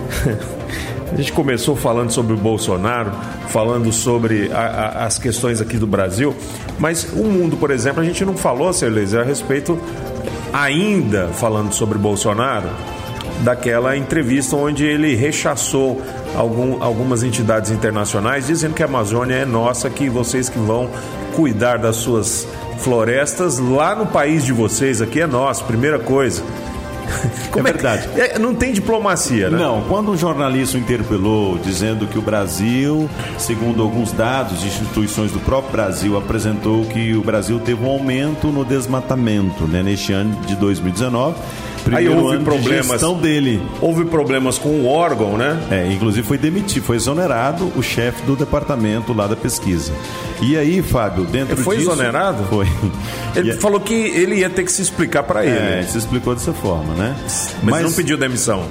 A 1.11 1.15
gente 1.15 1.33
começou 1.33 1.75
falando 1.75 2.11
sobre 2.11 2.33
o 2.33 2.37
Bolsonaro, 2.37 3.11
falando 3.47 3.91
sobre 3.91 4.51
a, 4.53 4.59
a, 4.59 5.05
as 5.07 5.17
questões 5.17 5.59
aqui 5.59 5.75
do 5.75 5.87
Brasil, 5.87 6.35
mas 6.77 7.03
o 7.13 7.23
mundo, 7.23 7.57
por 7.57 7.71
exemplo, 7.71 7.99
a 7.99 8.05
gente 8.05 8.23
não 8.23 8.37
falou, 8.37 8.69
Laser, 8.69 9.21
a 9.21 9.23
respeito, 9.23 9.79
ainda 10.53 11.29
falando 11.29 11.73
sobre 11.73 11.97
Bolsonaro, 11.97 12.69
daquela 13.39 13.97
entrevista 13.97 14.55
onde 14.55 14.85
ele 14.85 15.15
rechaçou 15.15 15.99
algum, 16.35 16.83
algumas 16.83 17.23
entidades 17.23 17.71
internacionais, 17.71 18.45
dizendo 18.45 18.75
que 18.75 18.83
a 18.83 18.85
Amazônia 18.85 19.33
é 19.33 19.45
nossa, 19.45 19.89
que 19.89 20.09
vocês 20.09 20.47
que 20.47 20.59
vão 20.59 20.91
cuidar 21.35 21.79
das 21.79 21.95
suas 21.95 22.47
florestas 22.79 23.59
lá 23.59 23.95
no 23.95 24.07
país 24.07 24.43
de 24.45 24.53
vocês, 24.53 25.01
aqui 25.01 25.21
é 25.21 25.27
nosso, 25.27 25.63
primeira 25.65 25.99
coisa. 25.99 26.43
Como 27.51 27.67
é 27.67 27.71
verdade. 27.71 28.07
É, 28.15 28.37
não 28.37 28.53
tem 28.53 28.71
diplomacia, 28.71 29.49
né? 29.49 29.57
Não, 29.57 29.81
quando 29.83 30.11
um 30.11 30.17
jornalista 30.17 30.77
interpelou 30.77 31.57
dizendo 31.57 32.07
que 32.07 32.17
o 32.17 32.21
Brasil, 32.21 33.09
segundo 33.37 33.81
alguns 33.81 34.11
dados 34.11 34.61
de 34.61 34.67
instituições 34.67 35.31
do 35.31 35.39
próprio 35.39 35.71
Brasil, 35.71 36.17
apresentou 36.17 36.85
que 36.85 37.15
o 37.15 37.21
Brasil 37.21 37.59
teve 37.59 37.83
um 37.83 37.89
aumento 37.89 38.47
no 38.47 38.63
desmatamento 38.63 39.65
né, 39.67 39.81
neste 39.81 40.13
ano 40.13 40.35
de 40.45 40.55
2019 40.55 41.35
Aí 41.91 42.07
houve 42.09 42.39
problemas. 42.39 43.01
De 43.01 43.15
dele. 43.15 43.61
Houve 43.81 44.05
problemas 44.05 44.57
com 44.57 44.69
o 44.69 44.87
órgão, 44.87 45.37
né? 45.37 45.59
É, 45.71 45.91
inclusive 45.91 46.25
foi 46.25 46.37
demitido, 46.37 46.83
foi 46.83 46.95
exonerado 46.95 47.71
o 47.75 47.81
chefe 47.81 48.21
do 48.23 48.35
departamento 48.35 49.13
lá 49.13 49.27
da 49.27 49.35
pesquisa. 49.35 49.91
E 50.41 50.57
aí, 50.57 50.81
Fábio, 50.81 51.25
dentro 51.25 51.55
ele 51.55 51.63
foi 51.63 51.77
disso, 51.77 51.91
exonerado? 51.91 52.43
Foi. 52.49 52.67
Ele 53.35 53.53
falou 53.53 53.79
que 53.79 53.93
ele 53.93 54.35
ia 54.35 54.49
ter 54.49 54.63
que 54.63 54.71
se 54.71 54.81
explicar 54.81 55.23
para 55.23 55.45
ele. 55.45 55.55
É, 55.55 55.83
se 55.83 55.97
explicou 55.97 56.33
dessa 56.33 56.53
forma, 56.53 56.93
né? 56.93 57.15
Mas, 57.23 57.49
Mas 57.63 57.83
não 57.83 57.91
pediu 57.91 58.17
demissão. 58.17 58.65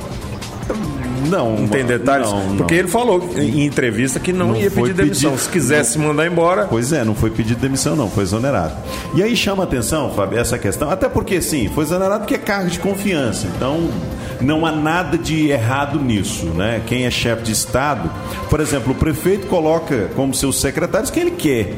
Não, 1.26 1.56
não 1.56 1.68
tem 1.68 1.84
detalhes? 1.84 2.30
Não, 2.30 2.56
Porque 2.56 2.74
ele 2.74 2.88
falou 2.88 3.30
em 3.36 3.64
entrevista 3.64 4.20
que 4.20 4.32
não, 4.32 4.48
não 4.48 4.56
ia 4.56 4.70
pedir 4.70 4.94
demissão. 4.94 5.36
Se 5.36 5.48
quisesse 5.48 5.98
mandar 5.98 6.26
embora. 6.26 6.66
Pois 6.66 6.92
é, 6.92 7.04
não 7.04 7.14
foi 7.14 7.30
pedido 7.30 7.60
demissão, 7.60 7.96
não, 7.96 8.10
foi 8.10 8.24
exonerado. 8.24 8.74
E 9.14 9.22
aí 9.22 9.36
chama 9.36 9.64
atenção, 9.64 10.12
Fábio, 10.14 10.38
essa 10.38 10.58
questão, 10.58 10.90
até 10.90 11.08
porque 11.08 11.40
sim, 11.40 11.68
foi 11.68 11.84
exonerado 11.84 12.20
porque 12.20 12.34
é 12.34 12.38
cargo 12.38 12.70
de 12.70 12.78
confiança. 12.78 13.46
Então, 13.56 13.88
não 14.40 14.64
há 14.64 14.72
nada 14.72 15.18
de 15.18 15.50
errado 15.50 15.98
nisso, 15.98 16.46
né? 16.46 16.82
Quem 16.86 17.06
é 17.06 17.10
chefe 17.10 17.42
de 17.42 17.52
Estado, 17.52 18.10
por 18.48 18.60
exemplo, 18.60 18.92
o 18.92 18.94
prefeito 18.94 19.46
coloca 19.46 20.10
como 20.14 20.34
seus 20.34 20.60
secretários 20.60 21.10
quem 21.10 21.22
ele 21.22 21.32
quer. 21.32 21.74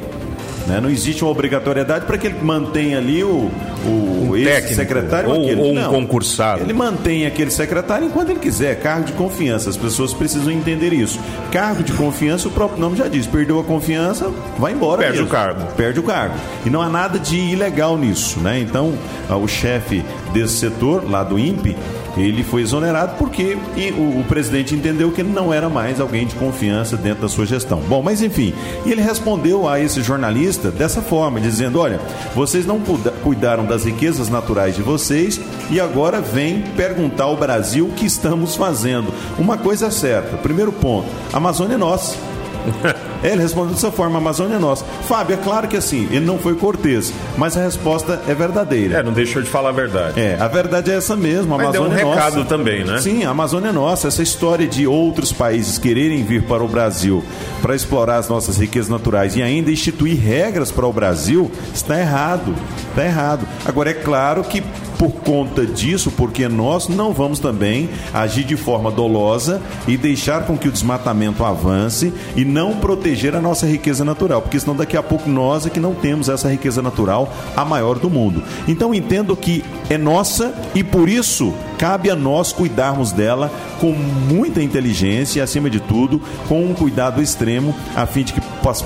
Né? 0.67 0.81
Não 0.81 0.91
existe 0.91 1.23
uma 1.25 1.31
obrigatoriedade 1.31 2.05
para 2.07 2.19
que 2.19 2.27
ele 2.27 2.39
mantenha 2.41 2.99
ali 2.99 3.25
o, 3.25 3.51
o 3.85 4.31
um 4.35 4.75
secretário 4.75 5.31
ou, 5.31 5.41
ou 5.41 5.71
um 5.71 5.75
Não, 5.75 5.91
concursado. 5.91 6.63
Ele 6.63 6.73
mantém 6.73 7.27
aquele 7.27 7.51
secretário 7.51 8.07
enquanto 8.07 8.31
ele 8.31 8.39
quiser, 8.39 8.79
cargo 8.81 9.05
de 9.05 9.13
confiança. 9.13 9.71
As 9.71 9.77
pessoas 9.77 10.13
precisam 10.13 10.53
entender 10.53 10.93
isso. 10.93 11.19
Cargo 11.51 11.83
de 11.83 11.93
confiança, 11.93 12.49
o 12.49 12.51
próprio 12.51 12.81
nome 12.81 12.97
já 12.97 13.09
diz. 13.09 13.27
Perdeu 13.27 13.59
a 13.59 13.65
confiança, 13.65 14.31
vai 14.59 14.73
embora. 14.73 15.03
Perde 15.03 15.19
mesmo. 15.19 15.29
o 15.29 15.31
cargo. 15.31 15.73
Perde 15.77 16.01
o 16.01 16.03
cargo. 16.03 16.35
E 16.65 16.71
não 16.71 16.83
há 16.83 16.89
nada 16.89 17.19
de 17.19 17.37
ilegal 17.37 17.97
nisso, 17.97 18.41
né? 18.41 18.59
Então, 18.59 18.95
o 19.29 19.49
chefe 19.49 20.05
desse 20.33 20.59
setor, 20.59 21.09
lá 21.09 21.23
do 21.23 21.39
INPE, 21.39 21.77
ele 22.17 22.43
foi 22.43 22.63
exonerado 22.63 23.17
porque 23.17 23.57
o, 23.97 24.21
o, 24.21 24.25
presidente 24.25 24.75
entendeu 24.75 25.11
que 25.13 25.21
ele 25.21 25.33
não 25.33 25.53
era 25.53 25.69
mais 25.69 26.01
alguém 26.01 26.27
de 26.27 26.35
confiança 26.35 26.97
dentro 26.97 27.23
da 27.23 27.29
sua 27.29 27.47
gestão. 27.47 27.81
Bom, 27.81 28.03
mas 28.03 28.23
enfim, 28.23 28.53
ele 28.85 29.01
respondeu 29.01 29.69
a 29.69 29.81
esse 29.81 30.03
jornalista 30.03 30.71
dessa 30.71 31.01
forma, 31.03 31.41
dizendo: 31.41 31.79
olha, 31.79 32.01
vocês 32.35 32.67
não 32.67 32.81
cuidaram 33.23 33.65
das 33.65 33.85
riquezas 33.85 34.29
naturais 34.29 34.75
de 34.75 34.83
vocês 34.83 35.41
e 35.71 35.81
agora 35.81 36.21
vem 36.21 36.63
perguntar 36.77 37.25
ao 37.25 37.37
Brasil 37.37 37.87
o 37.87 37.93
que 37.93 38.07
estamos 38.07 38.57
fazendo. 38.57 39.13
Uma 39.39 39.59
coisa 39.59 39.87
é 39.87 39.91
certa: 39.91 40.37
primeiro 40.37 40.73
ponto, 40.73 41.09
a 41.33 41.37
Amazônia 41.37 41.75
é 41.75 41.79
nossa. 41.79 42.30
Ele 43.23 43.43
respondeu 43.43 43.75
dessa 43.75 43.91
forma: 43.91 44.17
a 44.17 44.21
Amazônia 44.21 44.57
é 44.57 44.59
nossa. 44.59 44.85
Fábio, 45.07 45.35
é 45.35 45.37
claro 45.37 45.69
que 45.69 45.77
assim, 45.77 46.09
ele 46.11 46.25
não 46.25 46.39
foi 46.39 46.55
cortês, 46.55 47.13
mas 47.37 47.57
a 47.57 47.63
resposta 47.63 48.21
é 48.27 48.35
verdadeira. 48.35 48.99
É, 48.99 49.03
não 49.03 49.13
deixou 49.13 49.43
de 49.43 49.49
falar 49.49 49.71
a 49.71 49.73
verdade. 49.73 50.21
É, 50.21 50.37
a 50.39 50.49
verdade 50.49 50.91
é 50.91 50.95
essa 50.95 51.17
mesmo. 51.17 51.55
A 51.55 51.59
mas 51.59 51.67
Amazônia 51.69 51.97
deu 51.97 52.07
um 52.07 52.13
é 52.13 52.15
recado 52.15 52.37
nossa. 52.37 52.49
também, 52.49 52.85
né? 52.85 52.99
Sim, 53.01 53.25
a 53.25 53.31
Amazônia 53.31 53.69
é 53.69 53.73
nossa. 53.73 54.09
Essa 54.09 54.23
história 54.23 54.67
de 54.67 54.87
outros 54.87 55.33
países 55.33 55.79
quererem 55.79 56.25
vir 56.25 56.43
para 56.43 56.63
o 56.63 56.69
Brasil 56.69 57.23
para 57.61 57.75
explorar 57.75 58.17
as 58.17 58.29
nossas 58.29 58.59
riquezas 58.59 58.89
naturais 58.89 59.37
e 59.37 59.43
ainda 59.43 59.71
instituir 59.71 60.19
regras 60.19 60.71
para 60.71 60.87
o 60.87 60.93
Brasil 60.93 61.51
está 61.75 61.99
errado. 61.99 62.55
Está 62.91 63.05
errado. 63.05 63.47
Agora, 63.65 63.91
é 63.91 63.95
claro 63.95 64.43
que 64.43 64.63
por 65.01 65.13
conta 65.13 65.65
disso, 65.65 66.13
porque 66.15 66.47
nós 66.47 66.87
não 66.87 67.15
vamos 67.15 67.39
também 67.39 67.89
agir 68.13 68.45
de 68.45 68.55
forma 68.55 68.91
dolosa 68.91 69.63
e 69.89 69.97
deixar 69.97 70.45
com 70.45 70.59
que 70.59 70.69
o 70.69 70.71
desmatamento 70.71 71.43
avance 71.43 72.13
e 72.37 72.45
não 72.45 72.77
proteger 72.77 73.35
a 73.35 73.41
nossa 73.41 73.67
riqueza 73.67 74.05
natural, 74.05 74.43
porque 74.43 74.61
senão 74.61 74.77
daqui 74.77 74.99
a 74.99 75.03
pouco 75.03 75.27
nós 75.31 75.65
é 75.65 75.71
que 75.71 75.81
não 75.81 75.95
temos 75.95 76.29
essa 76.29 76.51
riqueza 76.51 76.83
natural 76.83 77.33
a 77.57 77.65
maior 77.65 77.99
do 77.99 78.11
mundo. 78.11 78.43
Então 78.69 78.95
entendo 78.95 79.35
que 79.35 79.65
é 79.89 79.97
nossa 79.97 80.55
e 80.75 80.85
por 80.85 81.09
isso 81.09 81.55
cabe 81.81 82.11
a 82.11 82.15
nós 82.15 82.53
cuidarmos 82.53 83.11
dela 83.11 83.51
com 83.81 83.93
muita 83.93 84.63
inteligência 84.63 85.41
e, 85.41 85.43
acima 85.43 85.71
de 85.71 85.81
tudo, 85.81 86.21
com 86.47 86.63
um 86.63 86.75
cuidado 86.75 87.23
extremo, 87.23 87.75
a 87.97 88.05
fim 88.05 88.23
de 88.23 88.35
que 88.35 88.41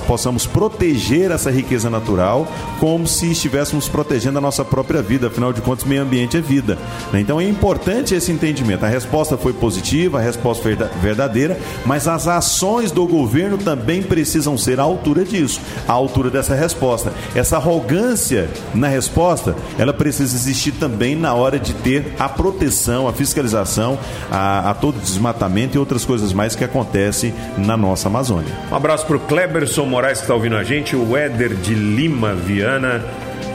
possamos 0.07 0.47
proteger 0.47 1.29
essa 1.29 1.51
riqueza 1.51 1.89
natural 1.89 2.47
como 2.79 3.05
se 3.05 3.29
estivéssemos 3.29 3.89
protegendo 3.89 4.37
a 4.37 4.41
nossa 4.41 4.63
própria 4.63 5.01
vida. 5.01 5.27
Afinal 5.27 5.51
de 5.51 5.59
contas, 5.59 5.83
meio 5.83 6.03
ambiente 6.03 6.37
é 6.37 6.41
vida. 6.41 6.77
Né? 7.11 7.19
Então 7.19 7.41
é 7.41 7.43
importante 7.43 8.15
esse 8.15 8.31
entendimento. 8.31 8.85
A 8.85 8.87
resposta 8.89 9.35
foi 9.35 9.51
positiva, 9.51 10.19
a 10.19 10.21
resposta 10.21 10.63
foi 10.63 10.77
verdadeira, 11.01 11.59
mas 11.85 12.07
as 12.07 12.29
ações 12.29 12.93
do 12.93 13.05
governo 13.05 13.57
também 13.57 14.01
precisam 14.01 14.57
ser 14.57 14.79
à 14.79 14.83
altura 14.83 15.25
disso, 15.25 15.59
à 15.85 15.91
altura 15.91 16.29
dessa 16.29 16.55
resposta. 16.55 17.11
Essa 17.35 17.57
arrogância 17.57 18.49
na 18.73 18.87
resposta, 18.87 19.53
ela 19.77 19.91
precisa 19.91 20.33
existir 20.33 20.71
também 20.71 21.13
na 21.13 21.33
hora 21.33 21.59
de 21.59 21.73
ter 21.73 22.13
a 22.17 22.29
proteção 22.29 22.84
a 23.07 23.13
fiscalização, 23.13 23.97
a, 24.31 24.71
a 24.71 24.73
todo 24.73 24.99
desmatamento 24.99 25.75
e 25.75 25.79
outras 25.79 26.05
coisas 26.05 26.33
mais 26.33 26.55
que 26.55 26.63
acontecem 26.63 27.33
na 27.57 27.75
nossa 27.75 28.07
Amazônia. 28.07 28.51
Um 28.71 28.75
abraço 28.75 29.05
para 29.05 29.17
o 29.17 29.19
Kleberson 29.19 29.85
Moraes 29.85 30.19
que 30.19 30.23
está 30.23 30.33
ouvindo 30.33 30.55
a 30.55 30.63
gente, 30.63 30.95
o 30.95 31.15
Éder 31.17 31.55
de 31.55 31.73
Lima 31.73 32.33
Viana, 32.33 33.03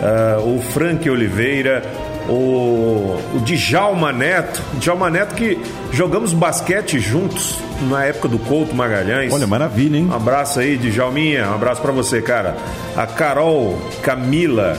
uh, 0.01 0.57
o 0.57 0.61
Frank 0.61 1.09
Oliveira, 1.09 1.83
o, 2.29 3.19
o 3.35 3.41
Djalma 3.45 4.13
Neto, 4.13 4.63
Djalma 4.79 5.11
Neto 5.11 5.35
que 5.35 5.61
jogamos 5.93 6.33
basquete 6.33 6.99
juntos 6.99 7.59
na 7.89 8.05
época 8.05 8.29
do 8.29 8.39
Couto 8.39 8.75
Magalhães. 8.75 9.33
Olha, 9.33 9.47
maravilha, 9.47 9.97
hein? 9.97 10.09
Um 10.11 10.15
abraço 10.15 10.61
aí, 10.61 10.77
Djalminha, 10.77 11.49
um 11.49 11.55
abraço 11.55 11.81
para 11.81 11.93
você, 11.93 12.21
cara. 12.23 12.57
A 12.97 13.07
Carol 13.07 13.79
Camila, 14.03 14.77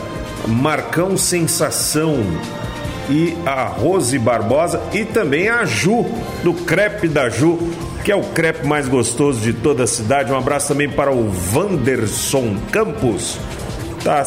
Marcão 0.47 1.17
Sensação, 1.17 2.15
e 3.12 3.38
a 3.45 3.65
Rose 3.65 4.17
Barbosa 4.17 4.82
e 4.93 5.04
também 5.04 5.50
a 5.50 5.65
Ju, 5.65 6.06
do 6.43 6.54
Crepe 6.54 7.10
da 7.10 7.30
Ju, 7.30 7.60
que 8.04 8.12
é 8.12 8.15
o 8.15 8.24
crepe 8.24 8.65
mais 8.65 8.88
gostoso 8.88 9.39
de 9.41 9.54
toda 9.54 9.84
a 9.84 9.88
cidade. 9.88 10.32
Um 10.32 10.38
abraço 10.38 10.69
também 10.69 10.89
para 10.89 11.12
o 11.12 11.30
Vanderson 11.30 12.58
Campos. 12.71 13.38
Tá, 14.04 14.24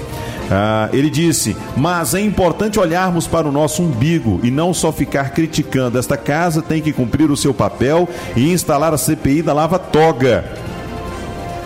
Ah, 0.51 0.89
ele 0.93 1.11
disse: 1.11 1.57
Mas 1.77 2.15
é 2.15 2.21
importante 2.21 2.79
olharmos 2.79 3.27
para 3.27 3.49
o 3.49 3.53
nosso 3.53 3.83
umbigo 3.83 4.39
e 4.43 4.51
não 4.51 4.73
só 4.73 4.93
ficar 4.93 5.31
criticando. 5.31 5.99
Esta 5.99 6.17
casa 6.17 6.63
tem 6.63 6.81
que 6.81 6.93
cumprir 6.93 7.31
o 7.31 7.37
seu 7.37 7.53
papel 7.53 8.09
e 8.37 8.53
instalar 8.53 8.93
a 8.95 8.99
CPI 8.99 9.43
da 9.43 9.53
Lava 9.53 9.79
Toga. 9.79 10.72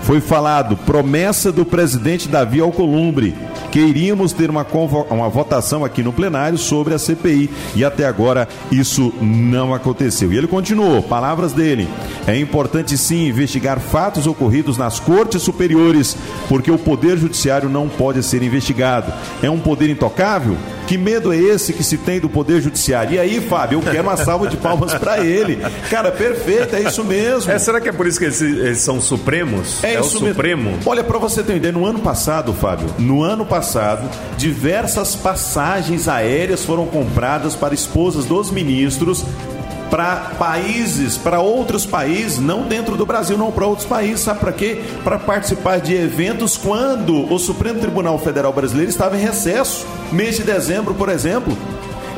Foi 0.06 0.20
falado 0.20 0.76
promessa 0.76 1.50
do 1.50 1.64
presidente 1.64 2.28
Davi 2.28 2.60
Alcolumbre 2.60 3.34
que 3.72 3.80
iríamos 3.80 4.32
ter 4.32 4.48
uma, 4.48 4.64
uma 5.10 5.28
votação 5.28 5.84
aqui 5.84 6.00
no 6.00 6.12
plenário 6.12 6.56
sobre 6.56 6.94
a 6.94 6.98
CPI 6.98 7.50
e 7.74 7.84
até 7.84 8.06
agora 8.06 8.48
isso 8.70 9.12
não 9.20 9.74
aconteceu. 9.74 10.32
E 10.32 10.36
ele 10.38 10.46
continuou, 10.46 11.02
palavras 11.02 11.52
dele: 11.52 11.88
é 12.24 12.38
importante 12.38 12.96
sim 12.96 13.26
investigar 13.26 13.80
fatos 13.80 14.28
ocorridos 14.28 14.78
nas 14.78 15.00
cortes 15.00 15.42
superiores, 15.42 16.16
porque 16.48 16.70
o 16.70 16.78
poder 16.78 17.18
judiciário 17.18 17.68
não 17.68 17.88
pode 17.88 18.22
ser 18.22 18.44
investigado. 18.44 19.12
É 19.42 19.50
um 19.50 19.58
poder 19.58 19.90
intocável? 19.90 20.56
Que 20.86 20.96
medo 20.96 21.32
é 21.32 21.36
esse 21.36 21.72
que 21.72 21.82
se 21.82 21.98
tem 21.98 22.20
do 22.20 22.28
Poder 22.28 22.60
Judiciário? 22.60 23.14
E 23.14 23.18
aí, 23.18 23.40
Fábio, 23.40 23.78
eu 23.78 23.82
quero 23.82 24.02
uma 24.02 24.16
salva 24.16 24.48
de 24.48 24.56
palmas 24.56 24.94
para 24.94 25.24
ele. 25.24 25.58
Cara, 25.90 26.12
perfeito, 26.12 26.76
é 26.76 26.82
isso 26.82 27.04
mesmo. 27.04 27.50
É, 27.50 27.58
será 27.58 27.80
que 27.80 27.88
é 27.88 27.92
por 27.92 28.06
isso 28.06 28.18
que 28.18 28.26
eles, 28.26 28.40
eles 28.40 28.78
são 28.78 29.00
supremos? 29.00 29.82
É, 29.82 29.94
é 29.94 30.00
isso 30.00 30.16
o 30.16 30.28
Supremo? 30.28 30.70
Mesmo. 30.70 30.82
Olha, 30.86 31.02
para 31.02 31.18
você 31.18 31.42
ter 31.42 31.52
uma 31.52 31.58
ideia, 31.58 31.72
no 31.72 31.84
ano 31.84 31.98
passado, 31.98 32.52
Fábio, 32.52 32.88
no 32.98 33.22
ano 33.22 33.44
passado, 33.44 34.08
diversas 34.36 35.16
passagens 35.16 36.08
aéreas 36.08 36.64
foram 36.64 36.86
compradas 36.86 37.54
para 37.54 37.74
esposas 37.74 38.24
dos 38.24 38.50
ministros 38.50 39.24
para 39.90 40.16
países, 40.38 41.16
para 41.16 41.40
outros 41.40 41.86
países, 41.86 42.38
não 42.38 42.62
dentro 42.62 42.96
do 42.96 43.06
Brasil, 43.06 43.36
não 43.38 43.52
para 43.52 43.66
outros 43.66 43.86
países. 43.86 44.20
Sabe 44.20 44.40
para 44.40 44.52
quê? 44.52 44.82
Para 45.04 45.18
participar 45.18 45.80
de 45.80 45.94
eventos 45.94 46.56
quando 46.56 47.32
o 47.32 47.38
Supremo 47.38 47.80
Tribunal 47.80 48.18
Federal 48.18 48.52
Brasileiro 48.52 48.90
estava 48.90 49.16
em 49.16 49.20
recesso, 49.20 49.86
mês 50.12 50.36
de 50.36 50.42
dezembro, 50.42 50.94
por 50.94 51.08
exemplo. 51.08 51.56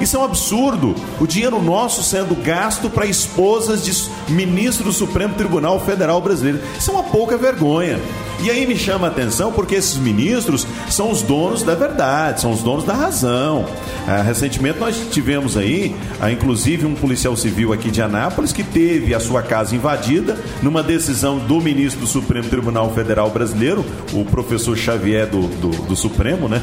Isso 0.01 0.17
é 0.17 0.21
um 0.21 0.25
absurdo. 0.25 0.95
O 1.21 1.27
dinheiro 1.27 1.61
nosso 1.61 2.03
sendo 2.03 2.35
gasto 2.37 2.89
para 2.89 3.07
esposas 3.07 3.85
de 3.85 3.93
ministro 4.33 4.85
do 4.85 4.93
Supremo 4.93 5.35
Tribunal 5.35 5.81
Federal 5.81 6.21
Brasileiro. 6.21 6.61
Isso 6.79 6.91
é 6.91 6.95
uma 6.95 7.03
pouca 7.03 7.37
vergonha. 7.37 7.99
E 8.41 8.51
aí 8.51 8.67
me 8.67 8.77
chama 8.77 9.09
a 9.09 9.11
atenção 9.11 9.53
porque 9.53 9.75
esses 9.75 9.97
ministros 9.97 10.67
são 10.89 11.11
os 11.11 11.23
donos 11.23 11.63
da 11.63 11.75
verdade, 11.75 12.41
são 12.41 12.53
os 12.53 12.63
donos 12.63 12.85
da 12.85 12.95
razão. 12.95 13.67
Ah, 14.07 14.23
recentemente 14.23 14.79
nós 14.79 14.97
tivemos 15.11 15.57
aí, 15.57 15.95
ah, 16.21 16.31
inclusive, 16.31 16.87
um 16.87 16.95
policial 16.95 17.37
civil 17.37 17.73
aqui 17.73 17.91
de 17.91 18.01
Anápolis 18.01 18.53
que 18.53 18.63
teve 18.63 19.13
a 19.15 19.21
sua 19.21 19.43
casa 19.43 19.75
invadida 19.75 20.39
numa 20.63 20.83
decisão 20.83 21.39
do 21.39 21.61
ministro 21.61 22.01
do 22.01 22.07
Supremo 22.07 22.49
Tribunal 22.49 22.93
Federal 22.95 23.29
Brasileiro, 23.31 23.85
o 24.13 24.25
professor 24.25 24.77
Xavier 24.77 25.27
do, 25.27 25.43
do, 25.49 25.69
do 25.69 25.97
Supremo, 25.97 26.49
né? 26.49 26.63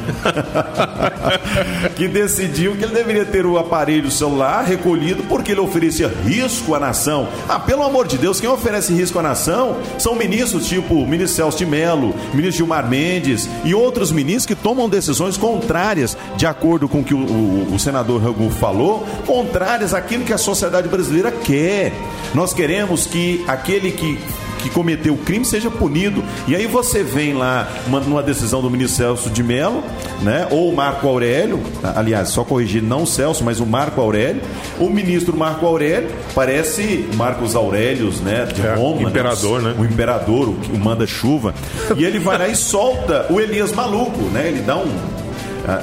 que 1.96 2.08
decidiu 2.08 2.76
que 2.76 2.86
ele 2.86 2.94
deveria 2.94 3.26
ter 3.26 3.46
o 3.46 3.58
aparelho 3.58 4.10
celular 4.10 4.64
recolhido 4.64 5.24
porque 5.24 5.52
ele 5.52 5.60
oferecia 5.60 6.08
risco 6.08 6.74
à 6.74 6.80
nação. 6.80 7.28
Ah, 7.50 7.60
pelo 7.60 7.84
amor 7.84 8.08
de 8.08 8.18
Deus, 8.18 8.40
quem 8.40 8.50
oferece 8.50 8.94
risco 8.94 9.20
à 9.20 9.22
nação 9.22 9.78
são 10.00 10.16
ministros 10.16 10.68
tipo 10.68 11.06
ministro 11.06 11.36
Celso 11.36 11.65
de 11.66 12.38
ministro 12.38 12.58
Gilmar 12.58 12.88
Mendes 12.88 13.50
e 13.64 13.74
outros 13.74 14.12
ministros 14.12 14.46
que 14.46 14.56
tomam 14.56 14.88
decisões 14.88 15.38
contrárias, 15.38 16.18
de 16.38 16.46
acordo 16.46 16.88
com 16.88 17.00
o 17.00 17.04
que 17.04 17.14
o, 17.14 17.20
o, 17.20 17.76
o 17.76 17.80
senador 17.80 18.22
Ragu 18.22 18.50
falou, 18.50 19.06
contrárias 19.26 19.94
àquilo 19.94 20.24
que 20.24 20.34
a 20.34 20.38
sociedade 20.38 20.88
brasileira 20.88 21.32
quer. 21.32 21.92
Nós 22.34 22.54
queremos 22.54 23.06
que 23.06 23.44
aquele 23.48 23.92
que 23.92 24.20
que 24.66 24.70
cometeu 24.74 25.14
o 25.14 25.18
crime 25.18 25.46
seja 25.46 25.70
punido. 25.70 26.24
E 26.48 26.56
aí 26.56 26.66
você 26.66 27.04
vem 27.04 27.34
lá 27.34 27.68
uma, 27.86 28.00
numa 28.00 28.24
decisão 28.24 28.62
do 28.62 28.70
ministro 28.70 28.98
Celso 28.98 29.30
de 29.30 29.44
Mello, 29.44 29.84
né? 30.22 30.48
Ou 30.50 30.72
o 30.72 30.76
Marco 30.76 31.08
Aurélio, 31.08 31.62
aliás, 31.96 32.30
só 32.30 32.44
corrigir, 32.44 32.82
não 32.82 33.04
o 33.04 33.08
Celso, 33.08 33.44
mas 33.44 33.60
o 33.60 33.66
Marco 33.66 34.02
Aurélio. 34.02 34.42
O 34.80 34.90
ministro 34.90 35.38
Marco 35.38 35.66
Aurélio 35.66 36.10
parece 36.34 37.08
Marcos 37.16 37.56
Aurélios, 37.56 38.22
né? 38.22 38.46
De 38.46 38.66
é, 38.66 38.74
Roma. 38.74 39.02
Né? 39.02 39.10
Imperador, 39.10 39.62
né? 39.62 39.70
né? 39.70 39.76
O 39.78 39.86
imperador, 39.86 40.50
o, 40.50 40.58
o 40.74 40.80
manda-chuva. 40.80 41.54
E 41.96 42.04
ele 42.04 42.18
vai 42.18 42.38
lá 42.38 42.48
e 42.48 42.56
solta 42.56 43.28
o 43.30 43.40
Elias 43.40 43.72
maluco, 43.72 44.22
né? 44.32 44.48
Ele 44.48 44.62
dá 44.62 44.78
um 44.78 45.25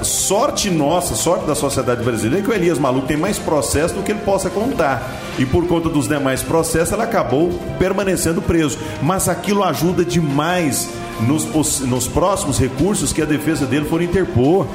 sorte 0.03 0.71
nossa, 0.71 1.15
sorte 1.15 1.47
da 1.47 1.55
sociedade 1.55 2.03
brasileira, 2.03 2.41
é 2.41 2.43
que 2.43 2.51
o 2.51 2.55
Elias 2.55 2.79
Maluco 2.79 3.07
tem 3.07 3.17
mais 3.17 3.39
processo 3.39 3.95
do 3.95 4.03
que 4.03 4.13
ele 4.13 4.21
possa 4.21 4.49
contar. 4.49 5.03
E 5.39 5.47
por 5.47 5.67
conta 5.67 5.89
dos 5.89 6.09
demais 6.09 6.43
processos, 6.43 6.93
ele 6.93 7.03
acabou 7.03 7.51
permanecendo 7.79 8.41
preso. 8.41 8.79
Mas 9.03 9.29
aquilo 9.29 9.65
ajuda 9.65 10.05
demais 10.05 10.89
nos, 11.21 11.81
nos 11.81 12.09
próximos 12.09 12.59
recursos 12.59 13.13
que 13.13 13.23
a 13.23 13.25
defesa 13.25 13.67
dele 13.67 13.85
for 13.87 14.03
interpor. 14.03 14.67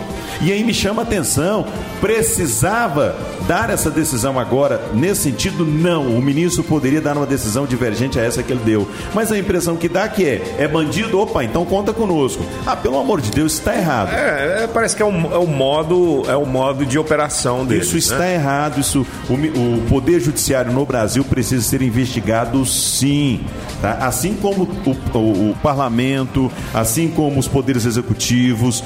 E 0.41 0.51
aí 0.51 0.63
me 0.63 0.73
chama 0.73 1.01
a 1.01 1.05
atenção, 1.05 1.65
precisava 1.99 3.15
dar 3.47 3.69
essa 3.69 3.89
decisão 3.89 4.39
agora 4.39 4.81
nesse 4.93 5.23
sentido? 5.23 5.65
Não, 5.65 6.07
o 6.07 6.21
ministro 6.21 6.63
poderia 6.63 7.01
dar 7.01 7.17
uma 7.17 7.25
decisão 7.25 7.65
divergente 7.65 8.19
a 8.19 8.23
essa 8.23 8.43
que 8.43 8.51
ele 8.51 8.61
deu. 8.63 8.87
Mas 9.13 9.31
a 9.31 9.37
impressão 9.37 9.75
que 9.75 9.89
dá 9.89 10.07
que 10.07 10.25
é, 10.25 10.55
é 10.59 10.67
bandido, 10.67 11.19
opa, 11.19 11.43
então 11.43 11.65
conta 11.65 11.93
conosco. 11.93 12.43
Ah, 12.65 12.75
pelo 12.75 12.99
amor 12.99 13.21
de 13.21 13.31
Deus, 13.31 13.53
está 13.53 13.75
errado. 13.75 14.13
É, 14.13 14.63
é, 14.63 14.67
parece 14.67 14.95
que 14.95 15.01
é 15.01 15.05
o, 15.05 15.11
é 15.33 15.37
o 15.37 15.47
modo 15.47 16.23
é 16.27 16.35
o 16.35 16.45
modo 16.45 16.85
de 16.85 16.99
operação 16.99 17.65
dele. 17.65 17.81
Isso 17.81 17.97
está 17.97 18.19
né? 18.19 18.35
errado, 18.35 18.79
isso 18.79 19.05
o, 19.29 19.33
o 19.33 19.81
poder 19.89 20.19
judiciário 20.19 20.71
no 20.71 20.85
Brasil 20.85 21.23
precisa 21.23 21.63
ser 21.63 21.81
investigado 21.81 22.65
sim. 22.65 23.41
Tá? 23.81 23.93
Assim 24.01 24.33
como 24.35 24.63
o, 24.63 25.17
o, 25.17 25.51
o 25.51 25.55
parlamento, 25.61 26.26
assim 26.73 27.07
como 27.09 27.39
os 27.39 27.47
poderes 27.47 27.85
executivos, 27.85 28.83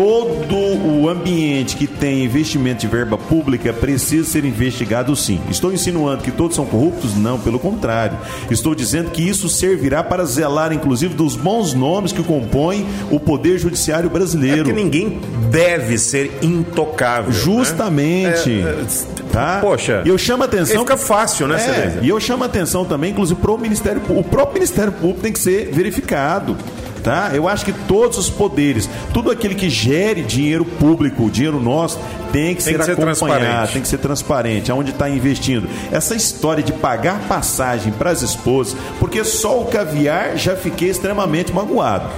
todo 0.00 0.56
o 0.56 1.10
ambiente 1.10 1.76
que 1.76 1.86
tem 1.86 2.24
investimento 2.24 2.80
de 2.80 2.86
verba 2.86 3.18
pública 3.18 3.70
precisa 3.70 4.26
ser 4.26 4.46
investigado 4.46 5.14
sim. 5.14 5.38
Estou 5.50 5.70
insinuando 5.74 6.22
que 6.22 6.30
todos 6.30 6.56
são 6.56 6.64
corruptos? 6.64 7.14
Não, 7.14 7.38
pelo 7.38 7.58
contrário. 7.58 8.16
Estou 8.50 8.74
dizendo 8.74 9.10
que 9.10 9.20
isso 9.20 9.46
servirá 9.50 10.02
para 10.02 10.24
zelar, 10.24 10.72
inclusive, 10.72 11.14
dos 11.14 11.36
bons 11.36 11.74
nomes 11.74 12.12
que 12.12 12.22
compõem 12.22 12.86
o 13.10 13.20
Poder 13.20 13.58
Judiciário 13.58 14.08
brasileiro. 14.08 14.62
É 14.62 14.64
que 14.64 14.72
ninguém 14.72 15.20
deve 15.50 15.98
ser 15.98 16.38
intocável. 16.40 17.30
Né? 17.30 17.38
Justamente. 17.38 18.48
Né? 18.48 18.86
É, 18.86 19.22
tá? 19.30 19.58
Poxa. 19.60 20.00
E 20.06 20.08
eu 20.08 20.16
chamo 20.16 20.44
a 20.44 20.46
atenção. 20.46 20.80
Fica 20.80 20.96
fácil, 20.96 21.46
né, 21.46 21.56
é, 21.56 21.98
E 22.02 22.08
eu 22.08 22.18
chamo 22.18 22.42
a 22.42 22.46
atenção 22.46 22.86
também, 22.86 23.10
inclusive, 23.10 23.38
para 23.38 23.50
o 23.50 23.58
Ministério 23.58 24.00
O 24.08 24.24
próprio 24.24 24.54
Ministério 24.54 24.92
Público 24.92 25.20
tem 25.20 25.32
que 25.32 25.38
ser 25.38 25.70
verificado 25.74 26.56
tá? 27.00 27.30
Eu 27.34 27.48
acho 27.48 27.64
que 27.64 27.72
todos 27.72 28.18
os 28.18 28.30
poderes, 28.30 28.88
tudo 29.12 29.30
aquele 29.30 29.54
que 29.54 29.68
gere 29.68 30.22
dinheiro 30.22 30.64
público, 30.64 31.30
dinheiro 31.30 31.60
nosso, 31.60 31.98
tem 32.32 32.54
que 32.54 32.62
tem 32.62 32.74
ser 32.78 32.84
que 32.84 33.02
acompanhado, 33.02 33.66
ser 33.66 33.72
tem 33.72 33.82
que 33.82 33.88
ser 33.88 33.98
transparente, 33.98 34.70
aonde 34.70 34.90
está 34.90 35.08
investindo. 35.08 35.68
Essa 35.90 36.14
história 36.14 36.62
de 36.62 36.72
pagar 36.72 37.20
passagem 37.28 37.92
para 37.92 38.10
as 38.10 38.22
esposas, 38.22 38.76
porque 38.98 39.24
só 39.24 39.60
o 39.60 39.66
caviar 39.66 40.36
já 40.36 40.56
fiquei 40.56 40.90
extremamente 40.90 41.52
magoado, 41.52 42.08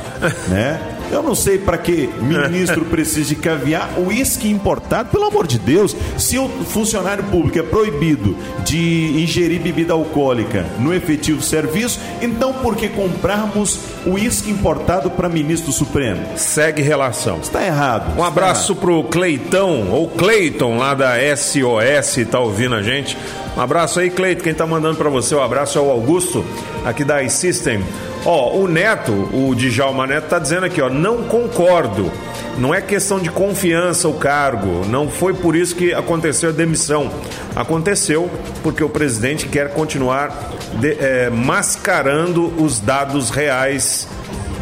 né? 0.48 0.98
Eu 1.12 1.22
não 1.22 1.34
sei 1.34 1.58
para 1.58 1.76
que 1.76 2.08
ministro 2.20 2.86
precisa 2.90 3.28
de 3.28 3.36
caviar, 3.36 3.90
uísque 3.98 4.50
importado, 4.50 5.10
pelo 5.10 5.26
amor 5.26 5.46
de 5.46 5.58
Deus. 5.58 5.94
Se 6.16 6.38
o 6.38 6.48
funcionário 6.48 7.22
público 7.24 7.58
é 7.58 7.62
proibido 7.62 8.34
de 8.64 9.22
ingerir 9.22 9.60
bebida 9.60 9.92
alcoólica 9.92 10.64
no 10.78 10.94
efetivo 10.94 11.42
serviço, 11.42 12.00
então 12.22 12.54
por 12.54 12.74
que 12.76 12.88
comprarmos 12.88 13.78
uísque 14.06 14.50
importado 14.50 15.10
para 15.10 15.28
ministro 15.28 15.70
Supremo? 15.70 16.26
Segue 16.36 16.80
relação. 16.80 17.40
Está 17.40 17.62
errado. 17.64 18.18
Um 18.18 18.24
abraço 18.24 18.74
para 18.74 18.90
o 18.90 19.04
Cleitão, 19.04 19.90
ou 19.90 20.08
Cleiton, 20.08 20.78
lá 20.78 20.94
da 20.94 21.16
SOS, 21.36 22.16
está 22.16 22.40
ouvindo 22.40 22.74
a 22.74 22.82
gente. 22.82 23.18
Um 23.54 23.60
abraço 23.60 24.00
aí, 24.00 24.08
Cleiton. 24.08 24.42
Quem 24.42 24.52
está 24.52 24.66
mandando 24.66 24.96
para 24.96 25.10
você 25.10 25.34
o 25.34 25.38
um 25.38 25.42
abraço 25.42 25.76
é 25.76 25.80
o 25.80 25.90
Augusto, 25.90 26.42
aqui 26.86 27.04
da 27.04 27.22
iSystem. 27.22 27.82
Ó, 28.24 28.56
o 28.56 28.68
Neto, 28.68 29.12
o 29.32 29.54
Djalma 29.54 30.06
Neto, 30.06 30.28
tá 30.28 30.38
dizendo 30.38 30.66
aqui, 30.66 30.80
ó, 30.80 30.88
não 30.88 31.24
concordo. 31.24 32.10
Não 32.56 32.74
é 32.74 32.80
questão 32.80 33.18
de 33.18 33.30
confiança 33.30 34.08
o 34.08 34.14
cargo. 34.14 34.86
Não 34.86 35.08
foi 35.08 35.34
por 35.34 35.56
isso 35.56 35.74
que 35.74 35.92
aconteceu 35.92 36.50
a 36.50 36.52
demissão. 36.52 37.10
Aconteceu 37.56 38.30
porque 38.62 38.84
o 38.84 38.88
presidente 38.88 39.46
quer 39.48 39.72
continuar 39.72 40.52
de, 40.74 40.92
é, 41.00 41.30
mascarando 41.30 42.46
os 42.62 42.78
dados 42.78 43.30
reais 43.30 44.06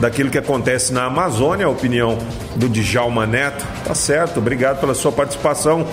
daquilo 0.00 0.30
que 0.30 0.38
acontece 0.38 0.92
na 0.92 1.04
Amazônia, 1.04 1.66
a 1.66 1.68
opinião 1.68 2.16
do 2.56 2.68
Djalma 2.68 3.26
Neto. 3.26 3.64
Tá 3.84 3.94
certo, 3.94 4.38
obrigado 4.38 4.80
pela 4.80 4.94
sua 4.94 5.12
participação. 5.12 5.86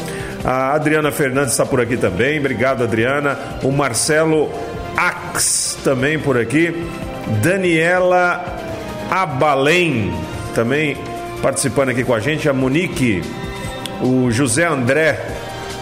A 0.45 0.73
Adriana 0.73 1.11
Fernandes 1.11 1.51
está 1.51 1.65
por 1.65 1.81
aqui 1.81 1.97
também, 1.97 2.39
obrigado 2.39 2.83
Adriana. 2.83 3.37
O 3.63 3.71
Marcelo 3.71 4.49
Ax 4.95 5.77
também 5.83 6.17
por 6.17 6.39
aqui. 6.39 6.87
Daniela 7.41 8.45
Abalém 9.09 10.13
também 10.53 10.97
participando 11.41 11.89
aqui 11.89 12.03
com 12.03 12.13
a 12.13 12.19
gente. 12.19 12.49
A 12.49 12.53
Monique, 12.53 13.21
o 14.01 14.31
José 14.31 14.65
André 14.65 15.19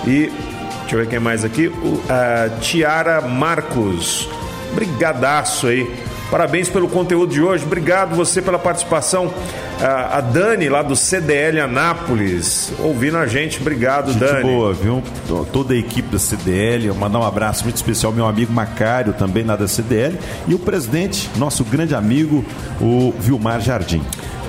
e 0.06 0.32
deixa 0.82 0.96
eu 0.96 1.00
ver 1.00 1.08
quem 1.08 1.20
mais 1.20 1.44
aqui. 1.44 1.68
O, 1.68 2.02
a 2.10 2.50
Tiara 2.60 3.22
Marcos. 3.22 4.30
Brigadaço 4.74 5.68
aí 5.68 6.05
Parabéns 6.30 6.70
pelo 6.70 6.88
conteúdo 6.88 7.32
de 7.32 7.42
hoje. 7.42 7.64
Obrigado 7.64 8.16
você 8.16 8.42
pela 8.42 8.58
participação. 8.60 9.32
A 9.82 10.22
Dani, 10.22 10.70
lá 10.70 10.82
do 10.82 10.96
CDL 10.96 11.60
Anápolis, 11.60 12.74
ouvindo 12.80 13.18
a 13.18 13.28
gente. 13.28 13.60
Obrigado, 13.60 14.12
gente 14.12 14.20
Dani. 14.20 14.44
boa, 14.44 14.74
viu? 14.74 15.04
Toda 15.52 15.74
a 15.74 15.78
equipe 15.78 16.10
da 16.10 16.18
CDL. 16.18 16.94
Mandar 16.94 17.20
um 17.20 17.24
abraço 17.24 17.64
muito 17.64 17.76
especial 17.76 18.12
ao 18.12 18.16
meu 18.16 18.26
amigo 18.26 18.52
Macário, 18.52 19.14
também 19.14 19.44
lá 19.44 19.56
da 19.56 19.68
CDL. 19.68 20.18
E 20.48 20.56
o 20.56 20.60
presidente, 20.60 21.30
nosso 21.38 21.64
grande 21.64 21.94
amigo, 21.94 22.44
o 22.82 23.14
Vilmar 23.20 23.60
Jardim. 23.60 24.02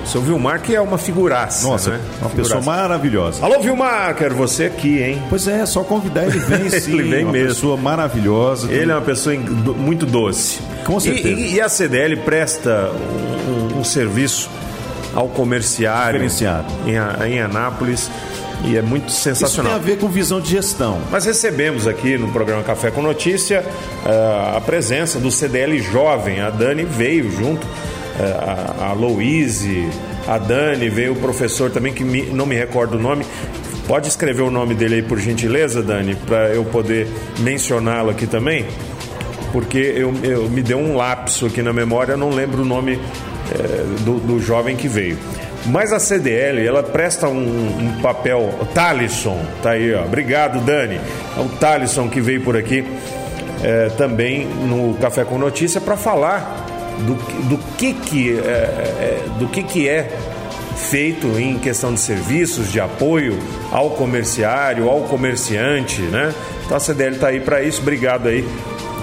Seu 0.07 0.21
Vilmar, 0.21 0.61
que 0.61 0.73
é 0.73 0.79
uma 0.79 0.97
figuraça. 0.97 1.67
Nossa, 1.67 1.91
né? 1.91 1.99
uma 2.21 2.29
figuraça. 2.29 2.55
pessoa 2.55 2.61
maravilhosa. 2.61 3.43
Alô, 3.43 3.59
Vilmar, 3.59 4.15
quero 4.15 4.35
você 4.35 4.65
aqui, 4.65 5.01
hein? 5.01 5.21
Pois 5.29 5.47
é, 5.47 5.65
só 5.65 5.83
convidar 5.83 6.25
ele 6.25 6.39
vem 6.39 6.69
sim. 6.79 6.93
ele 6.93 7.03
vem 7.03 7.23
uma 7.25 7.33
mesmo. 7.33 7.49
pessoa 7.49 7.77
maravilhosa. 7.77 8.71
Ele 8.71 8.89
é 8.89 8.95
uma 8.95 9.01
pessoa 9.01 9.35
muito 9.35 10.05
doce. 10.05 10.59
Com 10.85 10.97
certeza. 10.99 11.39
E, 11.39 11.55
e 11.55 11.61
a 11.61 11.67
CDL 11.67 12.15
presta 12.17 12.89
um, 13.49 13.79
um, 13.79 13.83
serviço 13.83 14.49
ao 15.13 15.27
comerciário 15.27 16.21
em, 16.23 17.27
em 17.29 17.41
Anápolis 17.41 18.09
e 18.63 18.77
é 18.77 18.81
muito 18.81 19.11
sensacional. 19.11 19.73
Isso 19.73 19.83
tem 19.83 19.91
a 19.91 19.95
ver 19.95 19.99
com 19.99 20.07
visão 20.07 20.39
de 20.39 20.49
gestão. 20.51 20.99
Nós 21.11 21.25
recebemos 21.25 21.85
aqui 21.85 22.17
no 22.17 22.31
programa 22.31 22.63
Café 22.63 22.91
com 22.91 23.01
Notícia 23.01 23.61
uh, 23.61 24.57
a 24.57 24.61
presença 24.61 25.19
do 25.19 25.29
CDL 25.29 25.77
Jovem. 25.79 26.39
A 26.39 26.49
Dani 26.49 26.85
veio 26.85 27.29
junto 27.29 27.67
a, 28.19 28.89
a 28.89 28.93
Louise, 28.93 29.89
a 30.27 30.37
Dani, 30.37 30.89
veio 30.89 31.13
o 31.13 31.15
professor 31.15 31.71
também, 31.71 31.93
que 31.93 32.03
me, 32.03 32.23
não 32.23 32.45
me 32.45 32.55
recordo 32.55 32.97
o 32.97 32.99
nome. 32.99 33.25
Pode 33.87 34.07
escrever 34.07 34.41
o 34.41 34.51
nome 34.51 34.75
dele 34.75 34.95
aí, 34.95 35.01
por 35.01 35.17
gentileza, 35.19 35.81
Dani, 35.81 36.15
para 36.15 36.49
eu 36.49 36.65
poder 36.65 37.07
mencioná-lo 37.39 38.09
aqui 38.09 38.27
também? 38.27 38.65
Porque 39.53 39.77
eu, 39.77 40.13
eu, 40.23 40.49
me 40.49 40.61
deu 40.61 40.77
um 40.77 40.95
lapso 40.95 41.45
aqui 41.45 41.61
na 41.61 41.71
memória, 41.71 42.17
não 42.17 42.29
lembro 42.29 42.63
o 42.63 42.65
nome 42.65 42.99
é, 43.51 44.03
do, 44.03 44.19
do 44.19 44.39
jovem 44.41 44.75
que 44.75 44.89
veio. 44.89 45.17
Mas 45.67 45.91
a 45.91 45.99
CDL, 45.99 46.65
ela 46.65 46.83
presta 46.83 47.27
um, 47.27 47.37
um 47.37 48.01
papel. 48.01 48.53
O 48.61 48.65
Talisson, 48.65 49.39
tá 49.61 49.71
aí, 49.71 49.93
ó. 49.93 50.03
Obrigado, 50.03 50.59
Dani. 50.65 50.99
É 51.37 51.39
o 51.39 51.49
Talisson 51.57 52.09
que 52.09 52.21
veio 52.21 52.41
por 52.41 52.55
aqui 52.55 52.85
é, 53.63 53.89
também 53.97 54.45
no 54.45 54.95
Café 54.95 55.23
com 55.23 55.37
Notícia 55.37 55.81
para 55.81 55.97
falar 55.97 56.66
do, 56.99 57.15
do 57.49 57.57
que 57.77 57.93
que 57.93 58.37
é, 58.39 58.41
é, 58.41 59.25
do 59.37 59.47
que 59.47 59.63
que 59.63 59.87
é 59.87 60.11
feito 60.75 61.27
em 61.39 61.57
questão 61.57 61.93
de 61.93 61.99
serviços 61.99 62.71
de 62.71 62.79
apoio 62.79 63.37
ao 63.71 63.91
comerciário, 63.91 64.89
ao 64.89 65.01
comerciante, 65.01 66.01
né? 66.01 66.33
Então 66.65 66.77
a 66.77 66.79
CDL 66.79 67.15
está 67.15 67.27
aí 67.27 67.39
para 67.39 67.63
isso. 67.63 67.81
Obrigado 67.81 68.27
aí 68.27 68.47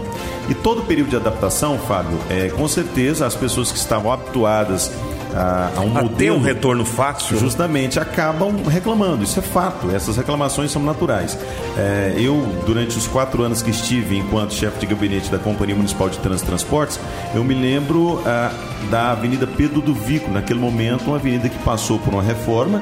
E 0.50 0.54
todo 0.54 0.82
período 0.84 1.10
de 1.10 1.16
adaptação, 1.16 1.78
Fábio, 1.78 2.18
é, 2.30 2.50
com 2.50 2.68
certeza 2.68 3.26
as 3.26 3.36
pessoas 3.36 3.72
que 3.72 3.78
estavam 3.78 4.12
habituadas 4.12 4.92
a, 5.36 5.72
a 5.76 5.82
um 5.82 5.98
a 5.98 6.02
modelo. 6.04 6.10
ter 6.10 6.32
um 6.32 6.42
retorno 6.42 6.86
fácil. 6.86 7.38
Justamente 7.38 8.00
acabam 8.00 8.64
reclamando, 8.68 9.24
isso 9.24 9.40
é 9.40 9.42
fato, 9.42 9.90
essas 9.92 10.18
reclamações 10.18 10.72
são 10.72 10.82
naturais. 10.82 11.38
É, 11.78 12.16
eu, 12.18 12.46
durante 12.66 12.98
os 12.98 13.08
quatro 13.08 13.44
anos 13.44 13.62
que 13.62 13.72
estive 13.72 14.18
enquanto 14.18 14.54
chefe 14.54 14.80
de 14.80 14.86
gabinete 14.88 15.30
da 15.30 15.40
Companhia 15.40 15.76
Municipal 15.76 16.10
de 16.10 16.18
e 16.18 16.40
Transportes, 16.46 17.00
eu 17.34 17.44
me 17.44 17.54
lembro 17.54 18.22
ah, 18.26 18.52
da 18.90 19.12
Avenida 19.12 19.48
Pedro 19.48 19.82
do 19.82 19.94
Vico, 19.94 20.30
naquele 20.32 20.60
momento, 20.60 21.06
uma 21.08 21.18
avenida 21.18 21.50
que 21.50 21.58
passou 21.60 22.00
por 22.00 22.14
uma 22.14 22.24
reforma 22.24 22.82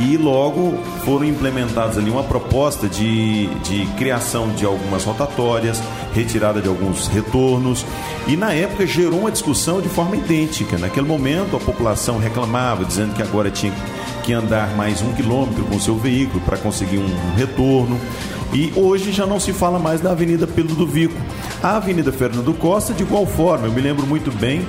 e 0.00 0.16
logo 0.16 0.78
foram 1.04 1.24
implementadas 1.24 1.98
ali 1.98 2.10
uma 2.10 2.22
proposta 2.22 2.88
de, 2.88 3.46
de 3.64 3.86
criação 3.96 4.48
de 4.50 4.64
algumas 4.64 5.04
rotatórias, 5.04 5.82
retirada 6.14 6.60
de 6.60 6.68
alguns 6.68 7.08
retornos, 7.08 7.84
e 8.26 8.36
na 8.36 8.52
época 8.52 8.86
gerou 8.86 9.20
uma 9.20 9.30
discussão 9.30 9.80
de 9.80 9.88
forma 9.88 10.16
idêntica. 10.16 10.78
Naquele 10.78 11.06
momento 11.06 11.56
a 11.56 11.60
população 11.60 12.18
reclamava, 12.18 12.84
dizendo 12.84 13.14
que 13.14 13.22
agora 13.22 13.50
tinha 13.50 13.72
que 14.22 14.32
andar 14.32 14.76
mais 14.76 15.02
um 15.02 15.12
quilômetro 15.12 15.64
com 15.64 15.80
seu 15.80 15.96
veículo 15.96 16.40
para 16.40 16.56
conseguir 16.56 16.98
um 16.98 17.34
retorno. 17.36 17.98
E 18.52 18.72
hoje 18.76 19.12
já 19.12 19.26
não 19.26 19.38
se 19.38 19.52
fala 19.52 19.78
mais 19.78 20.00
da 20.00 20.12
Avenida 20.12 20.46
Pedro 20.46 20.74
do 20.74 20.86
Vico. 20.86 21.14
A 21.62 21.76
Avenida 21.76 22.12
Fernando 22.12 22.54
Costa, 22.54 22.94
de 22.94 23.02
igual 23.02 23.26
forma, 23.26 23.66
eu 23.66 23.72
me 23.72 23.80
lembro 23.80 24.06
muito 24.06 24.30
bem 24.30 24.66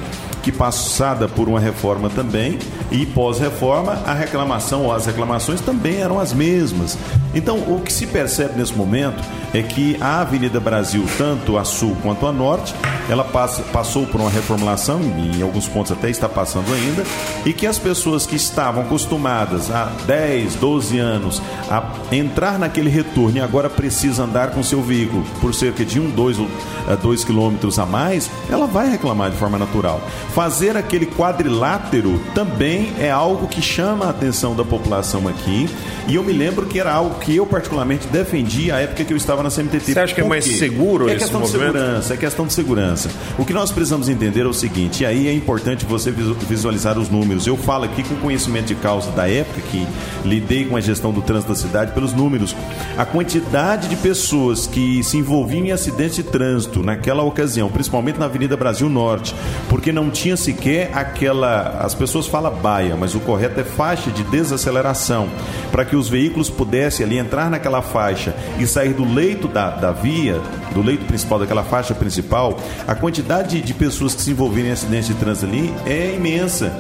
que 0.49 0.57
passada 0.57 1.27
por 1.27 1.47
uma 1.47 1.59
reforma 1.59 2.09
também 2.09 2.57
e 2.91 3.05
pós-reforma 3.05 4.01
a 4.05 4.13
reclamação 4.13 4.85
ou 4.85 4.91
as 4.91 5.05
reclamações 5.05 5.61
também 5.61 5.97
eram 5.97 6.19
as 6.19 6.33
mesmas. 6.33 6.97
Então, 7.35 7.57
o 7.57 7.81
que 7.81 7.93
se 7.93 8.07
percebe 8.07 8.57
nesse 8.57 8.73
momento 8.73 9.23
é 9.53 9.61
que 9.61 9.95
a 10.01 10.21
Avenida 10.21 10.59
Brasil, 10.59 11.05
tanto 11.17 11.57
a 11.57 11.63
sul 11.63 11.95
quanto 12.01 12.25
a 12.25 12.31
norte, 12.31 12.73
ela 13.09 13.23
passa, 13.23 13.63
passou 13.63 14.05
por 14.05 14.21
uma 14.21 14.29
reformulação, 14.29 15.01
em 15.01 15.41
alguns 15.41 15.67
pontos 15.67 15.91
até 15.91 16.09
está 16.09 16.29
passando 16.29 16.71
ainda, 16.73 17.03
e 17.45 17.51
que 17.51 17.65
as 17.65 17.79
pessoas 17.79 18.25
que 18.25 18.35
estavam 18.35 18.83
acostumadas 18.83 19.71
há 19.71 19.85
10, 20.05 20.55
12 20.55 20.99
anos 20.99 21.41
a 21.69 21.83
entrar 22.11 22.59
naquele 22.59 22.89
retorno 22.89 23.37
e 23.37 23.41
agora 23.41 23.69
precisa 23.69 24.23
andar 24.23 24.51
com 24.51 24.63
seu 24.63 24.81
veículo 24.81 25.23
por 25.41 25.53
cerca 25.53 25.83
de 25.83 25.99
um, 25.99 26.09
dois 26.09 26.37
ou 26.39 26.47
eh, 26.87 26.97
dois 27.01 27.23
quilômetros 27.23 27.79
a 27.79 27.85
mais, 27.85 28.29
ela 28.49 28.67
vai 28.67 28.89
reclamar 28.89 29.31
de 29.31 29.37
forma 29.37 29.57
natural. 29.57 30.01
Fazer 30.33 30.77
aquele 30.77 31.05
quadrilátero 31.05 32.21
também 32.35 32.93
é 32.99 33.09
algo 33.09 33.47
que 33.47 33.61
chama 33.61 34.05
a 34.05 34.09
atenção 34.09 34.55
da 34.55 34.63
população 34.63 35.27
aqui, 35.27 35.67
e 36.07 36.15
eu 36.15 36.23
me 36.23 36.33
lembro 36.33 36.65
que 36.65 36.79
era 36.79 36.91
algo 36.91 37.19
que 37.19 37.35
eu 37.35 37.45
particularmente 37.45 38.07
defendi 38.07 38.71
à 38.71 38.79
época 38.79 39.03
que 39.03 39.13
eu 39.13 39.17
estava 39.17 39.43
na 39.43 39.49
CMTT. 39.49 39.93
Você 39.93 39.99
acha 39.99 40.15
que 40.15 40.21
é 40.21 40.23
mais 40.23 40.45
seguro 40.45 41.07
é 41.07 41.13
esse 41.13 41.25
questão 41.25 41.41
movimento? 41.41 41.73
de 41.73 41.77
segurança, 41.77 42.13
é 42.13 42.17
questão 42.17 42.47
de 42.47 42.53
segurança. 42.53 42.98
O 43.37 43.45
que 43.45 43.53
nós 43.53 43.71
precisamos 43.71 44.09
entender 44.09 44.41
é 44.41 44.47
o 44.47 44.53
seguinte, 44.53 45.03
e 45.03 45.05
aí 45.05 45.27
é 45.27 45.33
importante 45.33 45.85
você 45.85 46.11
visu- 46.11 46.33
visualizar 46.33 46.97
os 46.97 47.09
números. 47.09 47.45
Eu 47.45 47.55
falo 47.55 47.85
aqui 47.85 48.03
com 48.03 48.15
conhecimento 48.15 48.67
de 48.67 48.75
causa 48.75 49.11
da 49.11 49.29
época 49.29 49.61
que 49.71 49.87
lidei 50.25 50.65
com 50.65 50.75
a 50.75 50.81
gestão 50.81 51.11
do 51.11 51.21
trânsito 51.21 51.53
da 51.53 51.57
cidade 51.57 51.91
pelos 51.93 52.13
números. 52.13 52.55
A 52.97 53.05
quantidade 53.05 53.87
de 53.87 53.95
pessoas 53.95 54.65
que 54.67 55.03
se 55.03 55.17
envolviam 55.17 55.65
em 55.65 55.71
acidentes 55.71 56.15
de 56.15 56.23
trânsito 56.23 56.81
naquela 56.83 57.23
ocasião, 57.23 57.69
principalmente 57.69 58.19
na 58.19 58.25
Avenida 58.25 58.57
Brasil 58.57 58.89
Norte, 58.89 59.35
porque 59.69 59.91
não 59.91 60.09
tinha 60.09 60.35
sequer 60.35 60.91
aquela, 60.93 61.79
as 61.81 61.93
pessoas 61.93 62.25
falam 62.27 62.49
baia, 62.49 62.95
mas 62.95 63.13
o 63.15 63.19
correto 63.19 63.59
é 63.59 63.63
faixa 63.63 64.09
de 64.09 64.23
desaceleração, 64.23 65.29
para 65.71 65.85
que 65.85 65.95
os 65.95 66.09
veículos 66.09 66.49
pudessem 66.49 67.05
ali 67.05 67.17
entrar 67.17 67.49
naquela 67.49 67.81
faixa 67.81 68.35
e 68.59 68.65
sair 68.65 68.93
do 68.93 69.05
leito 69.05 69.47
da, 69.47 69.69
da 69.69 69.91
via, 69.91 70.39
do 70.73 70.81
leito 70.81 71.05
principal 71.05 71.39
daquela 71.39 71.63
faixa 71.63 71.93
principal, 71.93 72.59
a 72.89 72.95
quantidade 72.95 73.61
de 73.61 73.71
pessoas 73.71 74.15
que 74.15 74.21
se 74.23 74.31
envolveram 74.31 74.69
em 74.69 74.71
acidentes 74.71 75.09
de 75.09 75.13
trânsito 75.13 75.45
ali 75.45 75.71
é 75.85 76.15
imensa. 76.15 76.75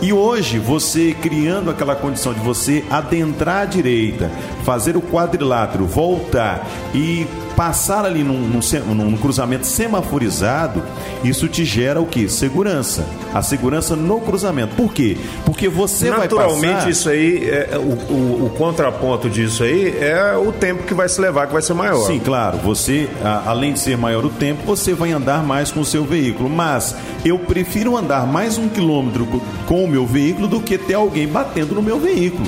E 0.00 0.10
hoje, 0.10 0.58
você 0.58 1.12
criando 1.12 1.70
aquela 1.70 1.94
condição 1.94 2.32
de 2.32 2.40
você 2.40 2.82
adentrar 2.88 3.60
à 3.60 3.64
direita, 3.66 4.30
fazer 4.64 4.96
o 4.96 5.02
quadrilátero, 5.02 5.84
voltar 5.84 6.66
e 6.94 7.26
passar 7.56 8.04
ali 8.04 8.22
num, 8.24 8.38
num 8.38 8.94
num 8.94 9.16
cruzamento 9.16 9.66
semaforizado, 9.66 10.82
isso 11.22 11.48
te 11.48 11.64
gera 11.64 12.00
o 12.00 12.06
que? 12.06 12.28
Segurança. 12.28 13.04
A 13.34 13.42
segurança 13.42 13.94
no 13.96 14.20
cruzamento. 14.20 14.74
Por 14.74 14.92
quê? 14.92 15.16
Porque 15.44 15.68
você 15.68 16.10
vai 16.10 16.20
Naturalmente, 16.20 16.74
passar... 16.74 16.90
isso 16.90 17.08
aí, 17.08 17.48
é, 17.48 17.70
o, 17.78 18.12
o- 18.12 18.46
o 18.46 18.50
contraponto 18.56 19.28
disso 19.30 19.62
aí 19.62 19.96
é 20.00 20.34
o 20.36 20.52
tempo 20.52 20.82
que 20.84 20.94
vai 20.94 21.08
se 21.08 21.20
levar, 21.20 21.46
que 21.46 21.52
vai 21.52 21.62
ser 21.62 21.74
maior. 21.74 22.06
Sim, 22.06 22.18
claro. 22.20 22.58
Você, 22.58 23.08
a- 23.24 23.44
além 23.46 23.72
de 23.72 23.78
ser 23.80 23.96
maior 23.96 24.24
o 24.24 24.30
tempo, 24.30 24.62
você 24.64 24.92
vai 24.94 25.12
andar 25.12 25.42
mais 25.42 25.70
com 25.70 25.80
o 25.80 25.84
seu 25.84 26.04
veículo. 26.04 26.48
Mas 26.50 26.94
eu 27.24 27.38
prefiro 27.38 27.96
andar 27.96 28.26
mais 28.26 28.58
um 28.58 28.68
quilômetro 28.68 29.26
co- 29.26 29.40
com 29.66 29.84
o 29.84 29.88
meu 29.88 30.06
veículo 30.06 30.48
do 30.48 30.60
que 30.60 30.76
ter 30.78 30.94
alguém 30.94 31.26
batendo 31.26 31.74
no 31.74 31.82
meu 31.82 31.98
veículo. 31.98 32.46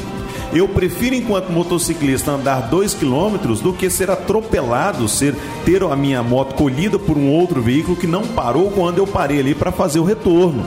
Eu 0.54 0.68
prefiro, 0.68 1.16
enquanto 1.16 1.50
motociclista, 1.50 2.30
andar 2.30 2.68
dois 2.70 2.94
quilômetros 2.94 3.60
do 3.60 3.72
que 3.72 3.90
ser 3.90 4.08
atropelado, 4.08 5.08
ser 5.08 5.34
ter 5.64 5.82
a 5.82 5.96
minha 5.96 6.22
moto 6.22 6.54
colhida 6.54 6.96
por 6.96 7.18
um 7.18 7.28
outro 7.28 7.60
veículo 7.60 7.96
que 7.96 8.06
não 8.06 8.22
parou 8.22 8.70
quando 8.70 8.98
eu 8.98 9.06
parei 9.06 9.40
ali 9.40 9.52
para 9.52 9.72
fazer 9.72 9.98
o 9.98 10.04
retorno. 10.04 10.64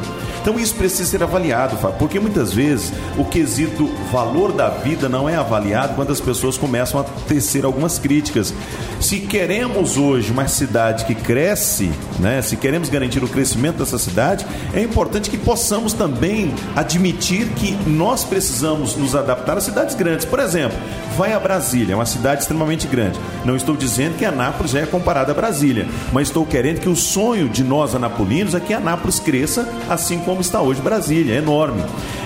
Então 0.48 0.58
isso 0.58 0.76
precisa 0.76 1.04
ser 1.04 1.22
avaliado, 1.22 1.76
Fábio, 1.76 1.98
porque 2.00 2.22
muitas 2.22 2.54
vezes 2.54 2.94
o 3.18 3.26
quesito 3.26 3.86
valor 4.10 4.54
da 4.54 4.70
vida 4.70 5.10
não 5.10 5.28
é 5.28 5.36
avaliado 5.36 5.94
quando 5.94 6.14
as 6.14 6.22
pessoas 6.22 6.58
começam 6.58 7.02
a 7.02 7.04
tecer 7.04 7.66
algumas 7.66 8.00
críticas. 8.00 8.54
Se 9.02 9.20
queremos 9.20 9.98
hoje 9.98 10.32
uma 10.32 10.48
cidade 10.48 11.04
que 11.04 11.14
cresce, 11.14 11.92
né, 12.18 12.42
se 12.42 12.56
queremos 12.56 12.88
garantir 12.88 13.22
o 13.22 13.28
crescimento 13.28 13.80
dessa 13.80 14.00
cidade, 14.00 14.48
é 14.74 14.82
importante 14.82 15.30
que 15.30 15.38
possamos 15.38 15.92
também 15.92 16.56
admitir 16.78 17.50
que 17.50 17.74
nós 17.86 18.24
precisamos 18.24 18.96
nos 18.96 19.18
adaptar 19.18 19.58
a 19.58 19.62
cidades 19.62 19.96
grandes. 19.96 20.26
Por 20.26 20.40
exemplo, 20.40 20.78
vai 21.18 21.34
a 21.34 21.40
Brasília, 21.42 21.92
é 21.92 21.96
uma 21.96 22.06
cidade 22.06 22.44
extremamente 22.44 22.88
grande. 22.88 23.20
Não 23.44 23.56
estou 23.56 23.76
dizendo 23.76 24.18
que 24.18 24.24
Anápolis 24.24 24.72
já 24.72 24.80
é 24.80 24.86
comparada 24.86 25.34
a 25.34 25.36
Brasília, 25.36 25.88
mas 26.14 26.30
estou 26.30 26.46
querendo 26.46 26.80
que 26.80 26.88
o 26.88 26.96
sonho 26.96 27.50
de 27.50 27.66
nós 27.66 27.94
anapolinos 27.94 28.56
é 28.56 28.62
que 28.62 28.74
Anápolis 28.74 29.20
cresça 29.20 29.68
assim 29.90 30.20
como 30.20 30.37
está 30.42 30.62
hoje 30.62 30.82
Brasília, 30.82 31.36
é 31.36 31.38
enorme. 31.38 31.84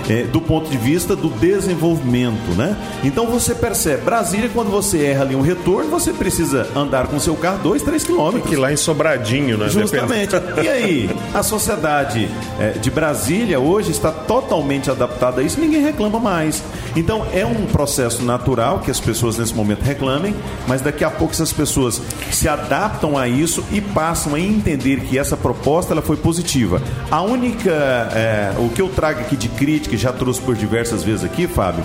É, 0.08 0.24
do 0.24 0.40
ponto 0.40 0.68
de 0.68 0.76
vista 0.76 1.14
do 1.14 1.28
desenvolvimento, 1.28 2.50
né? 2.56 2.76
Então 3.04 3.26
você 3.26 3.54
percebe, 3.54 4.02
Brasília, 4.02 4.50
quando 4.52 4.70
você 4.70 5.04
erra 5.04 5.22
ali 5.22 5.36
um 5.36 5.40
retorno, 5.40 5.90
você 5.90 6.12
precisa 6.12 6.68
andar 6.74 7.06
com 7.06 7.18
seu 7.20 7.36
carro 7.36 7.58
2, 7.62 7.82
3 7.82 8.04
quilômetros. 8.04 8.50
Que 8.50 8.56
lá 8.56 8.72
em 8.72 8.76
Sobradinho, 8.76 9.56
né? 9.56 9.68
Justamente. 9.68 10.34
E 10.62 10.68
aí, 10.68 11.10
a 11.32 11.42
sociedade 11.42 12.28
eh, 12.58 12.78
de 12.80 12.90
Brasília 12.90 13.60
hoje 13.60 13.90
está 13.90 14.10
totalmente 14.10 14.90
adaptada 14.90 15.40
a 15.40 15.44
isso, 15.44 15.60
ninguém 15.60 15.82
reclama 15.82 16.18
mais. 16.18 16.62
Então, 16.96 17.26
é 17.32 17.44
um 17.46 17.66
processo 17.66 18.22
natural 18.22 18.80
que 18.80 18.90
as 18.90 19.00
pessoas 19.00 19.38
nesse 19.38 19.54
momento 19.54 19.82
reclamem, 19.82 20.34
mas 20.66 20.82
daqui 20.82 21.04
a 21.04 21.10
pouco 21.10 21.32
essas 21.32 21.52
pessoas 21.52 22.00
se 22.30 22.48
adaptam 22.48 23.16
a 23.16 23.28
isso 23.28 23.64
e 23.72 23.80
passam 23.80 24.34
a 24.34 24.40
entender 24.40 25.00
que 25.00 25.18
essa 25.18 25.36
proposta 25.36 25.92
ela 25.92 26.02
foi 26.02 26.16
positiva. 26.16 26.82
A 27.10 27.22
única, 27.22 27.70
eh, 28.14 28.52
o 28.58 28.68
que 28.68 28.82
eu 28.82 28.88
trago 28.88 29.20
aqui 29.20 29.36
de 29.36 29.48
crítica, 29.48 29.91
e 29.92 29.96
já 29.96 30.12
trouxe 30.12 30.40
por 30.40 30.54
diversas 30.54 31.02
vezes 31.02 31.24
aqui, 31.24 31.46
Fábio, 31.46 31.84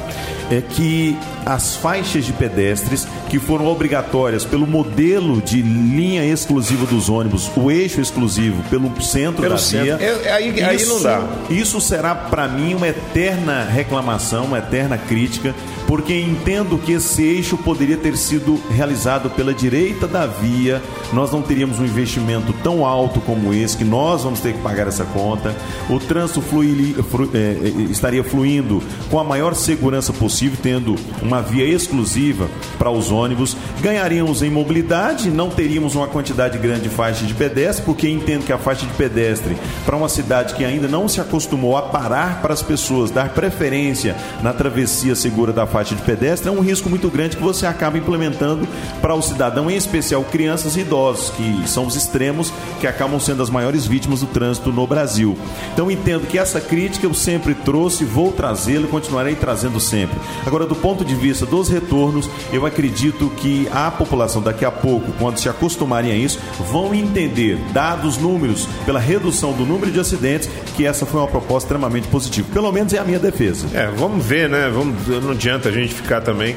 é 0.52 0.62
que 0.62 1.18
as 1.46 1.76
faixas 1.76 2.26
de 2.26 2.34
pedestres 2.34 3.08
que 3.30 3.40
foram 3.40 3.68
obrigatórias 3.68 4.44
pelo 4.46 4.66
modelo 4.68 5.42
de 5.42 5.62
linha 5.62 6.26
exclusiva 6.26 6.86
dos 6.86 7.10
ônibus, 7.10 7.50
o 7.56 7.70
eixo 7.72 8.02
exclusivo 8.02 8.62
pelo 8.70 8.90
centro 9.02 9.42
Pelo 9.42 9.56
da 9.56 9.62
via. 9.62 9.98
centro. 9.98 10.06
É- 10.06 10.32
aí- 10.32 10.62
aí 10.64 10.86
não 10.86 11.02
dá. 11.02 11.24
Isso 11.50 11.80
será 11.82 12.14
para 12.16 12.48
mim 12.48 12.74
uma 12.74 12.88
eterna 12.88 13.64
reclamação, 13.64 14.46
uma 14.46 14.58
eterna 14.60 14.98
crítica, 14.98 15.54
porque 15.86 16.14
entendo 16.20 16.78
que 16.78 16.94
esse 16.94 17.24
eixo 17.24 17.58
poderia 17.58 17.98
ter 17.98 18.18
sido 18.18 18.62
realizado 18.70 19.30
pela 19.30 19.54
direita 19.54 20.08
da 20.08 20.26
via. 20.26 20.82
Nós 21.14 21.32
não 21.32 21.42
teríamos 21.42 21.80
um 21.80 21.86
investimento 21.86 22.54
tão 22.64 22.86
alto 22.86 23.22
como 23.22 23.54
esse, 23.54 23.78
que 23.78 23.86
nós 23.86 24.24
vamos 24.24 24.40
ter 24.42 24.54
que 24.54 24.60
pagar 24.60 24.88
essa 24.88 25.06
conta. 25.06 25.56
O 25.90 26.00
trânsito 26.00 26.42
flui- 26.42 26.96
flu- 27.10 27.30
é, 27.34 27.38
é, 27.38 27.92
estaria 27.98 28.24
fluindo 28.24 28.82
com 29.10 29.20
a 29.20 29.24
maior 29.24 29.54
segurança 29.54 30.14
possível, 30.14 30.58
tendo 30.62 30.96
uma 31.22 31.42
via 31.42 31.66
exclusiva 31.66 32.48
para 32.78 32.90
os 32.90 33.12
ônibus. 33.12 33.58
Ganharíamos 33.82 34.42
em 34.42 34.50
mobilidade, 34.50 35.30
não 35.30 35.50
teríamos 35.50 35.96
uma 35.96 36.08
quantidade 36.08 36.58
grande 36.58 36.82
de 36.82 36.90
faixas 36.90 37.28
de 37.28 37.34
pedestre, 37.34 37.86
porque 37.86 38.10
entendo 38.10 38.46
que 38.46 38.54
a 38.54 38.58
faixa 38.58 38.86
de 38.86 38.94
pedestre, 38.94 39.58
para 39.86 39.96
uma 39.96 40.10
cidade 40.10 40.54
que 40.54 40.64
ainda 40.64 40.88
não 40.88 41.08
se 41.08 41.20
acostumou 41.20 41.76
a 41.76 41.82
parar 41.84 42.42
para 42.42 42.54
as 42.54 42.62
pessoas, 42.62 43.12
dar 43.12 43.30
preferência 43.30 44.16
na 44.42 44.54
travessia 44.54 45.16
segura 45.16 45.52
da 45.52 45.66
faixa 45.66 45.96
de 45.96 46.02
pedestre, 46.02 46.50
é 46.50 46.52
um 46.52 46.62
risco 46.62 46.90
muito 46.90 47.10
grande 47.10 47.36
que 47.36 47.44
você 47.44 47.66
acaba 47.66 47.98
implementando 47.98 48.68
para 49.02 49.16
o 49.16 49.22
cidadão, 49.22 49.70
em 49.70 49.76
especial 49.76 50.24
crianças 50.24 50.76
e 50.76 50.82
idosos, 50.82 51.32
que 51.32 51.68
são 51.68 51.86
os 51.86 51.96
extremos 51.96 52.54
que 52.80 52.88
acabam 52.88 53.20
sendo 53.20 53.42
as 53.42 53.50
maiores 53.50 53.86
vítimas 53.86 54.20
do 54.20 54.28
trânsito 54.28 54.72
no 54.72 54.86
Brasil. 54.86 55.38
Então 55.74 55.90
entendo 55.90 56.28
que 56.28 56.38
essa 56.38 56.62
crítica 56.62 57.06
eu 57.06 57.14
sempre 57.14 57.54
trouxe 57.54 57.87
trouxe, 57.88 58.04
vou 58.04 58.34
trazê-lo 58.34 58.86
e 58.86 58.90
continuarei 58.90 59.36
trazendo 59.36 59.80
sempre. 59.80 60.20
Agora, 60.46 60.66
do 60.66 60.76
ponto 60.76 61.06
de 61.06 61.16
vista 61.16 61.46
dos 61.46 61.70
retornos, 61.70 62.30
eu 62.52 62.66
acredito 62.66 63.30
que 63.38 63.68
a 63.72 63.90
população 63.90 64.42
daqui 64.42 64.66
a 64.66 64.72
pouco, 64.72 65.14
quando 65.14 65.38
se 65.38 65.48
acostumarem 65.48 66.12
a 66.12 66.16
isso, 66.16 66.38
vão 66.70 66.94
entender, 66.94 67.58
dados 67.72 68.18
números, 68.18 68.68
pela 68.88 69.00
redução 69.00 69.52
do 69.54 69.66
número 69.66 69.92
de 69.92 70.00
acidentes, 70.00 70.50
que 70.76 70.84
essa 70.86 71.06
foi 71.06 71.20
uma 71.20 71.28
proposta 71.28 71.68
extremamente 71.68 72.08
positiva. 72.08 72.48
Pelo 72.52 72.72
menos 72.72 72.92
é 72.94 72.98
a 72.98 73.04
minha 73.04 73.20
defesa. 73.20 73.68
É, 73.74 73.88
vamos 73.96 74.26
ver, 74.26 74.50
né? 74.50 74.72
Vamos, 74.74 74.96
não 75.24 75.32
adianta 75.32 75.70
a 75.70 75.72
gente 75.72 75.94
ficar 75.94 76.22
também 76.22 76.56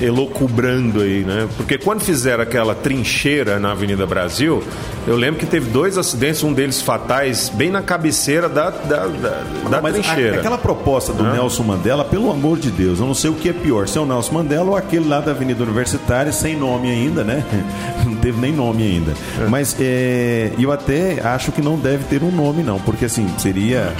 elocubrando 0.00 1.00
aí, 1.00 1.24
né? 1.24 1.48
Porque 1.56 1.78
quando 1.78 2.02
fizeram 2.02 2.42
aquela 2.42 2.74
trincheira 2.74 3.58
na 3.58 3.72
Avenida 3.72 4.06
Brasil, 4.06 4.62
eu 5.06 5.16
lembro 5.16 5.38
que 5.40 5.46
teve 5.46 5.70
dois 5.70 5.96
acidentes, 5.98 6.42
um 6.42 6.52
deles 6.52 6.80
fatais, 6.82 7.48
bem 7.48 7.70
na 7.70 7.80
cabeceira 7.82 8.48
da, 8.48 8.70
da, 8.70 9.06
da, 9.06 9.42
da 9.70 9.80
Mas 9.82 9.94
trincheira. 9.94 10.36
a- 10.36 10.38
aquela 10.40 10.58
proposta 10.58 11.12
do 11.12 11.22
Nelson 11.24 11.62
Mandela, 11.62 12.04
pelo 12.04 12.30
amor 12.30 12.58
de 12.58 12.70
Deus, 12.70 12.98
eu 13.00 13.06
não 13.06 13.14
sei 13.14 13.30
o 13.30 13.34
que 13.34 13.48
é 13.48 13.52
pior, 13.52 13.86
se 13.88 13.96
é 13.98 14.00
o 14.00 14.06
Nelson 14.06 14.32
Mandela 14.32 14.70
ou 14.70 14.76
aquele 14.76 15.08
lá 15.08 15.20
da 15.20 15.30
Avenida 15.30 15.62
Universitária, 15.62 16.32
sem 16.32 16.56
nome 16.56 16.90
ainda, 16.90 17.22
né? 17.24 17.44
Não 18.04 18.16
teve 18.16 18.38
nem 18.38 18.52
nome 18.52 18.82
ainda. 18.82 19.12
Mas 19.48 19.74
é, 19.80 20.50
eu 20.58 20.70
até 20.70 21.20
acho 21.24 21.50
que 21.52 21.62
não 21.64 21.76
deve 21.78 22.04
ter 22.04 22.22
um 22.22 22.30
nome, 22.30 22.62
não, 22.62 22.78
porque 22.78 23.06
assim, 23.06 23.26
seria, 23.38 23.92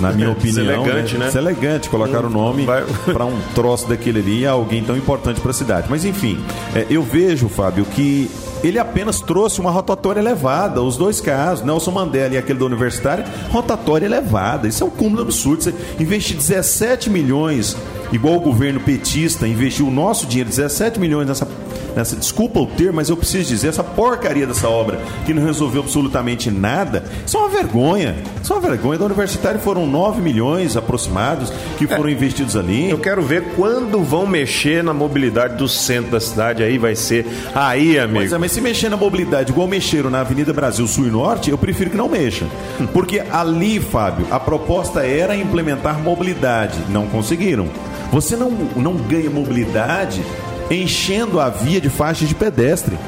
na 0.00 0.10
minha 0.12 0.30
opinião, 0.32 0.82
Deselegante, 0.82 1.16
né? 1.18 1.26
deselegante 1.26 1.88
colocar 1.88 2.24
o 2.24 2.30
nome 2.30 2.64
Vai- 2.64 2.84
para 3.12 3.24
um 3.24 3.38
troço 3.54 3.88
daquele 3.88 4.18
ali, 4.20 4.46
a 4.46 4.52
alguém 4.52 4.82
tão 4.82 4.96
importante 4.96 5.40
para 5.40 5.50
a 5.50 5.54
cidade. 5.54 5.86
Mas 5.90 6.04
enfim, 6.04 6.42
é, 6.74 6.86
eu 6.90 7.02
vejo, 7.02 7.48
Fábio, 7.48 7.84
que 7.84 8.30
ele 8.64 8.78
apenas 8.78 9.20
trouxe 9.20 9.60
uma 9.60 9.70
rotatória 9.70 10.20
elevada, 10.20 10.80
os 10.82 10.96
dois 10.96 11.20
casos, 11.20 11.64
Nelson 11.64 11.90
Mandela 11.90 12.34
e 12.34 12.38
aquele 12.38 12.58
da 12.58 12.64
Universitária, 12.64 13.24
rotatória 13.50 14.06
elevada. 14.06 14.66
Isso 14.68 14.82
é 14.82 14.86
um 14.86 14.90
cúmulo 14.90 15.22
absurdo. 15.22 15.62
Você 15.64 15.74
investir 15.98 16.36
17 16.36 17.10
milhões, 17.10 17.76
igual 18.12 18.36
o 18.36 18.40
governo 18.40 18.80
petista 18.80 19.48
investiu 19.48 19.88
o 19.88 19.90
nosso 19.90 20.26
dinheiro, 20.26 20.50
17 20.50 21.00
milhões 21.00 21.26
nessa 21.26 21.46
nessa, 21.94 22.16
desculpa 22.16 22.60
o 22.60 22.66
termo, 22.66 22.94
mas 22.94 23.08
eu 23.08 23.16
preciso 23.16 23.48
dizer, 23.48 23.68
essa 23.68 23.84
porcaria 23.84 24.46
dessa 24.46 24.68
obra 24.68 25.00
que 25.24 25.32
não 25.34 25.44
resolveu 25.44 25.82
absolutamente 25.82 26.50
nada, 26.50 27.04
isso 27.26 27.36
é 27.36 27.40
uma 27.40 27.48
vergonha. 27.48 28.16
Isso 28.42 28.52
é 28.52 28.56
uma 28.56 28.62
vergonha. 28.62 28.98
Da 28.98 29.04
Universitária 29.04 29.60
foram 29.60 29.86
9 29.86 30.20
milhões 30.20 30.76
aproximados 30.76 31.52
que 31.78 31.86
foram 31.86 32.08
investidos 32.08 32.56
ali. 32.56 32.90
Eu 32.90 32.98
quero 32.98 33.22
ver 33.22 33.54
quando 33.56 34.02
vão 34.02 34.26
mexer 34.26 34.82
na 34.82 34.92
mobilidade 34.92 35.56
do 35.56 35.68
centro 35.68 36.10
da 36.10 36.20
cidade. 36.20 36.62
Aí 36.62 36.78
vai 36.78 36.96
ser. 36.96 37.26
Aí, 37.54 37.98
amigo. 37.98 38.18
Pois 38.18 38.32
é, 38.32 38.38
mas 38.38 38.52
se 38.52 38.60
mexer 38.60 38.88
na 38.88 38.96
mobilidade 38.96 39.52
igual 39.52 39.68
mexeram 39.68 40.10
na 40.10 40.20
Avenida 40.20 40.52
Brasil 40.52 40.86
Sul 40.86 41.06
e 41.06 41.10
Norte, 41.10 41.50
eu 41.50 41.58
prefiro 41.58 41.90
que 41.90 41.96
não 41.96 42.08
mexa. 42.08 42.46
Porque 42.92 43.22
ali, 43.30 43.78
Fábio, 43.78 44.26
a 44.30 44.40
proposta 44.40 45.06
era 45.06 45.36
implementar 45.36 46.00
mobilidade. 46.00 46.78
Não 46.88 47.06
conseguiram. 47.06 47.68
Você 48.12 48.36
não, 48.36 48.50
não 48.50 48.94
ganha 48.94 49.30
mobilidade 49.30 50.22
enchendo 50.70 51.40
a 51.40 51.48
via 51.48 51.80
de 51.80 51.88
faixas 51.88 52.28
de 52.28 52.34
pedestre. 52.34 52.98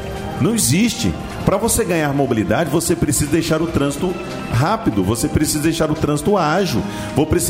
Não 0.40 0.55
existe. 0.55 1.12
Para 1.44 1.59
você 1.59 1.84
ganhar 1.84 2.12
mobilidade, 2.14 2.70
você 2.70 2.96
precisa 2.96 3.30
deixar 3.30 3.61
o 3.61 3.66
trânsito 3.66 4.14
rápido, 4.55 5.02
você 5.02 5.28
precisa 5.28 5.62
deixar 5.62 5.90
o 5.90 5.94
trânsito 5.94 6.36
ágil, 6.36 6.82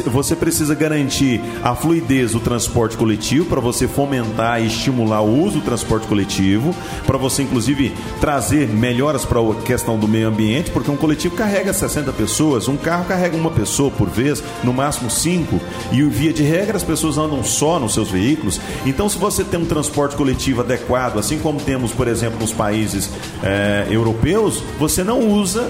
você 0.07 0.35
precisa 0.35 0.75
garantir 0.75 1.41
a 1.63 1.75
fluidez 1.75 2.33
do 2.33 2.41
transporte 2.41 2.97
coletivo 2.97 3.47
para 3.47 3.61
você 3.61 3.87
fomentar 3.87 4.63
e 4.63 4.67
estimular 4.67 5.21
o 5.21 5.45
uso 5.45 5.59
do 5.59 5.65
transporte 5.65 6.07
coletivo, 6.07 6.75
para 7.07 7.19
você 7.19 7.43
inclusive 7.43 7.95
trazer 8.21 8.69
melhoras 8.69 9.25
para 9.25 9.41
a 9.41 9.55
questão 9.63 9.99
do 9.99 10.09
meio 10.09 10.29
ambiente, 10.29 10.71
porque 10.71 10.91
um 10.91 10.97
coletivo 10.97 11.37
carrega 11.37 11.73
60 11.73 12.13
pessoas, 12.13 12.67
um 12.67 12.77
carro 12.77 13.05
carrega 13.05 13.37
uma 13.37 13.51
pessoa 13.51 13.91
por 13.91 14.09
vez, 14.09 14.43
no 14.63 14.73
máximo 14.73 15.11
cinco, 15.11 15.61
e 15.93 16.03
via 16.03 16.33
de 16.33 16.43
regra 16.43 16.77
as 16.77 16.83
pessoas 16.83 17.19
andam 17.19 17.45
só 17.45 17.79
nos 17.79 17.95
seus 17.95 18.11
veículos. 18.11 18.61
Então, 18.87 19.09
se 19.09 19.19
você 19.19 19.45
tem 19.45 19.61
um 19.61 19.67
transporte 19.67 20.17
coletivo 20.17 20.63
adequado, 20.63 21.19
assim 21.19 21.39
como 21.39 21.61
temos, 21.61 21.93
por 21.93 22.09
exemplo, 22.09 22.39
nos 22.41 22.53
países 22.53 23.11
eh, 23.43 23.87
europeus, 23.91 24.63
você 24.79 25.05
não 25.05 25.21
usa 25.21 25.69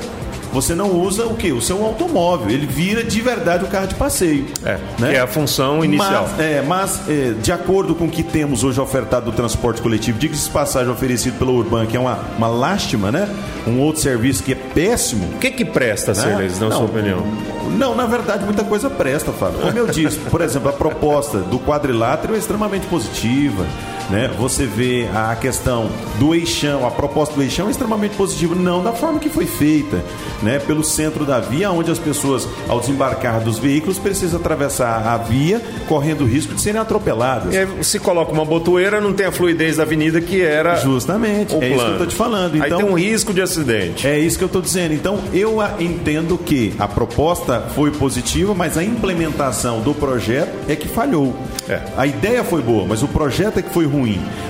você 0.55 0.73
não 0.73 0.93
usa 0.93 1.27
o 1.27 1.35
que? 1.35 1.53
O 1.53 1.61
seu 1.61 1.85
automóvel. 1.85 2.49
Ele 2.49 2.65
vira 2.65 3.03
de 3.03 3.21
verdade 3.21 3.65
o 3.65 3.67
carro 3.67 3.89
de 3.89 3.97
passeio. 3.97 4.47
É, 4.65 4.79
que 4.97 5.05
é 5.05 5.19
a 5.19 5.27
função 5.27 5.85
inicial. 5.85 6.29
Mas, 6.31 6.41
é, 6.41 6.63
mas 6.63 7.09
é, 7.09 7.33
de 7.33 7.51
acordo 7.51 7.93
com 7.93 8.05
o 8.05 8.09
que 8.09 8.23
temos 8.23 8.63
hoje 8.63 8.81
ofertado 8.81 9.33
do 9.33 9.37
transporte 9.37 9.83
coletivo, 9.83 10.17
diga-se 10.17 10.45
de 10.45 10.51
passagem 10.51 10.93
oferecido 10.93 11.37
pela 11.41 11.51
Urban, 11.51 11.87
que 11.87 11.97
é 11.97 12.01
uma, 12.01 12.21
uma 12.39 12.47
lástima, 12.47 13.11
né? 13.11 13.29
Um 13.67 13.81
outro 13.81 14.01
serviço 14.01 14.45
que 14.45 14.53
é 14.53 14.55
péssimo. 14.55 15.27
O 15.35 15.39
que 15.39 15.51
que 15.51 15.65
presta, 15.65 16.15
né? 16.15 16.23
Celes, 16.23 16.61
na 16.61 16.71
sua 16.71 16.85
opinião? 16.85 17.27
Não, 17.77 17.97
na 17.97 18.07
verdade, 18.07 18.45
muita 18.45 18.63
coisa 18.63 18.89
presta, 18.89 19.33
Fábio. 19.33 19.59
Como 19.59 19.77
eu 19.77 19.89
disse, 19.89 20.19
por 20.19 20.41
exemplo, 20.41 20.69
a 20.69 20.73
proposta 20.73 21.39
do 21.39 21.59
quadrilátero 21.59 22.37
é 22.37 22.39
extremamente 22.39 22.87
positiva. 22.87 23.67
Né? 24.11 24.31
Você 24.39 24.67
vê 24.67 25.09
a 25.15 25.35
questão 25.37 25.91
do 26.19 26.35
eixão, 26.35 26.87
a 26.87 26.91
proposta 26.91 27.35
do 27.35 27.43
eixão 27.43 27.69
é 27.69 27.71
extremamente 27.71 28.17
positiva, 28.17 28.55
não 28.55 28.83
da 28.83 28.93
forma 28.93 29.19
que 29.19 29.29
foi 29.29 29.47
feita, 29.47 30.03
né? 30.43 30.59
pelo 30.59 30.85
centro 30.85 31.25
da 31.25 31.41
via, 31.41 31.71
onde 31.71 31.91
as 31.91 31.99
pessoas, 31.99 32.47
ao 32.69 32.81
desembarcar 32.81 33.41
dos 33.41 33.59
veículos, 33.59 33.99
precisam 33.99 34.39
atravessar 34.39 35.07
a 35.07 35.17
via, 35.17 35.61
correndo 35.89 36.23
o 36.23 36.27
risco 36.27 36.55
de 36.55 36.61
serem 36.61 36.81
atropeladas. 36.81 37.55
E 37.55 37.59
aí, 37.59 37.69
se 37.83 37.99
coloca 37.99 38.33
uma 38.33 38.45
botoeira, 38.45 39.01
não 39.01 39.13
tem 39.13 39.27
a 39.27 39.33
fluidez 39.33 39.77
da 39.77 39.83
avenida 39.83 40.21
que 40.21 40.43
era 40.43 40.77
Justamente, 40.77 41.55
é 41.55 41.59
isso 41.59 41.59
que 41.59 41.65
eu 41.65 41.75
plano. 41.77 41.93
estou 41.93 42.07
te 42.07 42.15
falando. 42.15 42.57
Então, 42.57 42.79
Aí 42.79 42.85
tem 42.85 42.93
um 42.93 42.95
risco 42.95 43.33
de 43.33 43.41
acidente. 43.41 44.07
É 44.07 44.19
isso 44.19 44.37
que 44.37 44.45
eu 44.45 44.47
estou 44.47 44.63
dizendo. 44.63 44.95
Então, 44.95 45.19
eu 45.33 45.59
entendo 45.79 46.37
que 46.39 46.75
a 46.79 46.87
proposta 46.87 47.61
foi 47.75 47.91
positiva, 47.91 48.55
mas 48.55 48.77
a 48.77 48.85
implementação 48.85 49.81
do 49.81 49.95
projeto 49.95 50.53
é 50.69 50.77
que 50.77 50.89
falhou. 50.89 51.35
É. 51.69 51.81
A 51.97 52.07
ideia 52.07 52.45
foi 52.45 52.61
boa, 52.61 52.87
mas 52.87 53.03
o 53.03 53.09
projeto 53.09 53.59
é 53.59 53.63
que 53.63 53.71
foi 53.71 53.87
ruim. 53.87 53.94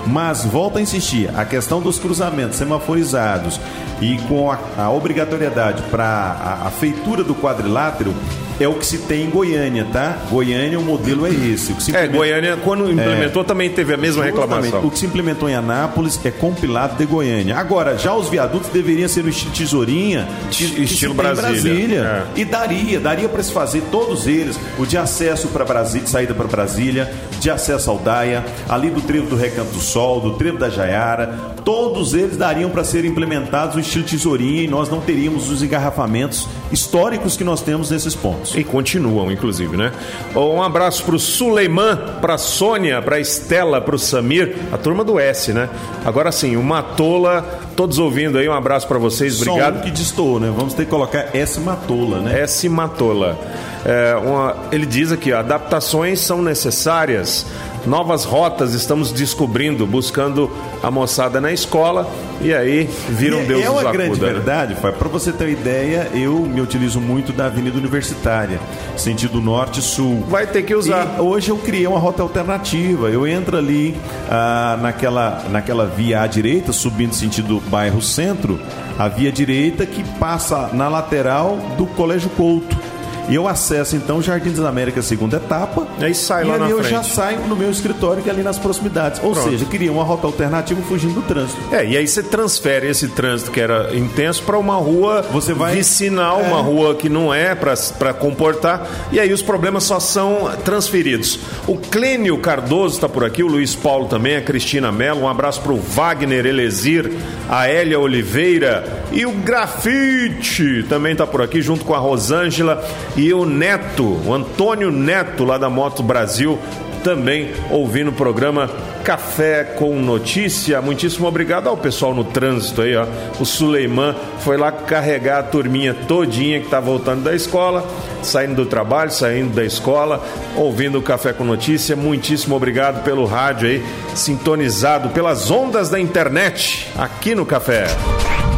Mas, 0.06 0.44
volto 0.44 0.78
a 0.78 0.80
insistir, 0.80 1.30
a 1.34 1.44
questão 1.44 1.80
dos 1.80 1.98
cruzamentos 1.98 2.56
semaforizados 2.58 3.60
e 4.00 4.18
com 4.28 4.50
a, 4.50 4.58
a 4.76 4.90
obrigatoriedade 4.90 5.82
para 5.90 6.04
a, 6.04 6.66
a 6.68 6.70
feitura 6.70 7.22
do 7.24 7.34
quadrilátero 7.34 8.14
é 8.60 8.68
o 8.68 8.74
que 8.74 8.86
se 8.86 8.98
tem 8.98 9.24
em 9.24 9.30
Goiânia, 9.30 9.84
tá? 9.92 10.16
Goiânia, 10.30 10.78
o 10.78 10.82
modelo 10.82 11.26
é 11.26 11.30
esse. 11.30 11.72
O 11.72 11.74
que 11.74 11.82
se 11.82 11.96
É, 11.96 12.06
Goiânia, 12.06 12.56
quando 12.62 12.88
implementou, 12.88 13.42
também 13.42 13.68
teve 13.70 13.92
a 13.94 13.96
mesma 13.96 14.22
reclamação. 14.22 14.84
O 14.86 14.90
que 14.92 14.98
se 15.00 15.06
implementou 15.06 15.48
em 15.48 15.54
Anápolis 15.56 16.20
é 16.24 16.30
compilado 16.30 16.96
de 16.96 17.04
Goiânia. 17.04 17.56
Agora, 17.56 17.98
já 17.98 18.14
os 18.14 18.28
viadutos 18.28 18.68
deveriam 18.70 19.08
ser 19.08 19.24
no 19.24 19.28
estilo 19.30 19.52
tesourinha, 19.54 20.28
que- 20.52 20.82
Estilo 20.82 21.14
em 21.14 21.16
Brasília. 21.16 22.26
É. 22.36 22.40
E 22.40 22.44
daria, 22.44 23.00
daria 23.00 23.28
para 23.28 23.42
se 23.42 23.50
fazer 23.50 23.82
todos 23.90 24.28
eles, 24.28 24.56
o 24.78 24.86
de 24.86 24.96
acesso 24.96 25.48
para 25.48 25.64
Brasília, 25.64 26.04
de 26.04 26.10
saída 26.10 26.32
para 26.32 26.46
Brasília, 26.46 27.12
de 27.40 27.50
acesso 27.50 27.90
ao 27.90 27.98
Daia, 27.98 28.44
ali 28.68 28.88
do 28.88 29.00
trevo 29.00 29.33
do 29.34 29.40
Recanto 29.40 29.72
do 29.72 29.80
Sol, 29.80 30.20
do 30.20 30.34
trevo 30.34 30.58
da 30.58 30.68
Jaiara, 30.70 31.34
todos 31.64 32.14
eles 32.14 32.36
dariam 32.36 32.70
para 32.70 32.84
serem 32.84 33.10
implementados 33.10 33.74
no 33.74 33.80
estilo 33.80 34.04
tesourinha 34.04 34.62
e 34.62 34.68
nós 34.68 34.88
não 34.88 35.00
teríamos 35.00 35.50
os 35.50 35.62
engarrafamentos 35.62 36.46
históricos 36.70 37.36
que 37.36 37.42
nós 37.44 37.60
temos 37.60 37.90
nesses 37.90 38.14
pontos. 38.14 38.54
E 38.54 38.62
continuam, 38.62 39.30
inclusive, 39.30 39.76
né? 39.76 39.92
Um 40.36 40.62
abraço 40.62 41.02
pro 41.04 41.18
Suleiman, 41.18 41.96
pra 42.20 42.38
Sônia, 42.38 43.02
pra 43.02 43.18
Estela, 43.18 43.80
pro 43.80 43.98
Samir, 43.98 44.56
a 44.72 44.78
turma 44.78 45.02
do 45.04 45.18
S, 45.18 45.52
né? 45.52 45.68
Agora 46.04 46.30
sim, 46.30 46.56
o 46.56 46.62
Matola, 46.62 47.42
todos 47.76 47.98
ouvindo 47.98 48.38
aí, 48.38 48.48
um 48.48 48.52
abraço 48.52 48.86
pra 48.86 48.98
vocês, 48.98 49.34
Só 49.34 49.50
obrigado. 49.50 49.78
um 49.78 49.80
que 49.80 49.90
destoou, 49.90 50.38
né? 50.38 50.52
Vamos 50.56 50.74
ter 50.74 50.84
que 50.84 50.90
colocar 50.90 51.28
S 51.34 51.58
Matola, 51.60 52.20
né? 52.20 52.40
S. 52.42 52.68
Matola. 52.68 53.38
É, 53.86 54.16
uma- 54.16 54.56
ele 54.72 54.86
diz 54.86 55.12
aqui: 55.12 55.30
ó, 55.32 55.38
adaptações 55.40 56.18
são 56.20 56.40
necessárias, 56.40 57.44
novas 57.86 58.24
rotas 58.24 58.74
estamos 58.74 59.12
descobrindo, 59.12 59.86
buscando 59.86 60.50
a 60.82 60.90
moçada 60.90 61.40
na 61.40 61.52
escola, 61.52 62.08
e 62.40 62.52
aí 62.52 62.88
vira 63.08 63.36
um 63.36 63.44
Deus 63.44 63.62
é 63.62 63.70
uma 63.70 63.82
nos 63.82 63.92
grande 63.92 64.12
acuda, 64.12 64.26
né? 64.26 64.32
verdade, 64.32 64.74
Fábio. 64.74 64.98
Para 64.98 65.08
você 65.08 65.32
ter 65.32 65.44
uma 65.44 65.50
ideia, 65.50 66.10
eu 66.14 66.40
me 66.40 66.60
utilizo 66.60 67.00
muito 67.00 67.32
da 67.32 67.46
Avenida 67.46 67.76
Universitária, 67.78 68.60
sentido 68.96 69.40
norte-sul. 69.40 70.24
Vai 70.28 70.46
ter 70.46 70.62
que 70.62 70.74
usar. 70.74 71.16
E 71.18 71.20
hoje 71.20 71.50
eu 71.50 71.58
criei 71.58 71.86
uma 71.86 71.98
rota 71.98 72.22
alternativa. 72.22 73.08
Eu 73.08 73.26
entro 73.26 73.56
ali 73.56 73.96
ah, 74.30 74.78
naquela, 74.80 75.44
naquela 75.50 75.86
via 75.86 76.22
à 76.22 76.26
direita, 76.26 76.72
subindo 76.72 77.14
sentido 77.14 77.62
bairro 77.68 78.02
centro, 78.02 78.60
a 78.98 79.08
via 79.08 79.32
direita 79.32 79.86
que 79.86 80.04
passa 80.18 80.70
na 80.72 80.88
lateral 80.88 81.58
do 81.76 81.86
Colégio 81.86 82.30
Couto. 82.30 82.83
E 83.28 83.34
eu 83.34 83.48
acesso 83.48 83.96
então 83.96 84.18
o 84.18 84.22
Jardim 84.22 84.50
das 84.50 84.64
Américas, 84.64 85.04
segunda 85.06 85.36
etapa. 85.38 85.86
Aí 86.00 86.14
sai 86.14 86.44
e 86.44 86.46
lá 86.48 86.54
ali 86.54 86.64
na 86.64 86.70
eu 86.70 86.82
já 86.82 87.02
frente. 87.02 87.14
saio 87.14 87.38
no 87.48 87.56
meu 87.56 87.70
escritório, 87.70 88.22
que 88.22 88.28
é 88.28 88.32
ali 88.32 88.42
nas 88.42 88.58
proximidades. 88.58 89.20
Ou 89.22 89.32
Pronto. 89.32 89.50
seja, 89.50 89.64
queria 89.64 89.90
uma 89.90 90.04
rota 90.04 90.26
alternativa 90.26 90.80
fugindo 90.82 91.14
do 91.14 91.22
trânsito. 91.22 91.58
É, 91.72 91.86
e 91.86 91.96
aí 91.96 92.06
você 92.06 92.22
transfere 92.22 92.86
esse 92.88 93.08
trânsito 93.08 93.50
que 93.50 93.60
era 93.60 93.96
intenso 93.96 94.42
para 94.42 94.58
uma 94.58 94.76
rua 94.76 95.22
Você 95.32 95.54
vai- 95.54 95.74
vicinal, 95.74 96.40
É. 96.40 96.42
uma 96.48 96.60
rua 96.60 96.94
que 96.94 97.08
não 97.08 97.32
é 97.32 97.54
para 97.54 98.12
comportar, 98.14 98.86
e 99.10 99.18
aí 99.18 99.32
os 99.32 99.40
problemas 99.42 99.84
só 99.84 99.98
são 99.98 100.50
transferidos. 100.64 101.38
O 101.66 101.76
Clênio 101.78 102.36
Cardoso 102.38 102.96
está 102.96 103.08
por 103.08 103.24
aqui, 103.24 103.42
o 103.42 103.46
Luiz 103.48 103.74
Paulo 103.74 104.06
também, 104.06 104.36
a 104.36 104.42
Cristina 104.42 104.92
Mello, 104.92 105.22
um 105.22 105.28
abraço 105.28 105.60
para 105.62 105.72
o 105.72 105.78
Wagner 105.80 106.44
Elezir, 106.46 107.10
a 107.48 107.66
Hélia 107.68 107.98
Oliveira 107.98 109.04
e 109.12 109.24
o 109.24 109.32
Grafite 109.32 110.84
também 110.88 111.12
está 111.12 111.26
por 111.26 111.40
aqui, 111.42 111.60
junto 111.62 111.84
com 111.84 111.94
a 111.94 111.98
Rosângela 111.98 112.84
E 113.16 113.32
o 113.32 113.44
Neto, 113.44 114.20
o 114.26 114.34
Antônio 114.34 114.90
Neto, 114.90 115.44
lá 115.44 115.56
da 115.56 115.70
Moto 115.70 116.02
Brasil, 116.02 116.58
também 117.04 117.52
ouvindo 117.70 118.08
o 118.08 118.12
programa 118.12 118.68
Café 119.04 119.62
com 119.62 120.00
Notícia. 120.00 120.80
Muitíssimo 120.80 121.28
obrigado 121.28 121.68
ao 121.68 121.76
pessoal 121.76 122.14
no 122.14 122.24
trânsito 122.24 122.80
aí, 122.80 122.96
ó. 122.96 123.06
O 123.38 123.44
Suleiman 123.44 124.14
foi 124.40 124.56
lá 124.56 124.72
carregar 124.72 125.40
a 125.40 125.42
turminha 125.42 125.92
todinha 125.92 126.60
que 126.60 126.68
tá 126.68 126.80
voltando 126.80 127.22
da 127.22 127.34
escola, 127.34 127.86
saindo 128.22 128.56
do 128.56 128.66
trabalho, 128.66 129.10
saindo 129.10 129.54
da 129.54 129.62
escola, 129.62 130.24
ouvindo 130.56 130.98
o 130.98 131.02
Café 131.02 131.34
com 131.34 131.44
Notícia. 131.44 131.94
Muitíssimo 131.94 132.56
obrigado 132.56 133.04
pelo 133.04 133.26
rádio 133.26 133.68
aí, 133.68 133.84
sintonizado 134.14 135.10
pelas 135.10 135.50
ondas 135.50 135.90
da 135.90 136.00
internet 136.00 136.88
aqui 136.96 137.34
no 137.34 137.44
Café. 137.44 137.86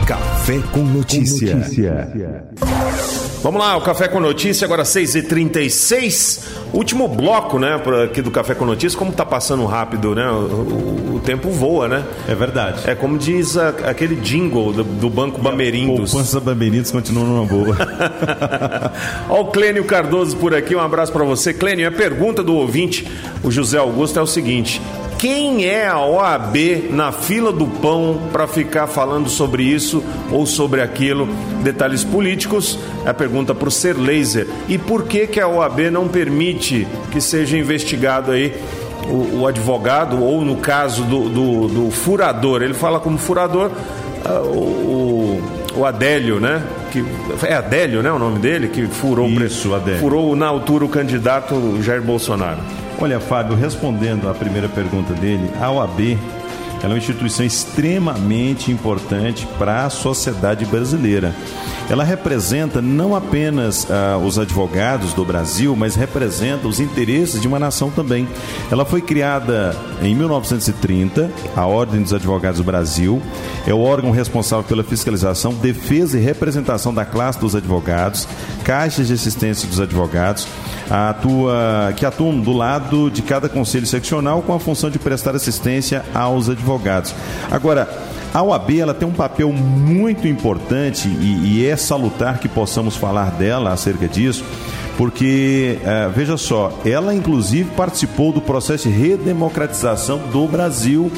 Café 0.06 0.60
com 0.70 0.84
Notícia. 0.84 1.50
Com 1.50 1.58
notícia. 1.58 2.46
Vamos 3.46 3.60
lá, 3.60 3.76
o 3.76 3.80
Café 3.80 4.08
com 4.08 4.18
Notícia, 4.18 4.64
agora 4.64 4.82
6h36. 4.82 6.40
Último 6.72 7.06
bloco, 7.06 7.60
né, 7.60 7.80
aqui 8.02 8.20
do 8.20 8.28
Café 8.28 8.56
com 8.56 8.64
Notícia. 8.64 8.98
Como 8.98 9.12
tá 9.12 9.24
passando 9.24 9.64
rápido, 9.66 10.16
né? 10.16 10.28
O, 10.28 11.14
o, 11.14 11.22
tempo 11.24 11.50
voa, 11.50 11.86
né? 11.86 12.04
É 12.26 12.34
verdade. 12.34 12.80
É 12.90 12.96
como 12.96 13.16
diz 13.16 13.56
a, 13.56 13.68
aquele 13.68 14.16
jingle 14.16 14.72
do, 14.72 14.82
do 14.82 15.08
Banco 15.08 15.40
Bamerindos. 15.40 16.10
O 16.10 16.12
Poupança 16.14 16.40
Bamerindos 16.40 16.90
continua 16.90 17.22
numa 17.22 17.46
boa. 17.46 17.76
Olha 19.30 19.40
o 19.40 19.44
Clênio 19.46 19.84
Cardoso 19.84 20.36
por 20.38 20.52
aqui, 20.52 20.74
um 20.74 20.80
abraço 20.80 21.12
para 21.12 21.22
você. 21.22 21.54
Clênio, 21.54 21.86
a 21.86 21.92
pergunta 21.92 22.42
do 22.42 22.52
ouvinte, 22.52 23.06
o 23.44 23.50
José 23.52 23.78
Augusto, 23.78 24.18
é 24.18 24.22
o 24.22 24.26
seguinte: 24.26 24.82
quem 25.18 25.64
é 25.64 25.86
a 25.86 25.98
OAB 25.98 26.90
na 26.90 27.10
fila 27.10 27.50
do 27.50 27.66
pão 27.66 28.28
para 28.30 28.46
ficar 28.46 28.86
falando 28.86 29.30
sobre 29.30 29.62
isso 29.62 30.04
ou 30.30 30.44
sobre 30.44 30.82
aquilo? 30.82 31.26
Detalhes 31.62 32.04
políticos, 32.04 32.78
a 33.04 33.14
pergunta 33.14 33.54
para 33.54 33.68
o 33.68 33.70
Ser 33.70 33.96
Laser. 33.96 34.46
E 34.68 34.76
por 34.76 35.04
que, 35.04 35.26
que 35.26 35.40
a 35.40 35.48
OAB 35.48 35.90
não 35.90 36.06
permite 36.06 36.86
que 37.10 37.20
seja 37.20 37.56
investigado 37.56 38.30
aí 38.30 38.54
o, 39.08 39.40
o 39.40 39.46
advogado, 39.46 40.22
ou 40.22 40.44
no 40.44 40.56
caso 40.56 41.02
do, 41.04 41.28
do, 41.28 41.68
do, 41.68 41.90
furador? 41.90 42.62
Ele 42.62 42.74
fala 42.74 43.00
como 43.00 43.16
furador 43.16 43.70
uh, 43.70 44.46
o, 44.46 45.42
o 45.76 45.84
Adélio, 45.86 46.38
né? 46.40 46.62
Que, 46.92 47.02
é 47.46 47.54
Adélio, 47.54 48.02
né? 48.02 48.12
O 48.12 48.18
nome 48.18 48.38
dele, 48.38 48.68
que 48.68 48.86
furou, 48.86 49.26
Isso, 49.26 49.74
Adélio. 49.74 50.00
furou 50.00 50.36
na 50.36 50.46
altura 50.46 50.84
o 50.84 50.88
candidato 50.88 51.82
Jair 51.82 52.02
Bolsonaro. 52.02 52.60
Olha, 52.98 53.20
Fábio, 53.20 53.54
respondendo 53.54 54.28
à 54.28 54.34
primeira 54.34 54.68
pergunta 54.68 55.12
dele, 55.12 55.50
a 55.60 55.70
OAB 55.70 56.18
ela 56.82 56.92
é 56.92 56.94
uma 56.94 56.98
instituição 56.98 57.44
extremamente 57.44 58.70
importante 58.70 59.46
para 59.58 59.84
a 59.84 59.90
sociedade 59.90 60.64
brasileira. 60.64 61.34
Ela 61.88 62.02
representa 62.02 62.82
não 62.82 63.14
apenas 63.14 63.86
ah, 63.90 64.18
os 64.18 64.38
advogados 64.38 65.14
do 65.14 65.24
Brasil, 65.24 65.76
mas 65.76 65.94
representa 65.94 66.66
os 66.66 66.80
interesses 66.80 67.40
de 67.40 67.46
uma 67.46 67.58
nação 67.58 67.90
também. 67.90 68.28
Ela 68.70 68.84
foi 68.84 69.00
criada 69.00 69.76
em 70.02 70.14
1930, 70.14 71.30
a 71.54 71.64
Ordem 71.64 72.02
dos 72.02 72.12
Advogados 72.12 72.58
do 72.58 72.64
Brasil, 72.64 73.22
é 73.66 73.72
o 73.72 73.80
órgão 73.80 74.10
responsável 74.10 74.64
pela 74.64 74.82
fiscalização, 74.82 75.54
defesa 75.54 76.18
e 76.18 76.22
representação 76.22 76.92
da 76.92 77.04
classe 77.04 77.38
dos 77.38 77.54
advogados, 77.54 78.26
caixas 78.64 79.06
de 79.06 79.14
assistência 79.14 79.68
dos 79.68 79.80
advogados, 79.80 80.46
atua, 80.90 81.92
que 81.96 82.04
atuam 82.04 82.40
do 82.40 82.52
lado 82.52 83.10
de 83.10 83.22
cada 83.22 83.48
conselho 83.48 83.86
seccional 83.86 84.42
com 84.42 84.52
a 84.52 84.60
função 84.60 84.90
de 84.90 84.98
prestar 84.98 85.34
assistência 85.36 86.04
aos 86.12 86.48
advogados. 86.48 87.14
Agora, 87.50 87.88
a 88.36 88.42
OAB 88.42 88.78
ela 88.78 88.92
tem 88.92 89.08
um 89.08 89.14
papel 89.14 89.50
muito 89.50 90.28
importante 90.28 91.08
e, 91.08 91.56
e 91.56 91.66
é 91.66 91.74
salutar 91.74 92.38
que 92.38 92.46
possamos 92.46 92.94
falar 92.94 93.30
dela 93.30 93.72
acerca 93.72 94.06
disso, 94.06 94.44
porque, 94.96 95.78
é, 95.84 96.08
veja 96.08 96.36
só, 96.36 96.72
ela 96.84 97.14
inclusive 97.14 97.70
participou 97.76 98.32
do 98.32 98.40
processo 98.40 98.88
de 98.88 98.94
redemocratização 98.94 100.18
do 100.32 100.46
Brasil. 100.46 101.10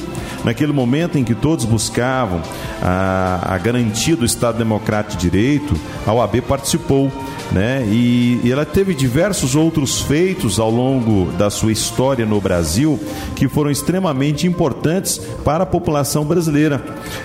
Naquele 0.44 0.72
momento 0.72 1.18
em 1.18 1.24
que 1.24 1.34
todos 1.34 1.64
buscavam 1.64 2.40
a, 2.82 3.54
a 3.54 3.58
garantia 3.58 4.16
do 4.16 4.24
Estado 4.24 4.58
Democrático 4.58 5.20
de 5.20 5.30
Direito, 5.30 5.74
a 6.06 6.12
OAB 6.12 6.40
participou 6.42 7.10
né? 7.52 7.84
E, 7.86 8.40
e, 8.44 8.52
ela 8.52 8.64
teve 8.64 8.94
diversos 8.94 9.54
outros 9.54 10.00
feitos 10.02 10.58
ao 10.58 10.70
longo 10.70 11.32
da 11.32 11.48
sua 11.48 11.72
história 11.72 12.26
no 12.26 12.40
Brasil 12.40 12.98
que 13.34 13.48
foram 13.48 13.70
extremamente 13.70 14.46
importantes 14.46 15.18
para 15.44 15.64
a 15.64 15.66
população 15.66 16.24
brasileira, 16.24 16.82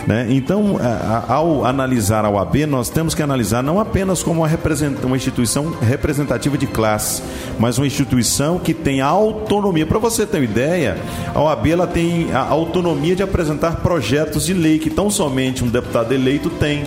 né? 0.07 0.27
Então, 0.29 0.77
a, 0.79 1.25
a, 1.27 1.33
ao 1.33 1.65
analisar 1.65 2.23
a 2.23 2.29
OAB, 2.29 2.65
nós 2.67 2.89
temos 2.89 3.13
que 3.13 3.21
analisar 3.21 3.61
não 3.61 3.79
apenas 3.79 4.23
como 4.23 4.41
uma, 4.41 4.59
uma 5.03 5.15
instituição 5.15 5.71
representativa 5.81 6.42
de 6.51 6.67
classe, 6.67 7.21
mas 7.57 7.77
uma 7.77 7.87
instituição 7.87 8.59
que 8.59 8.73
tem 8.73 9.01
autonomia. 9.01 9.85
Para 9.85 9.99
você 9.99 10.25
ter 10.25 10.37
uma 10.37 10.43
ideia, 10.43 10.97
a 11.33 11.41
OAB 11.41 11.67
ela 11.67 11.87
tem 11.87 12.31
a 12.33 12.39
autonomia 12.39 13.15
de 13.15 13.23
apresentar 13.23 13.77
projetos 13.77 14.45
de 14.45 14.53
lei 14.53 14.79
que 14.79 14.89
tão 14.89 15.09
somente 15.09 15.63
um 15.63 15.67
deputado 15.67 16.13
eleito 16.13 16.49
tem. 16.49 16.83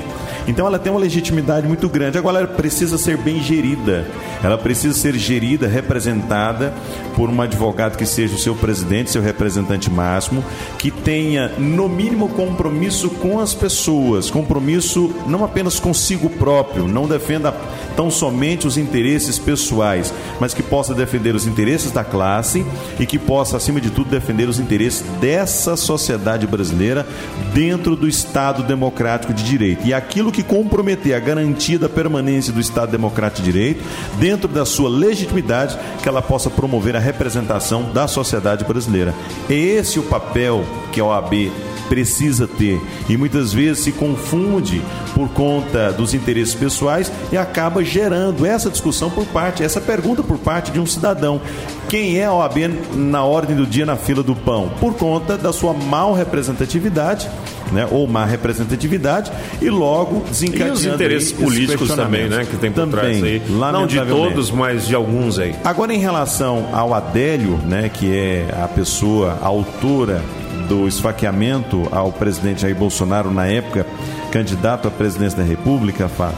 Então 0.47 0.67
ela 0.67 0.79
tem 0.79 0.93
uma 0.93 1.01
legitimidade 1.01 1.67
muito 1.67 1.89
grande. 1.89 2.19
Agora 2.19 2.39
ela 2.39 2.47
precisa 2.47 2.97
ser 2.97 3.17
bem 3.17 3.43
gerida. 3.43 4.07
Ela 4.43 4.57
precisa 4.57 4.95
ser 4.95 5.17
gerida, 5.17 5.67
representada 5.67 6.73
por 7.17 7.29
um 7.29 7.41
advogado 7.41 7.97
que 7.97 8.07
seja 8.07 8.37
o 8.37 8.39
seu 8.39 8.55
presidente, 8.55 9.11
seu 9.11 9.23
representante 9.23 9.91
máximo, 9.91 10.45
que 10.79 10.91
tenha 10.91 11.49
no 11.59 11.89
mínimo 11.89 12.29
compromisso 12.29 13.11
com 13.11 13.41
as 13.41 13.55
pessoas, 13.55 14.31
compromisso 14.31 15.13
não 15.27 15.45
apenas 15.45 15.81
consigo 15.81 16.31
próprio, 16.31 16.87
não 16.87 17.09
defenda 17.09 17.53
tão 17.97 18.11
somente 18.11 18.67
os 18.67 18.77
interesses 18.77 19.39
pessoais, 19.47 20.13
mas 20.41 20.53
que 20.53 20.63
possa 20.63 20.93
defender 20.93 21.37
os 21.37 21.47
interesses 21.47 21.93
da 21.93 22.03
classe 22.03 22.67
e 22.99 23.07
que 23.07 23.17
possa, 23.19 23.57
acima 23.57 23.81
de 23.81 23.91
tudo, 23.91 24.11
defender 24.11 24.49
os 24.49 24.59
interesses 24.59 25.07
dessa 25.21 25.77
sociedade 25.77 26.47
brasileira 26.49 27.07
dentro 27.55 27.95
do 27.95 28.09
Estado 28.09 28.65
democrático 28.65 29.33
de 29.33 29.45
direito. 29.45 29.87
E 29.87 29.95
aquilo 29.95 30.33
que 30.33 30.43
comprometer 30.43 31.15
a 31.15 31.21
garantia 31.21 31.79
da 31.79 31.89
permanência 31.89 32.53
do 32.53 32.61
Estado 32.61 32.91
democrático 32.91 33.43
de 33.43 33.53
direito, 33.53 33.85
dentro 34.19 34.49
da 34.49 34.67
sua 34.67 34.91
legitimidade, 34.91 35.79
que 36.03 36.09
ela 36.09 36.21
possa 36.21 36.51
promover 36.51 36.97
a 36.97 37.01
representação 37.01 37.93
da 37.93 38.09
sociedade 38.09 38.65
brasileira. 38.65 39.15
É 39.49 39.55
esse 39.55 40.01
o 40.01 40.03
papel 40.03 40.65
que 40.91 41.01
a 41.01 41.05
OAB 41.05 41.53
precisa 41.89 42.47
ter 42.47 42.81
e 43.09 43.17
muitas 43.17 43.53
vezes 43.53 43.85
se 43.85 43.93
confunde 43.93 44.83
por 45.15 45.29
conta 45.31 45.93
dos 45.93 46.15
interesses 46.15 46.55
pessoais 46.55 47.11
e 47.33 47.37
acaba 47.37 47.85
gerando 47.85 48.45
essa 48.45 48.71
discussão 48.71 49.11
por 49.11 49.25
parte, 49.27 49.63
essa 49.63 49.81
pergunta 49.81 50.23
por 50.23 50.39
parte 50.39 50.71
de 50.71 50.81
um 50.81 50.87
cidadão. 50.87 51.41
Quem 51.89 52.19
é 52.19 52.25
a 52.25 52.33
OAB 52.33 52.57
na 52.95 53.25
ordem 53.25 53.55
do 53.55 53.67
dia 53.67 53.87
na 53.87 53.97
fila 53.97 54.23
do 54.23 54.35
pão? 54.35 54.71
Por 54.81 54.95
conta 54.95 55.37
da 55.37 55.53
sua 55.53 55.73
mal 55.73 56.13
representatividade. 56.13 57.29
Né, 57.73 57.85
ou 57.91 58.07
má 58.07 58.25
representatividade 58.25 59.33
e 59.61 59.69
logo 59.69 60.23
desencadeando 60.29 60.75
e 60.75 60.77
os 60.77 60.85
interesses 60.85 61.33
políticos 61.33 61.89
também, 61.97 62.29
né, 62.29 62.47
que 62.49 62.57
tem 62.59 62.71
por 62.71 62.83
também, 62.83 63.21
trás 63.21 63.25
aí. 63.25 63.43
Não 63.49 63.89
de 63.89 64.01
todos, 64.07 64.53
mas 64.53 64.87
de 64.87 64.95
alguns 64.95 65.37
aí. 65.37 65.53
Agora 65.65 65.93
em 65.93 65.99
relação 65.99 66.69
ao 66.73 66.95
Adélio, 66.95 67.59
né, 67.67 67.91
que 67.93 68.17
é 68.17 68.55
a 68.63 68.69
pessoa 68.69 69.37
a 69.43 69.47
autora 69.47 70.23
do 70.69 70.87
esfaqueamento 70.87 71.89
ao 71.91 72.13
presidente 72.13 72.63
Jair 72.63 72.77
Bolsonaro 72.77 73.31
na 73.31 73.47
época, 73.47 73.87
candidato 74.31 74.89
à 74.89 74.91
presidência 74.91 75.39
da 75.39 75.45
República, 75.45 76.09
Fá, 76.09 76.33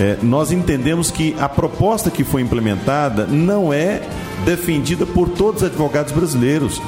é, 0.00 0.16
nós 0.22 0.50
entendemos 0.50 1.10
que 1.10 1.36
a 1.38 1.48
proposta 1.48 2.10
que 2.10 2.24
foi 2.24 2.42
implementada 2.42 3.26
não 3.26 3.72
é 3.72 4.02
defendida 4.44 5.06
por 5.06 5.28
todos 5.28 5.62
os 5.62 5.68
advogados 5.68 6.12
brasileiros. 6.12 6.80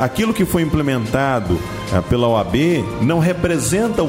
Aquilo 0.00 0.32
que 0.32 0.44
foi 0.44 0.62
implementado 0.62 1.58
é, 1.92 2.00
pela 2.00 2.26
OAB 2.28 2.56
não 3.02 3.18
representa 3.18 4.02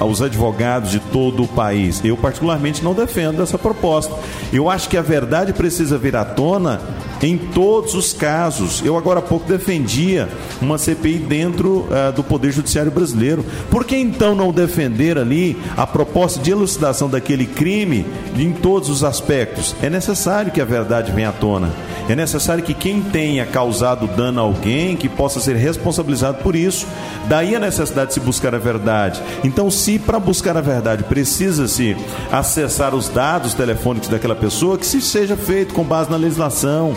os 0.00 0.22
advogados 0.22 0.90
de 0.90 1.00
todo 1.00 1.42
o 1.42 1.48
país. 1.48 2.00
Eu, 2.04 2.16
particularmente, 2.16 2.84
não 2.84 2.94
defendo 2.94 3.42
essa 3.42 3.58
proposta. 3.58 4.14
Eu 4.52 4.70
acho 4.70 4.88
que 4.88 4.96
a 4.96 5.02
verdade 5.02 5.52
precisa 5.52 5.98
vir 5.98 6.16
à 6.16 6.24
tona 6.24 6.80
em 7.22 7.36
todos 7.38 7.94
os 7.94 8.12
casos. 8.12 8.82
Eu 8.84 8.96
agora 8.96 9.20
há 9.20 9.22
pouco 9.22 9.46
defendia 9.46 10.28
uma 10.60 10.78
CPI 10.78 11.18
dentro 11.18 11.86
uh, 11.88 12.12
do 12.14 12.22
Poder 12.22 12.52
Judiciário 12.52 12.90
brasileiro. 12.90 13.44
Por 13.70 13.84
que 13.84 13.96
então 13.96 14.34
não 14.34 14.52
defender 14.52 15.18
ali 15.18 15.56
a 15.76 15.86
proposta 15.86 16.40
de 16.40 16.50
elucidação 16.50 17.08
daquele 17.08 17.46
crime 17.46 18.06
em 18.36 18.52
todos 18.52 18.88
os 18.88 19.04
aspectos? 19.04 19.74
É 19.82 19.88
necessário 19.88 20.52
que 20.52 20.60
a 20.60 20.64
verdade 20.64 21.12
venha 21.12 21.30
à 21.30 21.32
tona. 21.32 21.72
É 22.08 22.14
necessário 22.14 22.62
que 22.62 22.74
quem 22.74 23.02
tenha 23.02 23.44
causado 23.44 24.06
dano 24.06 24.40
a 24.40 24.44
alguém 24.44 24.96
que 24.96 25.08
possa 25.08 25.40
ser 25.40 25.56
responsabilizado 25.56 26.38
por 26.42 26.54
isso. 26.54 26.86
Daí 27.28 27.56
a 27.56 27.60
necessidade 27.60 28.08
de 28.08 28.14
se 28.14 28.20
buscar 28.20 28.54
a 28.54 28.58
verdade. 28.58 29.20
Então, 29.42 29.70
se 29.70 29.98
para 29.98 30.20
buscar 30.20 30.56
a 30.56 30.60
verdade 30.60 31.02
precisa-se 31.04 31.96
acessar 32.30 32.94
os 32.94 33.08
dados 33.08 33.54
telefônicos 33.54 34.08
daquela 34.08 34.36
pessoa, 34.36 34.78
que 34.78 34.86
se 34.86 35.00
seja 35.00 35.36
feito 35.36 35.74
com 35.74 35.82
base 35.82 36.10
na 36.10 36.16
legislação 36.16 36.94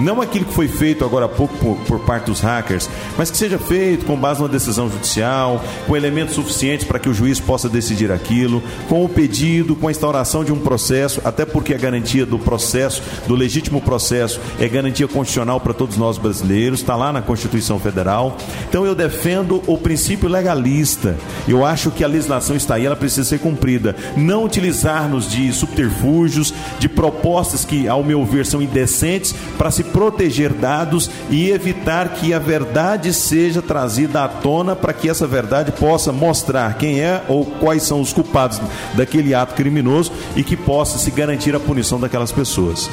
Não 0.00 0.20
aquilo 0.22 0.46
que 0.46 0.54
foi 0.54 0.66
feito 0.66 1.04
agora 1.04 1.26
há 1.26 1.28
pouco 1.28 1.54
por, 1.58 1.76
por 1.86 2.00
parte 2.00 2.26
dos 2.26 2.40
hackers, 2.40 2.88
mas 3.18 3.30
que 3.30 3.36
seja 3.36 3.58
feito 3.58 4.06
com 4.06 4.16
base 4.16 4.40
numa 4.40 4.48
decisão 4.48 4.90
judicial, 4.90 5.62
com 5.86 5.94
elementos 5.94 6.34
suficientes 6.34 6.86
para 6.86 6.98
que 6.98 7.08
o 7.08 7.14
juiz 7.14 7.38
possa 7.38 7.68
decidir 7.68 8.10
aquilo, 8.10 8.62
com 8.88 9.04
o 9.04 9.08
pedido, 9.08 9.76
com 9.76 9.88
a 9.88 9.90
instauração 9.90 10.42
de 10.42 10.52
um 10.52 10.58
processo, 10.58 11.20
até 11.22 11.44
porque 11.44 11.74
a 11.74 11.78
garantia 11.78 12.24
do 12.24 12.38
processo, 12.38 13.02
do 13.26 13.34
legítimo 13.34 13.80
processo, 13.80 14.40
é 14.58 14.66
garantia 14.66 15.06
constitucional 15.06 15.60
para 15.60 15.74
todos 15.74 15.98
nós 15.98 16.16
brasileiros, 16.16 16.80
está 16.80 16.96
lá 16.96 17.12
na 17.12 17.20
Constituição 17.20 17.78
Federal. 17.78 18.36
Então 18.68 18.86
eu 18.86 18.94
defendo 18.94 19.62
o 19.66 19.76
princípio 19.76 20.28
legalista. 20.28 21.16
Eu 21.46 21.64
acho 21.64 21.90
que 21.90 22.02
a 22.02 22.08
legislação 22.08 22.56
está 22.56 22.76
aí, 22.76 22.86
ela 22.86 22.96
precisa 22.96 23.28
ser 23.28 23.38
cumprida. 23.38 23.94
Não 24.16 24.44
utilizar-nos 24.44 25.30
de 25.30 25.52
subterfúgios, 25.52 26.54
de 26.78 26.88
propostas 26.88 27.64
que, 27.64 27.86
ao 27.86 28.02
meu 28.02 28.24
ver, 28.24 28.46
são 28.46 28.62
indecentes 28.62 29.34
para 29.58 29.70
se 29.70 29.84
proteger 29.92 30.52
dados 30.52 31.10
e 31.28 31.50
evitar 31.50 32.10
que 32.10 32.32
a 32.32 32.38
verdade 32.38 33.12
seja 33.12 33.60
trazida 33.60 34.24
à 34.24 34.28
tona 34.28 34.74
para 34.74 34.92
que 34.92 35.08
essa 35.08 35.26
verdade 35.26 35.72
possa 35.72 36.12
mostrar 36.12 36.76
quem 36.78 37.00
é 37.00 37.22
ou 37.28 37.44
quais 37.44 37.82
são 37.82 38.00
os 38.00 38.12
culpados 38.12 38.60
daquele 38.94 39.34
ato 39.34 39.54
criminoso 39.54 40.12
e 40.36 40.42
que 40.42 40.56
possa 40.56 40.98
se 40.98 41.10
garantir 41.10 41.54
a 41.54 41.60
punição 41.60 42.00
daquelas 42.00 42.32
pessoas. 42.32 42.90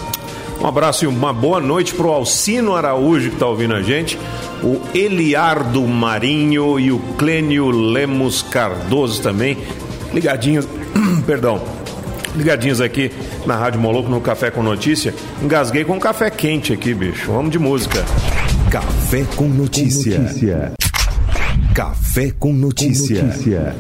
Um 0.59 0.65
abraço 0.65 1.05
e 1.05 1.07
uma 1.07 1.31
boa 1.31 1.59
noite 1.59 1.93
para 1.93 2.07
o 2.07 2.11
Alcino 2.11 2.75
Araújo 2.75 3.29
que 3.29 3.35
está 3.35 3.45
ouvindo 3.45 3.75
a 3.75 3.81
gente, 3.81 4.17
o 4.63 4.81
Eliardo 4.93 5.81
Marinho 5.87 6.79
e 6.79 6.91
o 6.91 6.97
Clênio 7.15 7.69
Lemos 7.69 8.41
Cardoso 8.41 9.21
também, 9.21 9.57
ligadinhos, 10.11 10.67
perdão, 11.27 11.61
ligadinhos 12.37 12.79
aqui 12.81 13.11
na 13.45 13.55
Rádio 13.55 13.79
Moloco 13.79 14.09
no 14.09 14.21
Café 14.21 14.51
com 14.51 14.63
Notícia. 14.63 15.13
Engasguei 15.41 15.83
com 15.83 15.93
um 15.93 15.99
café 15.99 16.29
quente 16.29 16.73
aqui, 16.73 16.93
bicho. 16.93 17.31
Vamos 17.31 17.51
de 17.51 17.59
música. 17.59 18.03
Café 18.71 19.25
com 19.35 19.47
notícia. 19.47 20.19
Café 21.73 22.31
com 22.37 22.53
notícia. 22.53 23.19
Com 23.19 23.27
notícia. 23.27 23.75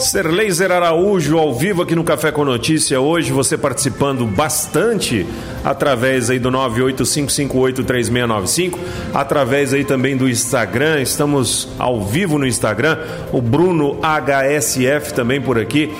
Serleiser 0.00 0.70
Araújo 0.70 1.38
ao 1.38 1.52
vivo 1.52 1.82
aqui 1.82 1.96
no 1.96 2.04
Café 2.04 2.30
com 2.30 2.44
Notícia 2.44 3.00
hoje, 3.00 3.32
você 3.32 3.58
participando 3.58 4.24
bastante 4.26 5.26
através 5.64 6.30
aí 6.30 6.38
do 6.38 6.52
985583695, 6.52 8.78
através 9.12 9.74
aí 9.74 9.84
também 9.84 10.16
do 10.16 10.28
Instagram, 10.28 11.00
estamos 11.00 11.68
ao 11.78 12.04
vivo 12.04 12.38
no 12.38 12.46
Instagram, 12.46 12.96
o 13.32 13.42
Bruno 13.42 13.98
HSF 14.00 15.14
também 15.14 15.40
por 15.40 15.58
aqui. 15.58 15.92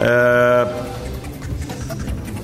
É... 0.00 0.66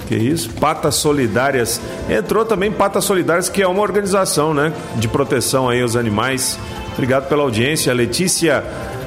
Que 0.06 0.14
isso? 0.16 0.50
Patas 0.54 0.94
Solidárias. 0.96 1.80
Entrou 2.08 2.44
também 2.44 2.70
Patas 2.70 3.04
Solidárias, 3.04 3.48
que 3.48 3.60
é 3.62 3.66
uma 3.66 3.82
organização, 3.82 4.54
né, 4.54 4.72
de 4.96 5.08
proteção 5.08 5.68
aí 5.68 5.82
aos 5.82 5.96
animais. 5.96 6.56
Obrigado 6.94 7.28
pela 7.28 7.42
audiência, 7.42 7.92
Letícia 7.92 8.62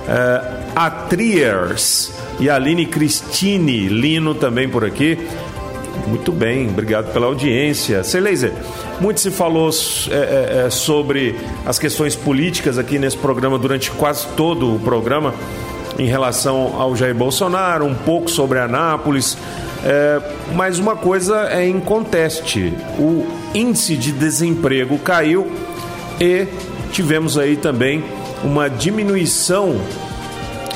é, 0.08 0.63
Atriers 0.76 2.12
e 2.40 2.50
Aline 2.50 2.86
Cristine 2.86 3.88
Lino 3.88 4.34
também 4.34 4.68
por 4.68 4.84
aqui. 4.84 5.18
Muito 6.08 6.32
bem, 6.32 6.70
obrigado 6.70 7.14
pela 7.14 7.28
audiência. 7.28 8.02
Laser, 8.20 8.52
muito 9.00 9.20
se 9.20 9.32
falou 9.32 9.70
é, 10.10 10.14
é, 10.14 10.66
é, 10.66 10.70
sobre 10.70 11.36
as 11.66 11.80
questões 11.80 12.16
políticas 12.16 12.78
aqui 12.78 13.00
nesse 13.00 13.18
programa 13.18 13.58
durante 13.58 13.92
quase 13.92 14.28
todo 14.36 14.76
o 14.76 14.80
programa 14.80 15.34
em 15.98 16.06
relação 16.06 16.80
ao 16.80 16.96
Jair 16.96 17.16
Bolsonaro, 17.16 17.86
um 17.86 17.96
pouco 17.96 18.30
sobre 18.30 18.60
Anápolis. 18.60 19.38
É, 19.86 20.22
mas 20.54 20.80
uma 20.80 20.96
coisa 20.96 21.48
é 21.50 21.68
em 21.68 21.80
conteste: 21.80 22.74
o 22.98 23.26
índice 23.54 23.96
de 23.96 24.12
desemprego 24.12 24.98
caiu 24.98 25.52
e 26.20 26.48
tivemos 26.92 27.38
aí 27.38 27.56
também 27.56 28.04
uma 28.44 28.70
diminuição 28.70 29.80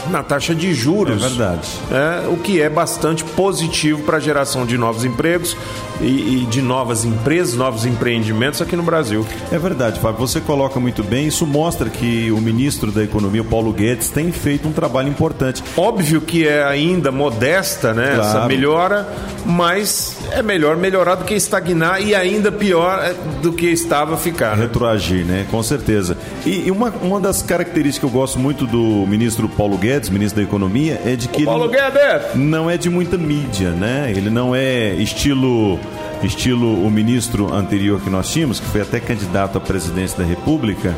na 0.10 0.24
taxa 0.24 0.54
de 0.54 0.74
juros. 0.74 1.24
É 1.24 1.28
verdade. 1.28 1.68
É, 1.92 2.28
o 2.28 2.38
que 2.38 2.62
é 2.62 2.70
bastante 2.70 3.24
positivo 3.24 4.04
para 4.04 4.18
a 4.18 4.20
geração 4.20 4.66
de 4.66 4.78
novos 4.78 5.06
empregos 5.06 5.56
e, 6.02 6.44
e, 6.44 6.46
de 6.50 6.62
novas 6.62 7.06
empresas, 7.06 7.56
novos 7.56 7.86
empreendimentos 7.86 8.62
aqui 8.62 8.76
no 8.76 8.84
Brasil. 8.84 9.26
É 9.52 9.58
verdade, 9.58 10.00
Fábio. 10.00 10.20
Você 10.20 10.40
coloca 10.40 10.80
muito 10.80 11.04
bem. 11.04 11.28
Isso 11.28 11.46
mostra 11.46 11.90
que 11.90 12.32
o 12.32 12.38
ministro 12.38 12.92
da 12.92 13.04
Economia, 13.04 13.42
o 13.42 13.46
Paulo 13.46 13.74
Guedes, 13.74 14.10
tem 14.10 14.32
feito 14.32 14.68
um 14.68 14.72
trabalho 14.72 15.10
importante. 15.10 15.64
Óbvio 15.76 16.22
que 16.22 16.48
é 16.48 16.64
ainda 16.64 17.12
modesta, 17.12 17.94
né? 17.94 18.16
Claro. 18.16 18.22
Essa 18.22 18.48
melhora, 18.48 19.08
mas 19.46 20.18
é 20.32 20.42
melhor 20.42 20.78
melhorar 20.78 21.16
do 21.16 21.26
que 21.26 21.34
estagnar 21.34 22.02
e 22.02 22.14
ainda 22.14 22.52
pior 22.52 23.00
é, 23.00 23.16
do 23.42 23.54
que 23.54 23.68
estava 23.68 24.18
ficar. 24.18 24.56
Né? 24.56 24.64
Retroagir, 24.64 25.26
né? 25.26 25.46
Com 25.50 25.64
certeza. 25.64 26.18
E, 26.46 26.68
e, 26.68 26.72
uma, 26.72 26.90
uma 27.02 27.20
das 27.20 27.42
características 27.42 27.98
que 27.98 28.06
eu 28.06 28.10
gosto 28.10 28.38
muito 28.38 28.68
do 28.68 29.06
ministro 29.08 29.50
Paulo 29.50 29.78
Guedes, 29.78 29.97
ministro 30.12 30.42
da 30.42 30.48
Economia, 30.48 31.02
é 31.06 31.16
de 31.16 31.28
que. 31.28 31.44
O 31.44 31.46
Paulo 31.46 31.66
ele 31.66 31.78
Guedes! 31.78 32.36
Não 32.36 32.70
é 32.70 32.78
de 32.78 32.90
muita 32.90 33.18
mídia, 33.18 33.72
né? 33.72 34.12
Ele 34.16 34.30
não 34.30 34.56
é 34.56 34.94
estilo 34.96 35.80
estilo 36.24 36.84
o 36.84 36.90
ministro 36.90 37.54
anterior 37.54 38.02
que 38.02 38.10
nós 38.10 38.32
tínhamos, 38.32 38.60
que 38.60 38.66
foi 38.68 38.82
até 38.82 39.00
candidato 39.00 39.58
à 39.58 39.62
presidência 39.62 40.18
da 40.18 40.24
República, 40.24 40.96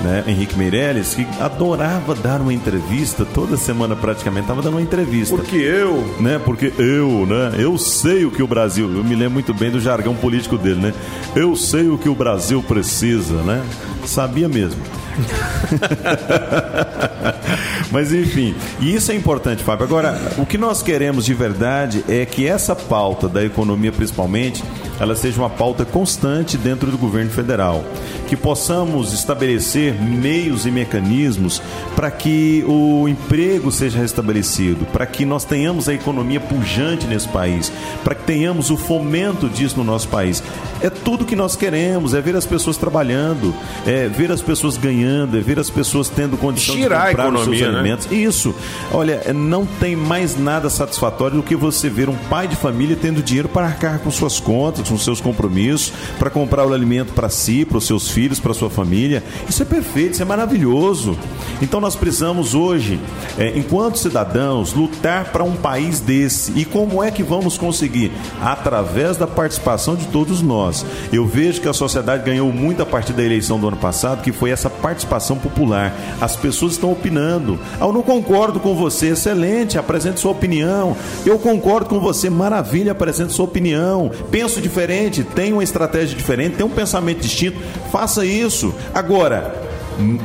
né, 0.00 0.24
Henrique 0.26 0.56
Meirelles, 0.56 1.14
que 1.14 1.26
adorava 1.40 2.14
dar 2.14 2.40
uma 2.40 2.52
entrevista, 2.52 3.24
toda 3.24 3.56
semana 3.56 3.96
praticamente 3.96 4.44
estava 4.44 4.62
dando 4.62 4.74
uma 4.74 4.82
entrevista. 4.82 5.34
Porque 5.34 5.56
eu. 5.56 6.04
Né, 6.20 6.40
porque 6.44 6.72
eu, 6.78 7.26
né? 7.26 7.54
Eu 7.58 7.78
sei 7.78 8.24
o 8.24 8.30
que 8.30 8.42
o 8.42 8.46
Brasil. 8.46 8.90
Eu 8.94 9.04
me 9.04 9.14
lembro 9.14 9.34
muito 9.34 9.54
bem 9.54 9.70
do 9.70 9.80
jargão 9.80 10.14
político 10.14 10.58
dele, 10.58 10.80
né? 10.80 10.94
Eu 11.34 11.56
sei 11.56 11.88
o 11.88 11.98
que 11.98 12.08
o 12.08 12.14
Brasil 12.14 12.62
precisa, 12.62 13.42
né? 13.42 13.64
Sabia 14.04 14.48
mesmo. 14.48 14.80
Mas 17.90 18.12
enfim, 18.12 18.54
e 18.80 18.94
isso 18.94 19.12
é 19.12 19.14
importante, 19.14 19.62
Fábio. 19.62 19.86
Agora, 19.86 20.20
o 20.36 20.44
que 20.44 20.58
nós 20.58 20.82
queremos 20.82 21.24
de 21.24 21.32
verdade 21.32 22.04
é 22.08 22.26
que 22.26 22.46
essa 22.46 22.74
pauta 22.74 23.28
da 23.28 23.44
economia, 23.44 23.92
principalmente, 23.92 24.64
ela 24.98 25.14
seja 25.16 25.40
uma 25.40 25.50
pauta 25.50 25.84
constante 25.84 26.56
dentro 26.56 26.90
do 26.90 26.98
governo 26.98 27.30
federal. 27.30 27.84
Que 28.28 28.36
possamos 28.36 29.12
estabelecer 29.12 29.94
meios 29.94 30.66
e 30.66 30.70
mecanismos 30.70 31.60
para 31.94 32.10
que 32.10 32.64
o 32.66 33.08
emprego 33.08 33.70
seja 33.70 33.98
restabelecido, 33.98 34.84
para 34.86 35.06
que 35.06 35.24
nós 35.24 35.44
tenhamos 35.44 35.88
a 35.88 35.94
economia 35.94 36.40
pujante 36.40 37.06
nesse 37.06 37.28
país, 37.28 37.72
para 38.02 38.14
que 38.14 38.24
tenhamos 38.24 38.70
o 38.70 38.76
fomento 38.76 39.48
disso 39.48 39.76
no 39.76 39.84
nosso 39.84 40.08
país. 40.08 40.42
É 40.80 40.90
tudo 40.90 41.24
que 41.24 41.36
nós 41.36 41.56
queremos, 41.56 42.14
é 42.14 42.20
ver 42.20 42.36
as 42.36 42.46
pessoas 42.46 42.76
trabalhando, 42.76 43.54
é 43.86 44.08
ver 44.08 44.30
as 44.30 44.42
pessoas 44.42 44.76
ganhando, 44.76 45.36
é 45.36 45.40
ver 45.40 45.58
as 45.58 45.70
pessoas 45.70 46.08
tendo 46.08 46.36
Tirar 46.54 47.10
de 47.10 47.16
comprar 47.16 47.28
economia, 47.28 47.52
os 47.52 47.58
seus 47.58 47.72
né? 47.72 47.78
alimentos. 47.78 48.12
Isso. 48.12 48.54
Olha, 48.92 49.32
não 49.32 49.64
tem 49.66 49.96
mais 49.96 50.38
nada 50.38 50.68
satisfatório 50.68 51.36
do 51.36 51.42
que 51.42 51.56
você 51.56 51.88
ver 51.88 52.08
um 52.08 52.16
pai 52.28 52.46
de 52.46 52.56
família 52.56 52.96
tendo 53.00 53.22
dinheiro 53.22 53.48
para 53.48 53.66
arcar 53.66 53.98
com 53.98 54.10
suas 54.10 54.38
contas, 54.38 54.83
com 54.90 54.98
seus 54.98 55.20
compromissos, 55.20 55.92
para 56.18 56.30
comprar 56.30 56.66
o 56.66 56.72
alimento 56.72 57.12
para 57.12 57.28
si, 57.28 57.64
para 57.64 57.78
os 57.78 57.86
seus 57.86 58.10
filhos, 58.10 58.40
para 58.40 58.54
sua 58.54 58.70
família. 58.70 59.22
Isso 59.48 59.62
é 59.62 59.66
perfeito, 59.66 60.12
isso 60.12 60.22
é 60.22 60.24
maravilhoso. 60.24 61.16
Então 61.60 61.80
nós 61.80 61.96
precisamos 61.96 62.54
hoje, 62.54 63.00
é, 63.38 63.56
enquanto 63.56 63.98
cidadãos, 63.98 64.72
lutar 64.72 65.26
para 65.32 65.44
um 65.44 65.56
país 65.56 66.00
desse. 66.00 66.52
E 66.56 66.64
como 66.64 67.02
é 67.02 67.10
que 67.10 67.22
vamos 67.22 67.56
conseguir? 67.56 68.12
Através 68.42 69.16
da 69.16 69.26
participação 69.26 69.96
de 69.96 70.06
todos 70.06 70.42
nós. 70.42 70.84
Eu 71.12 71.26
vejo 71.26 71.60
que 71.60 71.68
a 71.68 71.72
sociedade 71.72 72.24
ganhou 72.24 72.52
muito 72.52 72.82
a 72.82 72.86
partir 72.86 73.12
da 73.12 73.22
eleição 73.22 73.58
do 73.58 73.68
ano 73.68 73.76
passado, 73.76 74.22
que 74.22 74.32
foi 74.32 74.50
essa 74.50 74.68
participação 74.70 75.36
popular. 75.36 75.94
As 76.20 76.36
pessoas 76.36 76.72
estão 76.72 76.92
opinando. 76.92 77.58
Ah, 77.80 77.86
eu 77.86 77.92
não 77.92 78.02
concordo 78.02 78.60
com 78.60 78.74
você, 78.74 79.08
excelente, 79.08 79.78
apresente 79.78 80.20
sua 80.20 80.32
opinião. 80.32 80.96
Eu 81.24 81.38
concordo 81.38 81.88
com 81.88 82.00
você, 82.00 82.28
maravilha, 82.28 82.92
apresente 82.92 83.32
sua 83.32 83.44
opinião. 83.44 84.10
Penso 84.30 84.60
diferente, 84.74 85.22
tenho 85.22 85.56
uma 85.56 85.62
estratégia 85.62 86.16
diferente, 86.16 86.56
tenho 86.56 86.68
um 86.68 86.72
pensamento 86.72 87.20
distinto. 87.20 87.56
Faça 87.92 88.26
isso. 88.26 88.74
Agora, 88.92 89.63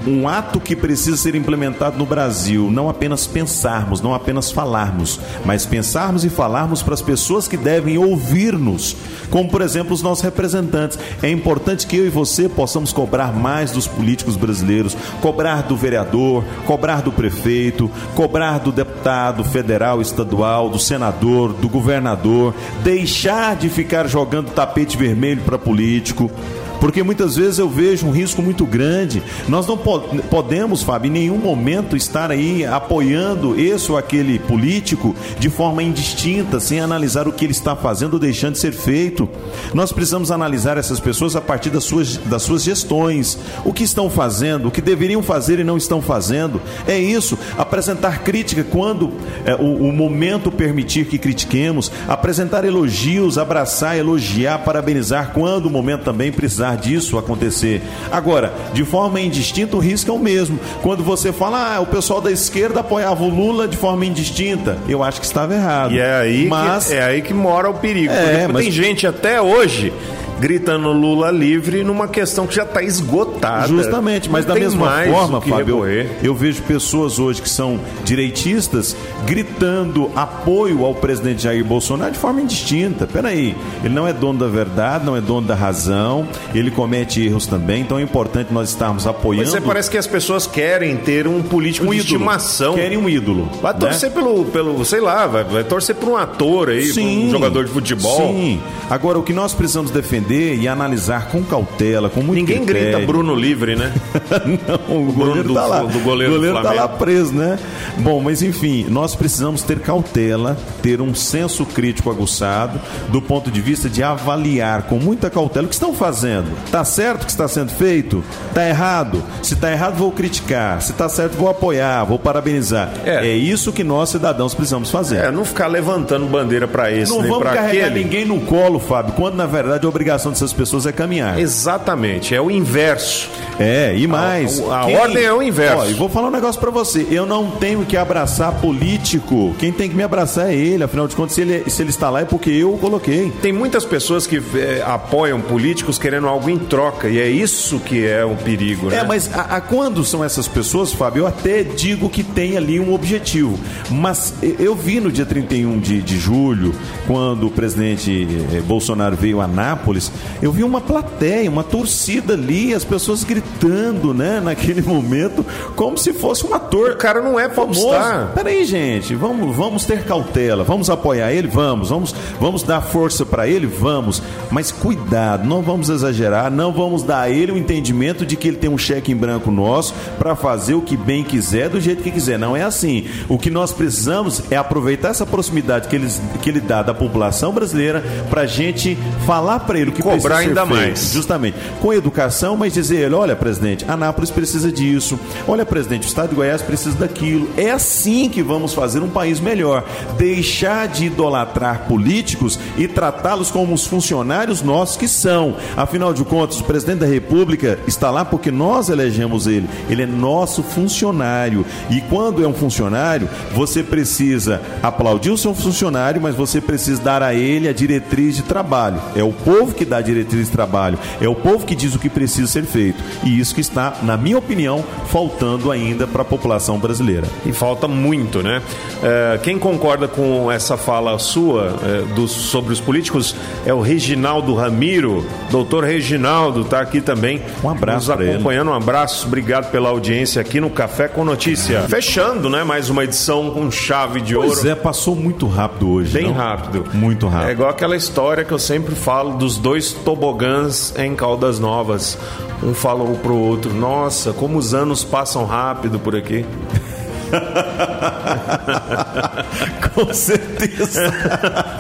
um 0.08 0.28
ato 0.28 0.60
que 0.60 0.76
precisa 0.76 1.18
ser 1.18 1.36
implementado 1.36 1.98
no 1.98 2.06
Brasil, 2.06 2.70
não 2.72 2.90
apenas 2.90 3.28
pensarmos, 3.28 4.02
não 4.02 4.14
apenas 4.14 4.52
falarmos, 4.52 5.20
mas 5.46 5.66
pensarmos 5.66 6.24
e 6.26 6.30
falarmos 6.30 6.82
para 6.82 6.94
as 6.94 7.02
pessoas 7.02 7.48
que 7.48 7.58
devem 7.58 7.98
ouvir-nos, 7.98 8.96
como 9.30 9.50
por 9.50 9.62
exemplo 9.62 9.94
os 9.94 10.02
nossos 10.02 10.24
representantes. 10.24 10.98
É 11.22 11.30
importante 11.30 11.86
que 11.86 11.98
eu 11.98 12.06
e 12.06 12.10
você 12.10 12.50
possamos 12.50 12.92
cobrar 12.92 13.34
mais 13.34 13.72
dos 13.72 13.88
políticos 13.88 14.36
brasileiros, 14.36 14.96
cobrar 15.22 15.64
do 15.64 15.76
vereador, 15.76 16.44
cobrar 16.66 17.02
do 17.02 17.12
prefeito, 17.12 17.90
cobrar 18.16 18.60
do 18.60 18.72
deputado 18.72 19.44
federal, 19.44 20.02
estadual, 20.02 20.70
do 20.70 20.80
senador, 20.80 21.54
do 21.54 21.70
governador, 21.70 22.54
deixar 22.84 23.56
de 23.56 23.70
ficar 23.70 24.08
jogando 24.08 24.52
tapete 24.52 24.98
vermelho 24.98 25.42
para 25.42 25.58
político 25.58 26.32
Porque 26.80 27.04
muitas 27.04 27.36
vezes 27.36 27.60
eu 27.60 27.70
vejo 27.70 28.08
um 28.08 28.12
risco 28.12 28.42
muito 28.42 28.66
grande. 28.66 29.22
Nós 29.48 29.68
não 29.68 29.78
po 29.78 30.00
podemos, 30.30 30.82
Fábio, 30.82 31.10
em 31.10 31.12
nenhum 31.12 31.38
momento 31.38 31.96
estar 31.96 32.32
aí 32.32 32.66
apoiando 32.66 33.60
esse 33.60 33.92
ou 33.92 33.98
aquele 33.98 34.40
político 34.40 35.16
de 35.38 35.50
forma 35.50 35.84
indistinta, 35.84 36.60
sem 36.60 36.80
analisar 36.80 37.28
o 37.28 37.34
que 37.34 37.46
ele 37.46 37.52
está 37.52 37.76
fazendo 37.76 38.14
ou 38.14 38.20
deixando 38.20 38.54
de 38.54 38.60
ser 38.60 38.72
feito. 38.72 39.28
Nós 39.74 39.92
precisamos 39.92 40.32
analisar 40.32 40.78
essas 40.78 41.00
pessoas 41.00 41.36
a 41.36 41.42
partir 41.42 41.70
das 41.70 41.84
suas, 41.84 42.18
das 42.18 42.44
suas 42.44 42.64
gestões. 42.64 43.38
O 43.66 43.74
que 43.74 43.84
estão 43.84 44.10
fazendo, 44.10 44.68
o 44.68 44.72
que 44.72 44.82
deveriam 44.82 45.22
fazer 45.22 45.60
e 45.60 45.64
não 45.64 45.78
estão 45.78 46.02
fazendo. 46.02 46.62
É 46.88 46.98
isso. 46.98 47.38
Apresentar 47.58 48.24
crítica 48.24 48.64
quando 48.64 49.12
é, 49.46 49.56
o, 49.56 49.90
o 49.90 49.92
momento 49.92 50.52
permitir 50.52 51.06
que 51.06 51.18
critiquemos. 51.18 51.92
Apresentar 52.08 52.64
elogios, 52.64 53.38
abraçar, 53.38 53.98
elogiar, 53.98 54.60
parabenizar 54.60 55.32
quando 55.34 55.66
o 55.66 55.70
momento 55.70 56.04
também 56.04 56.32
precisar 56.32 56.69
disso 56.76 57.18
acontecer. 57.18 57.82
Agora, 58.12 58.54
de 58.74 58.84
forma 58.84 59.20
indistinta, 59.20 59.76
o 59.76 59.80
risco 59.80 60.10
é 60.10 60.14
o 60.14 60.20
mesmo. 60.20 60.60
Quando 60.82 61.04
você 61.04 61.32
fala, 61.32 61.76
ah, 61.76 61.80
o 61.80 61.86
pessoal 61.86 62.22
da 62.22 62.32
esquerda 62.32 62.80
apoiava 62.80 63.24
o 63.24 63.30
Lula 63.30 63.68
de 63.68 63.78
forma 63.78 64.06
indistinta, 64.06 64.78
eu 64.88 65.04
acho 65.04 65.20
que 65.20 65.26
estava 65.26 65.54
errado. 65.54 65.94
E 65.94 66.00
é 66.00 66.16
aí, 66.16 66.48
mas... 66.48 66.88
que, 66.88 66.94
é 66.94 67.04
aí 67.04 67.22
que 67.22 67.34
mora 67.34 67.70
o 67.70 67.74
perigo. 67.74 68.14
É, 68.14 68.48
mas... 68.48 68.64
tem 68.64 68.72
gente 68.72 69.06
até 69.06 69.42
hoje 69.42 69.94
gritando 70.40 70.92
Lula 70.92 71.30
livre 71.32 71.84
numa 71.84 72.08
questão 72.08 72.48
que 72.48 72.56
já 72.56 72.64
está 72.64 72.82
esgotada. 72.82 73.68
Justamente, 73.68 74.30
mas 74.30 74.46
Não 74.46 74.54
da 74.54 74.60
mesma 74.60 75.04
forma, 75.04 75.42
Fábio, 75.42 75.86
eu, 75.86 76.10
eu, 76.24 76.36
vejo 76.36 76.62
pessoas 76.64 77.20
hoje 77.20 77.42
que 77.42 77.50
são 77.50 77.80
direitistas 78.04 78.96
gritando 79.26 80.10
apoio 80.16 80.86
ao 80.86 80.96
presidente 80.96 81.44
Jair 81.44 81.64
Bolsonaro 81.64 82.12
de 82.12 82.18
forma 82.18 82.42
indistinta. 82.42 83.06
Peraí, 83.06 83.56
ele 83.84 83.94
não 83.94 84.08
é 84.08 84.14
dono 84.14 84.40
da 84.40 84.48
verdade, 84.48 85.06
não 85.06 85.16
é 85.16 85.22
dono 85.22 85.46
da 85.46 85.56
razão, 85.56 86.28
ele 86.54 86.72
comete 86.72 87.22
erros 87.22 87.46
também, 87.46 87.82
então 87.82 88.00
é 88.00 88.02
importante 88.02 88.54
nós 88.54 88.70
estarmos 88.70 89.06
apoiando. 89.06 89.52
Mas 89.52 89.64
parece 89.64 89.90
que 89.90 89.98
as 89.98 90.08
pessoas 90.08 90.48
querem 90.48 90.96
ter 90.98 91.28
um 91.28 91.42
político 91.42 91.88
um 91.88 91.92
de 91.92 91.98
ídolo. 91.98 92.14
estimação. 92.16 92.76
Querem 92.76 92.98
um 92.98 93.10
ídolo. 93.10 93.50
Vai 93.62 93.74
né? 93.74 93.80
torcer 93.80 94.12
pelo, 94.12 94.46
pelo, 94.46 94.84
sei 94.86 95.02
lá, 95.02 95.28
vai, 95.28 95.44
vai 95.44 95.64
torcer 95.64 95.96
por 95.96 96.10
um 96.10 96.18
ator 96.18 96.70
aí, 96.70 96.86
sim, 96.86 97.28
um 97.28 97.32
jogador 97.32 97.66
de 97.66 97.72
futebol. 97.72 98.32
Sim. 98.32 98.62
Agora, 98.90 99.20
o 99.20 99.24
que 99.24 99.34
nós 99.34 99.54
precisamos 99.54 99.92
defender 99.92 100.29
entender 100.30 100.56
e 100.56 100.68
analisar 100.68 101.28
com 101.30 101.44
cautela, 101.44 102.10
com 102.10 102.22
muito 102.22 102.40
Ninguém 102.40 102.64
critério. 102.64 102.92
grita 102.92 103.06
Bruno 103.06 103.34
livre, 103.34 103.76
né? 103.76 103.92
Não, 104.88 104.98
o 104.98 105.12
goleiro 105.12 105.50
do, 105.50 105.54
tá 105.56 105.66
lá. 105.66 105.80
Do 105.82 106.00
goleiro, 106.00 106.34
goleiro 106.34 106.62
tá 106.62 106.72
lá 106.72 106.88
preso, 106.88 107.34
né? 107.34 107.58
Bom, 107.98 108.22
mas 108.22 108.42
enfim, 108.44 108.86
nós 108.90 109.16
precisamos 109.16 109.64
ter 109.64 109.80
cautela, 109.80 110.58
ter 110.82 111.02
um 111.02 111.16
senso 111.16 111.66
crítico 111.66 112.10
aguçado, 112.10 112.80
do 113.10 113.22
ponto 113.22 113.50
de 113.50 113.60
vista 113.60 113.90
de 113.90 114.04
avaliar 114.04 114.84
com 114.84 114.98
muita 114.98 115.30
cautela 115.30 115.66
o 115.66 115.70
que 115.70 115.76
estão 115.76 115.94
fazendo. 115.94 116.50
Tá 116.72 116.86
certo 116.86 117.24
o 117.24 117.26
que 117.26 117.32
está 117.32 117.48
sendo 117.48 117.72
feito? 117.72 118.24
Tá 118.54 118.68
errado? 118.68 119.24
Se 119.42 119.56
tá 119.56 119.72
errado, 119.72 119.96
vou 119.96 120.12
criticar. 120.12 120.82
Se 120.82 120.94
tá 120.94 121.10
certo, 121.10 121.34
vou 121.34 121.50
apoiar, 121.50 122.04
vou 122.04 122.20
parabenizar. 122.20 122.92
É, 123.04 123.28
é 123.28 123.36
isso 123.36 123.72
que 123.74 123.84
nós, 123.84 124.10
cidadãos, 124.10 124.54
precisamos 124.54 124.92
fazer. 124.92 125.26
É, 125.26 125.32
não 125.32 125.44
ficar 125.44 125.68
levantando 125.68 126.26
bandeira 126.28 126.68
para 126.68 126.92
esse, 126.92 127.12
não 127.12 127.22
nem 127.22 127.32
vamos 127.32 127.44
carregar 127.46 127.88
aquele. 127.88 128.04
ninguém 128.04 128.26
no 128.26 128.40
colo, 128.42 128.80
Fábio, 128.80 129.14
quando 129.14 129.36
na 129.36 129.46
verdade 129.46 129.86
a 129.86 129.90
obrigação 129.90 130.19
obrigação 130.20 130.32
dessas 130.32 130.54
pessoas 130.54 130.86
é 130.86 130.92
caminhar. 130.92 131.40
Exatamente, 131.40 132.36
é 132.36 132.42
o 132.42 132.52
inverso. 132.52 133.30
É, 133.60 133.96
e 133.98 134.08
mais. 134.08 134.60
A, 134.70 134.82
a 134.82 134.86
quem... 134.86 134.96
ordem 134.96 135.24
é 135.24 135.34
o 135.34 135.42
inverso. 135.42 135.78
Ó, 135.78 135.86
e 135.86 135.94
vou 135.94 136.10
falar 136.10 136.28
um 136.28 136.32
negócio 136.32 136.60
para 136.60 136.70
você. 136.70 137.08
Eu 137.10 137.26
não 137.26 137.52
tenho 137.52 137.86
que 137.86 137.98
abraçar 137.98 138.54
político. 138.62 139.54
Quem 139.60 139.72
tem 139.72 139.90
que 139.90 139.96
me 139.96 140.04
abraçar 140.04 140.50
é 140.50 140.56
ele. 140.56 140.84
Afinal 140.84 141.08
de 141.08 141.16
contas, 141.16 141.36
se 141.36 141.42
ele, 141.42 141.70
se 141.70 141.82
ele 141.82 141.90
está 141.90 142.10
lá 142.10 142.22
é 142.22 142.26
porque 142.26 142.50
eu 142.50 142.74
o 142.74 142.78
coloquei. 142.78 143.32
Tem 143.42 143.52
muitas 143.52 143.84
pessoas 143.84 144.26
que 144.26 144.42
é, 144.56 144.82
apoiam 144.86 145.42
políticos 145.42 145.98
querendo 145.98 146.28
algo 146.28 146.50
em 146.50 146.58
troca. 146.58 147.10
E 147.10 147.20
é 147.20 147.28
isso 147.28 147.80
que 147.80 148.06
é 148.08 148.26
um 148.26 148.36
perigo, 148.36 148.90
né? 148.90 149.00
É, 149.00 149.04
mas 149.04 149.30
a, 149.34 149.58
a, 149.58 149.62
quando 149.62 150.06
são 150.06 150.24
essas 150.24 150.48
pessoas, 150.48 150.94
Fábio, 150.94 151.24
eu 151.24 151.28
até 151.28 151.64
digo 151.64 152.10
que 152.10 152.24
tem 152.24 152.56
ali 152.56 152.80
um 152.80 152.94
objetivo. 152.94 153.60
Mas 153.90 154.34
eu 154.42 154.74
vi 154.74 155.02
no 155.02 155.12
dia 155.12 155.26
31 155.26 155.80
de, 155.80 156.02
de 156.02 156.18
julho, 156.18 156.74
quando 157.06 157.48
o 157.48 157.52
presidente 157.52 158.28
eh, 158.54 158.62
Bolsonaro 158.62 159.18
veio 159.18 159.42
a 159.42 159.48
Nápoles, 159.48 160.09
eu 160.42 160.52
vi 160.52 160.64
uma 160.64 160.82
plateia, 160.82 161.50
uma 161.50 161.64
torcida 161.64 162.34
ali, 162.34 162.74
as 162.74 162.84
pessoas 162.84 163.24
gritando, 163.24 164.14
né, 164.14 164.40
naquele 164.40 164.82
momento, 164.88 165.46
como 165.76 165.98
se 165.98 166.14
fosse 166.14 166.46
um 166.46 166.54
ator. 166.54 166.92
O 166.92 166.98
cara 166.98 167.22
não 167.22 167.40
é 167.40 167.50
famoso. 167.50 167.88
Peraí, 168.34 168.66
gente, 168.66 169.16
vamos, 169.16 169.56
vamos 169.56 169.86
ter 169.86 170.04
cautela, 170.04 170.64
vamos 170.64 170.90
apoiar 170.90 171.32
ele, 171.32 171.48
vamos, 171.48 171.90
vamos, 171.90 172.16
vamos 172.40 172.64
dar 172.64 172.82
força 172.82 173.26
para 173.26 173.48
ele, 173.48 173.68
vamos, 173.68 174.22
mas 174.50 174.72
cuidado, 174.72 175.48
não 175.48 175.62
vamos 175.62 175.90
exagerar, 175.90 176.52
não 176.52 176.72
vamos 176.72 177.04
dar 177.04 177.22
a 177.22 177.30
ele 177.30 177.52
o 177.52 177.58
entendimento 177.58 178.26
de 178.26 178.36
que 178.36 178.48
ele 178.48 178.58
tem 178.58 178.70
um 178.70 178.78
cheque 178.78 179.12
em 179.12 179.16
branco 179.16 179.52
nosso 179.52 179.94
para 180.18 180.36
fazer 180.36 180.74
o 180.74 180.82
que 180.82 180.96
bem 180.96 181.24
quiser, 181.24 181.70
do 181.70 181.80
jeito 181.80 182.04
que 182.04 182.12
quiser. 182.12 182.40
Não 182.40 182.56
é 182.56 182.64
assim. 182.64 183.08
O 183.28 183.38
que 183.38 183.50
nós 183.50 183.72
precisamos 183.72 184.44
é 184.50 184.56
aproveitar 184.56 185.10
essa 185.10 185.26
proximidade 185.26 185.88
que 185.88 185.96
ele, 185.96 186.08
que 186.42 186.50
ele 186.50 186.60
dá 186.60 186.82
da 186.82 186.94
população 186.94 187.52
brasileira 187.52 188.04
para 188.30 188.46
gente 188.46 188.98
falar 189.26 189.60
para 189.60 189.80
ele 189.80 189.92
que 190.02 190.10
cobrar 190.10 190.38
ainda 190.38 190.66
feito, 190.66 190.80
mais. 190.80 191.14
Justamente. 191.14 191.58
Com 191.82 191.94
educação, 191.94 192.56
mas 192.56 192.74
dizer 192.74 192.98
ele, 192.98 193.16
olha, 193.16 193.36
presidente, 193.36 193.86
Anápolis 193.88 194.32
precisa 194.32 194.72
disso. 194.72 195.20
Olha, 195.48 195.66
presidente, 195.66 196.06
o 196.06 196.08
estado 196.08 196.30
de 196.30 196.36
Goiás 196.36 196.62
precisa 196.62 196.98
daquilo. 196.98 197.50
É 197.58 197.72
assim 197.72 198.30
que 198.30 198.42
vamos 198.42 198.74
fazer 198.74 199.02
um 199.02 199.10
país 199.10 199.40
melhor. 199.40 199.84
Deixar 200.18 200.88
de 200.88 201.06
idolatrar 201.06 201.86
políticos 201.88 202.60
e 202.78 202.88
tratá-los 202.88 203.52
como 203.52 203.74
os 203.74 203.86
funcionários 203.86 204.62
nossos 204.62 204.98
que 204.98 205.08
são. 205.08 205.56
Afinal 205.76 206.14
de 206.14 206.24
contas, 206.24 206.60
o 206.60 206.64
presidente 206.64 207.00
da 207.00 207.06
República 207.06 207.80
está 207.88 208.12
lá 208.12 208.24
porque 208.26 208.52
nós 208.52 208.90
elegemos 208.90 209.48
ele. 209.48 209.70
Ele 209.90 210.04
é 210.04 210.06
nosso 210.06 210.64
funcionário. 210.64 211.66
E 211.90 212.02
quando 212.02 212.44
é 212.44 212.48
um 212.48 212.54
funcionário, 212.54 213.30
você 213.54 213.84
precisa 213.84 214.62
aplaudir 214.82 215.32
o 215.32 215.38
seu 215.38 215.54
funcionário, 215.54 216.22
mas 216.22 216.36
você 216.36 216.62
precisa 216.62 217.02
dar 217.02 217.24
a 217.24 217.34
ele 217.34 217.68
a 217.68 217.74
diretriz 217.74 218.36
de 218.36 218.44
trabalho. 218.44 219.02
É 219.16 219.24
o 219.24 219.32
povo 219.32 219.74
que 219.74 219.79
dá 219.86 219.98
a 219.98 220.02
diretriz 220.02 220.48
de 220.48 220.52
trabalho. 220.52 220.98
É 221.22 221.28
o 221.28 221.36
povo 221.36 221.66
que 221.66 221.76
diz 221.76 221.96
o 221.96 222.00
que 222.00 222.10
precisa 222.10 222.48
ser 222.48 222.64
feito. 222.64 223.02
E 223.24 223.40
isso 223.40 223.54
que 223.54 223.62
está, 223.62 223.96
na 224.02 224.18
minha 224.18 224.38
opinião, 224.38 224.84
faltando 225.08 225.72
ainda 225.72 226.08
para 226.08 226.22
a 226.22 226.26
população 226.26 226.78
brasileira. 226.78 227.28
E 227.46 227.52
falta 227.52 227.88
muito, 227.88 228.42
né? 228.42 228.62
É, 229.04 229.40
quem 229.42 229.58
concorda 229.58 230.08
com 230.08 230.52
essa 230.52 230.78
fala 230.78 231.18
sua 231.20 231.76
é, 231.84 232.14
do, 232.14 232.28
sobre 232.28 232.74
os 232.74 232.80
políticos 232.80 233.36
é 233.66 233.74
o 233.74 233.82
Reginaldo 233.82 234.54
Ramiro. 234.54 235.26
Doutor 235.50 235.84
Reginaldo 235.84 236.62
está 236.62 236.82
aqui 236.82 237.02
também. 237.02 237.42
Um 237.64 237.70
abraço 237.70 238.12
nos 238.12 238.22
acompanhando. 238.22 238.72
Um 238.72 238.74
abraço. 238.74 239.28
Obrigado 239.28 239.72
pela 239.72 239.90
audiência 239.90 240.42
aqui 240.42 240.60
no 240.60 240.70
Café 240.70 241.08
com 241.08 241.24
Notícia. 241.24 241.82
Fechando, 241.84 242.50
né? 242.50 242.64
Mais 242.64 242.90
uma 242.90 243.04
edição 243.04 243.52
com 243.52 243.70
chave 243.72 244.22
de 244.22 244.34
pois 244.34 244.50
ouro. 244.50 244.62
Pois 244.62 244.72
é, 244.72 244.76
passou 244.76 245.16
muito 245.16 245.48
rápido 245.48 245.90
hoje. 245.92 246.14
Bem 246.14 246.28
não? 246.28 246.34
rápido. 246.34 246.86
Muito 246.94 247.28
rápido. 247.28 247.50
É 247.50 247.52
igual 247.52 247.70
aquela 247.70 247.96
história 247.96 248.44
que 248.44 248.52
eu 248.52 248.60
sempre 248.60 248.96
falo 248.96 249.38
dos 249.38 249.58
dois 249.58 249.69
dois 249.70 249.94
tobogãs 249.94 250.96
em 250.98 251.16
Caldas 251.16 251.60
Novas. 251.60 252.18
Um 252.64 252.74
falou 252.74 253.16
pro 253.18 253.36
outro: 253.36 253.72
Nossa, 253.72 254.34
como 254.34 254.58
os 254.58 254.74
anos 254.74 255.04
passam 255.04 255.46
rápido 255.46 256.00
por 256.00 256.16
aqui. 256.16 256.44
Com 259.94 260.14
certeza. 260.14 261.12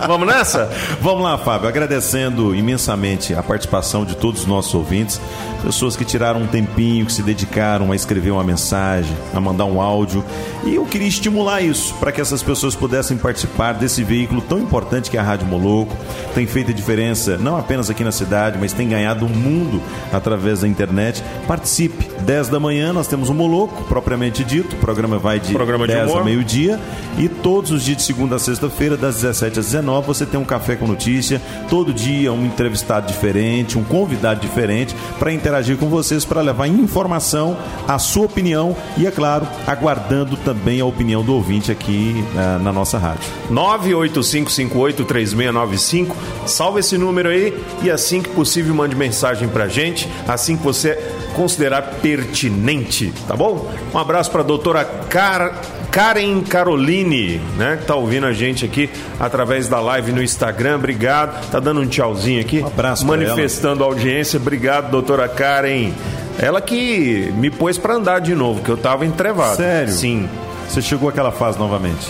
Vamos 0.08 0.28
nessa? 0.28 0.70
Vamos 1.02 1.24
lá, 1.24 1.38
Fábio. 1.38 1.68
Agradecendo 1.68 2.56
imensamente 2.56 3.34
a 3.34 3.43
participação 3.43 4.06
de 4.06 4.16
todos 4.16 4.41
os 4.41 4.47
nossos 4.47 4.74
ouvintes, 4.74 5.20
pessoas 5.64 5.95
que 5.95 6.06
tiraram 6.06 6.41
um 6.41 6.47
tempinho, 6.47 7.06
que 7.06 7.14
se 7.14 7.22
dedicaram 7.22 7.91
a 7.91 7.95
escrever 7.95 8.32
uma 8.32 8.43
mensagem, 8.43 9.16
a 9.34 9.39
mandar 9.39 9.66
um 9.66 9.82
áudio. 9.82 10.24
E 10.66 10.76
eu 10.76 10.86
queria 10.86 11.08
estimular 11.08 11.62
isso, 11.62 11.93
para 11.95 12.12
que 12.12 12.22
essas 12.22 12.41
pessoas 12.41 12.76
pudessem 12.76 13.18
participar 13.18 13.74
desse 13.74 14.04
veículo 14.04 14.41
tão 14.41 14.60
importante 14.60 15.10
que 15.10 15.18
é 15.18 15.20
a 15.20 15.24
Rádio 15.24 15.47
Moloco. 15.47 15.95
Tem 16.34 16.45
feito 16.45 16.72
a 16.72 16.74
diferença, 16.74 17.38
não 17.38 17.58
apenas 17.58 17.89
aqui 17.89 18.04
na 18.04 18.12
cidade, 18.12 18.58
mas 18.60 18.74
tem 18.74 18.89
ganhado 18.89 19.26
o 19.26 19.30
mundo 19.30 19.82
através 20.12 20.62
da 20.62 20.68
internet. 20.68 21.24
Participe. 21.47 22.10
10 22.22 22.50
da 22.50 22.60
manhã 22.60 22.93
nós 22.93 23.08
temos 23.08 23.30
o 23.30 23.34
Moloco, 23.34 23.84
propriamente 23.86 24.43
dito. 24.43 24.76
O 24.76 24.80
programa 24.80 25.18
vai 25.18 25.39
de 25.40 25.54
Programa 25.54 25.88
10 25.88 26.16
a 26.16 26.24
meio-dia. 26.24 26.80
E 27.18 27.28
todos 27.28 27.72
os 27.72 27.84
dias 27.84 27.98
de 27.98 28.04
segunda 28.04 28.38
a 28.38 28.40
sexta-feira, 28.40 28.96
das 28.96 29.16
17 29.16 29.60
às 29.60 29.66
19, 29.66 30.08
você 30.08 30.26
tem 30.26 30.40
um 30.40 30.46
café 30.46 30.76
com 30.76 30.88
notícia. 30.88 31.42
Todo 31.70 31.94
dia, 31.94 32.32
um 32.32 32.46
entrevistado 32.46 33.08
diferente, 33.08 33.78
um 33.78 33.84
convidado 33.84 34.40
diferente, 34.40 34.96
para 35.18 35.34
interagir 35.34 35.76
com 35.78 35.90
vocês, 35.90 36.24
para 36.24 36.42
levar 36.42 36.68
informação, 36.68 37.58
a 37.88 38.00
sua 38.00 38.26
opinião 38.26 38.76
e, 38.98 39.08
é 39.08 39.12
claro, 39.12 39.48
aguardando 39.68 40.38
também 40.38 40.80
a 40.82 40.86
opinião 40.86 41.24
do 41.24 41.34
ouvinte 41.34 41.72
aqui 41.72 42.24
uh, 42.34 42.60
na 42.64 42.72
nossa 42.72 42.98
rádio. 42.98 43.30
985583695. 43.52 46.16
Salve 46.46 46.80
esse 46.80 46.98
número 46.98 47.28
aí 47.30 47.54
e 47.82 47.92
assim 47.92 48.22
que 48.22 48.30
possível 48.30 48.74
mande 48.74 48.96
mensagem 48.96 49.48
pra 49.48 49.68
gente, 49.68 50.10
assim 50.28 50.56
que 50.56 50.64
você 50.64 50.98
considerar 51.40 51.82
pertinente, 52.02 53.14
tá 53.26 53.34
bom? 53.34 53.72
Um 53.94 53.98
abraço 53.98 54.30
para 54.30 54.42
a 54.42 54.44
doutora 54.44 54.84
Car... 54.84 55.54
Karen 55.90 56.42
Caroline, 56.42 57.42
né? 57.58 57.78
Que 57.78 57.86
tá 57.86 57.96
ouvindo 57.96 58.28
a 58.28 58.32
gente 58.32 58.64
aqui 58.64 58.88
através 59.20 59.68
da 59.68 59.80
live 59.80 60.12
no 60.12 60.22
Instagram. 60.22 60.76
Obrigado. 60.76 61.50
Tá 61.50 61.60
dando 61.60 61.82
um 61.82 61.88
tchauzinho 61.88 62.40
aqui. 62.40 62.60
Um 62.60 62.68
abraço 62.68 63.08
Manifestando 63.08 63.84
a 63.84 63.88
audiência. 63.88 64.38
Obrigado, 64.38 64.92
doutora 64.92 65.28
Karen. 65.28 65.92
Ela 66.38 66.62
que 66.62 67.34
me 67.36 67.50
pôs 67.50 67.80
pra 67.80 67.96
andar 67.96 68.20
de 68.20 68.36
novo, 68.36 68.62
que 68.62 68.70
eu 68.70 68.78
tava 68.78 69.04
entrevado. 69.04 69.56
Sério? 69.56 69.92
Sim. 69.92 70.30
Você 70.68 70.80
chegou 70.80 71.10
àquela 71.10 71.32
fase 71.32 71.58
novamente? 71.58 72.08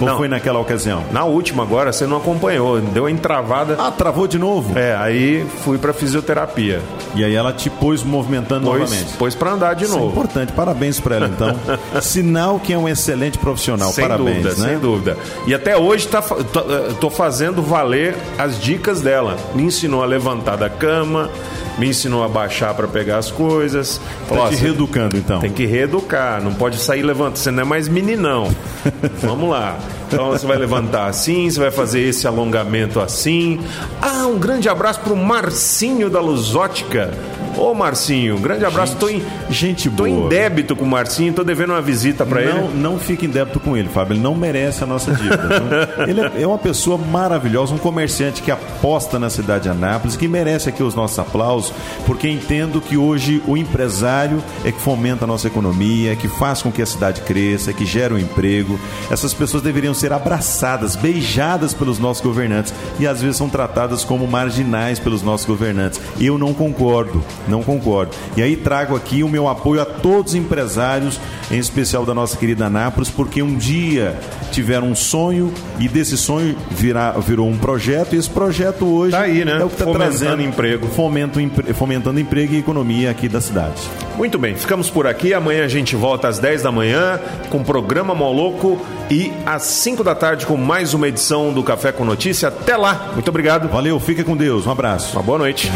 Ou 0.00 0.06
Não. 0.06 0.16
foi 0.18 0.28
naquela 0.28 0.58
ocasião? 0.58 1.02
Na 1.10 1.24
última 1.24 1.62
agora, 1.62 1.92
você 1.92 2.06
não 2.06 2.18
acompanhou. 2.18 2.80
Deu 2.80 3.06
a 3.06 3.10
entravada. 3.10 3.76
Ah, 3.78 3.90
travou 3.90 4.26
de 4.26 4.38
novo? 4.38 4.78
É, 4.78 4.94
aí 4.94 5.46
fui 5.64 5.78
pra 5.78 5.92
fisioterapia. 5.92 6.82
E 7.14 7.24
aí 7.24 7.34
ela 7.34 7.52
te 7.52 7.70
pôs 7.70 8.02
movimentando 8.02 8.66
Pôs, 8.66 8.80
novamente. 8.90 9.14
pôs 9.16 9.34
pra 9.34 9.52
andar 9.52 9.74
de 9.74 9.84
Isso 9.84 9.94
é 9.94 9.98
novo. 9.98 10.10
importante. 10.12 10.52
Parabéns 10.52 11.00
pra 11.00 11.16
ela, 11.16 11.28
então. 11.28 11.56
Sinal 12.02 12.58
que 12.60 12.72
é 12.72 12.78
um 12.78 12.88
excelente 12.88 13.38
profissional. 13.38 13.90
Sem 13.92 14.06
Parabéns, 14.06 14.42
dúvida, 14.42 14.62
né? 14.62 14.68
sem 14.70 14.78
dúvida. 14.78 15.16
E 15.46 15.54
até 15.54 15.76
hoje 15.76 16.06
tá, 16.08 16.20
tô, 16.20 16.60
eh, 16.60 16.92
tô 17.00 17.08
fazendo 17.10 17.62
valer 17.62 18.14
as 18.38 18.60
dicas 18.60 19.00
dela. 19.00 19.36
Me 19.54 19.62
ensinou 19.62 20.02
a 20.02 20.06
levantar 20.06 20.56
da 20.56 20.68
cama, 20.68 21.30
me 21.78 21.88
ensinou 21.88 22.22
a 22.22 22.28
baixar 22.28 22.74
para 22.74 22.86
pegar 22.86 23.16
as 23.18 23.30
coisas. 23.30 24.00
Falou, 24.28 24.44
Tá 24.44 24.50
te 24.50 24.56
reeducando, 24.56 25.16
então. 25.16 25.40
Tem 25.40 25.50
que 25.50 25.64
reeducar, 25.66 26.42
não 26.42 26.52
pode 26.54 26.76
sair 26.78 27.02
levantando, 27.02 27.38
você 27.38 27.50
não 27.50 27.62
é 27.62 27.64
mais 27.66 27.88
meninão. 27.88 28.48
Vamos 29.22 29.48
lá. 29.50 29.76
Então 30.06 30.30
você 30.30 30.46
vai 30.46 30.56
levantar 30.56 31.08
assim, 31.08 31.50
você 31.50 31.58
vai 31.58 31.70
fazer 31.70 32.00
esse 32.00 32.26
alongamento 32.26 33.00
assim. 33.00 33.60
Ah, 34.00 34.26
um 34.26 34.38
grande 34.38 34.68
abraço 34.68 35.00
pro 35.00 35.16
Marcinho 35.16 36.08
da 36.08 36.20
Lusótica. 36.20 37.12
Ô 37.56 37.72
Marcinho, 37.74 38.38
grande 38.38 38.64
abraço. 38.64 38.96
tô 38.96 39.08
em, 39.08 39.22
gente 39.50 39.88
tô 39.90 40.04
boa. 40.04 40.08
em 40.08 40.28
débito 40.28 40.76
com 40.76 40.84
o 40.84 40.88
Marcinho, 40.88 41.32
tô 41.32 41.42
devendo 41.42 41.70
uma 41.70 41.80
visita 41.82 42.24
para 42.26 42.42
ele. 42.42 42.52
Não, 42.74 42.98
fique 42.98 43.26
em 43.26 43.30
débito 43.30 43.58
com 43.60 43.76
ele, 43.76 43.88
Fábio. 43.88 44.14
Ele 44.14 44.20
não 44.22 44.34
merece 44.34 44.84
a 44.84 44.86
nossa 44.86 45.12
dívida. 45.12 45.94
ele 46.06 46.20
é- 46.20 46.42
é 46.42 46.46
uma 46.46 46.58
pessoa 46.58 46.98
maravilhosa, 46.98 47.74
um 47.74 47.78
comerciante 47.78 48.42
que 48.42 48.50
aposta 48.50 49.18
na 49.18 49.30
cidade 49.30 49.64
de 49.64 49.68
Anápolis, 49.70 50.16
que 50.16 50.28
merece 50.28 50.68
aqui 50.68 50.82
os 50.82 50.94
nossos 50.94 51.18
aplausos, 51.18 51.72
porque 52.04 52.28
entendo 52.28 52.80
que 52.80 52.96
hoje 52.96 53.42
o 53.46 53.56
empresário 53.56 54.42
é 54.64 54.70
que 54.72 54.80
fomenta 54.80 55.24
a 55.24 55.26
nossa 55.28 55.46
economia, 55.46 56.12
é 56.12 56.16
que 56.16 56.28
faz 56.28 56.60
com 56.62 56.70
que 56.70 56.82
a 56.82 56.86
cidade 56.86 57.20
cresça, 57.22 57.70
é 57.70 57.74
que 57.74 57.86
gera 57.86 58.14
um 58.14 58.18
emprego. 58.18 58.78
Essas 59.10 59.32
pessoas 59.32 59.62
deveriam 59.62 59.94
ser 59.94 60.12
abraçadas, 60.12 60.94
beijadas 60.96 61.72
pelos 61.72 61.98
nossos 61.98 62.22
governantes 62.22 62.74
e 62.98 63.06
às 63.06 63.22
vezes 63.22 63.36
são 63.36 63.48
tratadas 63.48 64.04
como 64.04 64.26
marginais 64.26 64.98
pelos 64.98 65.22
nossos 65.22 65.46
governantes. 65.46 66.00
Eu 66.20 66.36
não 66.38 66.52
concordo, 66.52 67.22
não 67.48 67.62
concordo. 67.62 68.12
E 68.36 68.42
aí 68.42 68.56
trago 68.56 68.96
aqui 68.96 69.22
o 69.22 69.28
meu 69.28 69.48
apoio 69.48 69.80
a 69.80 69.84
todos 69.84 70.32
os 70.32 70.38
empresários, 70.38 71.18
em 71.50 71.58
especial 71.58 72.04
da 72.04 72.14
nossa 72.14 72.36
querida 72.36 72.66
Anápolis, 72.66 73.08
porque 73.10 73.42
um 73.42 73.54
dia 73.56 74.18
tiveram 74.52 74.88
um 74.88 74.94
sonho 74.94 75.52
e 75.78 75.88
desse 75.88 76.16
sonho 76.16 76.56
virá, 76.70 77.12
virou 77.12 77.48
um 77.48 77.56
projeto 77.58 78.14
e 78.14 78.18
esse 78.18 78.30
projeto 78.30 78.84
hoje 78.86 79.12
Tá 79.12 79.20
aí, 79.22 79.44
né? 79.44 79.58
é 79.60 79.64
o 79.64 79.68
que 79.68 79.80
está 79.80 79.92
trazendo 79.92 80.42
emprego. 80.42 80.86
fomento, 80.88 81.38
fomentando 81.74 82.18
emprego 82.20 82.54
e 82.54 82.58
economia 82.58 83.10
aqui 83.10 83.28
da 83.28 83.40
cidade. 83.40 83.80
Muito 84.16 84.38
bem, 84.38 84.54
ficamos 84.56 84.88
por 84.88 85.06
aqui. 85.06 85.34
Amanhã 85.34 85.64
a 85.64 85.68
gente 85.68 85.94
volta 85.94 86.28
às 86.28 86.38
10 86.38 86.62
da 86.62 86.72
manhã 86.72 87.20
com 87.50 87.58
o 87.58 87.64
programa 87.64 88.14
Moloco 88.14 88.80
e 89.10 89.30
às 89.44 89.62
5 89.64 90.02
da 90.02 90.14
tarde 90.14 90.46
com 90.46 90.56
mais 90.56 90.94
uma 90.94 91.06
edição 91.06 91.52
do 91.52 91.62
Café 91.62 91.92
com 91.92 92.04
Notícia. 92.04 92.48
Até 92.48 92.76
lá. 92.76 93.10
Muito 93.12 93.28
obrigado. 93.28 93.68
Valeu, 93.68 94.00
fica 94.00 94.24
com 94.24 94.36
Deus, 94.36 94.66
um 94.66 94.70
abraço. 94.70 95.12
Uma 95.16 95.22
boa 95.22 95.38
noite. 95.38 95.70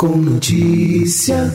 Com 0.00 0.16
notícia. 0.16 1.52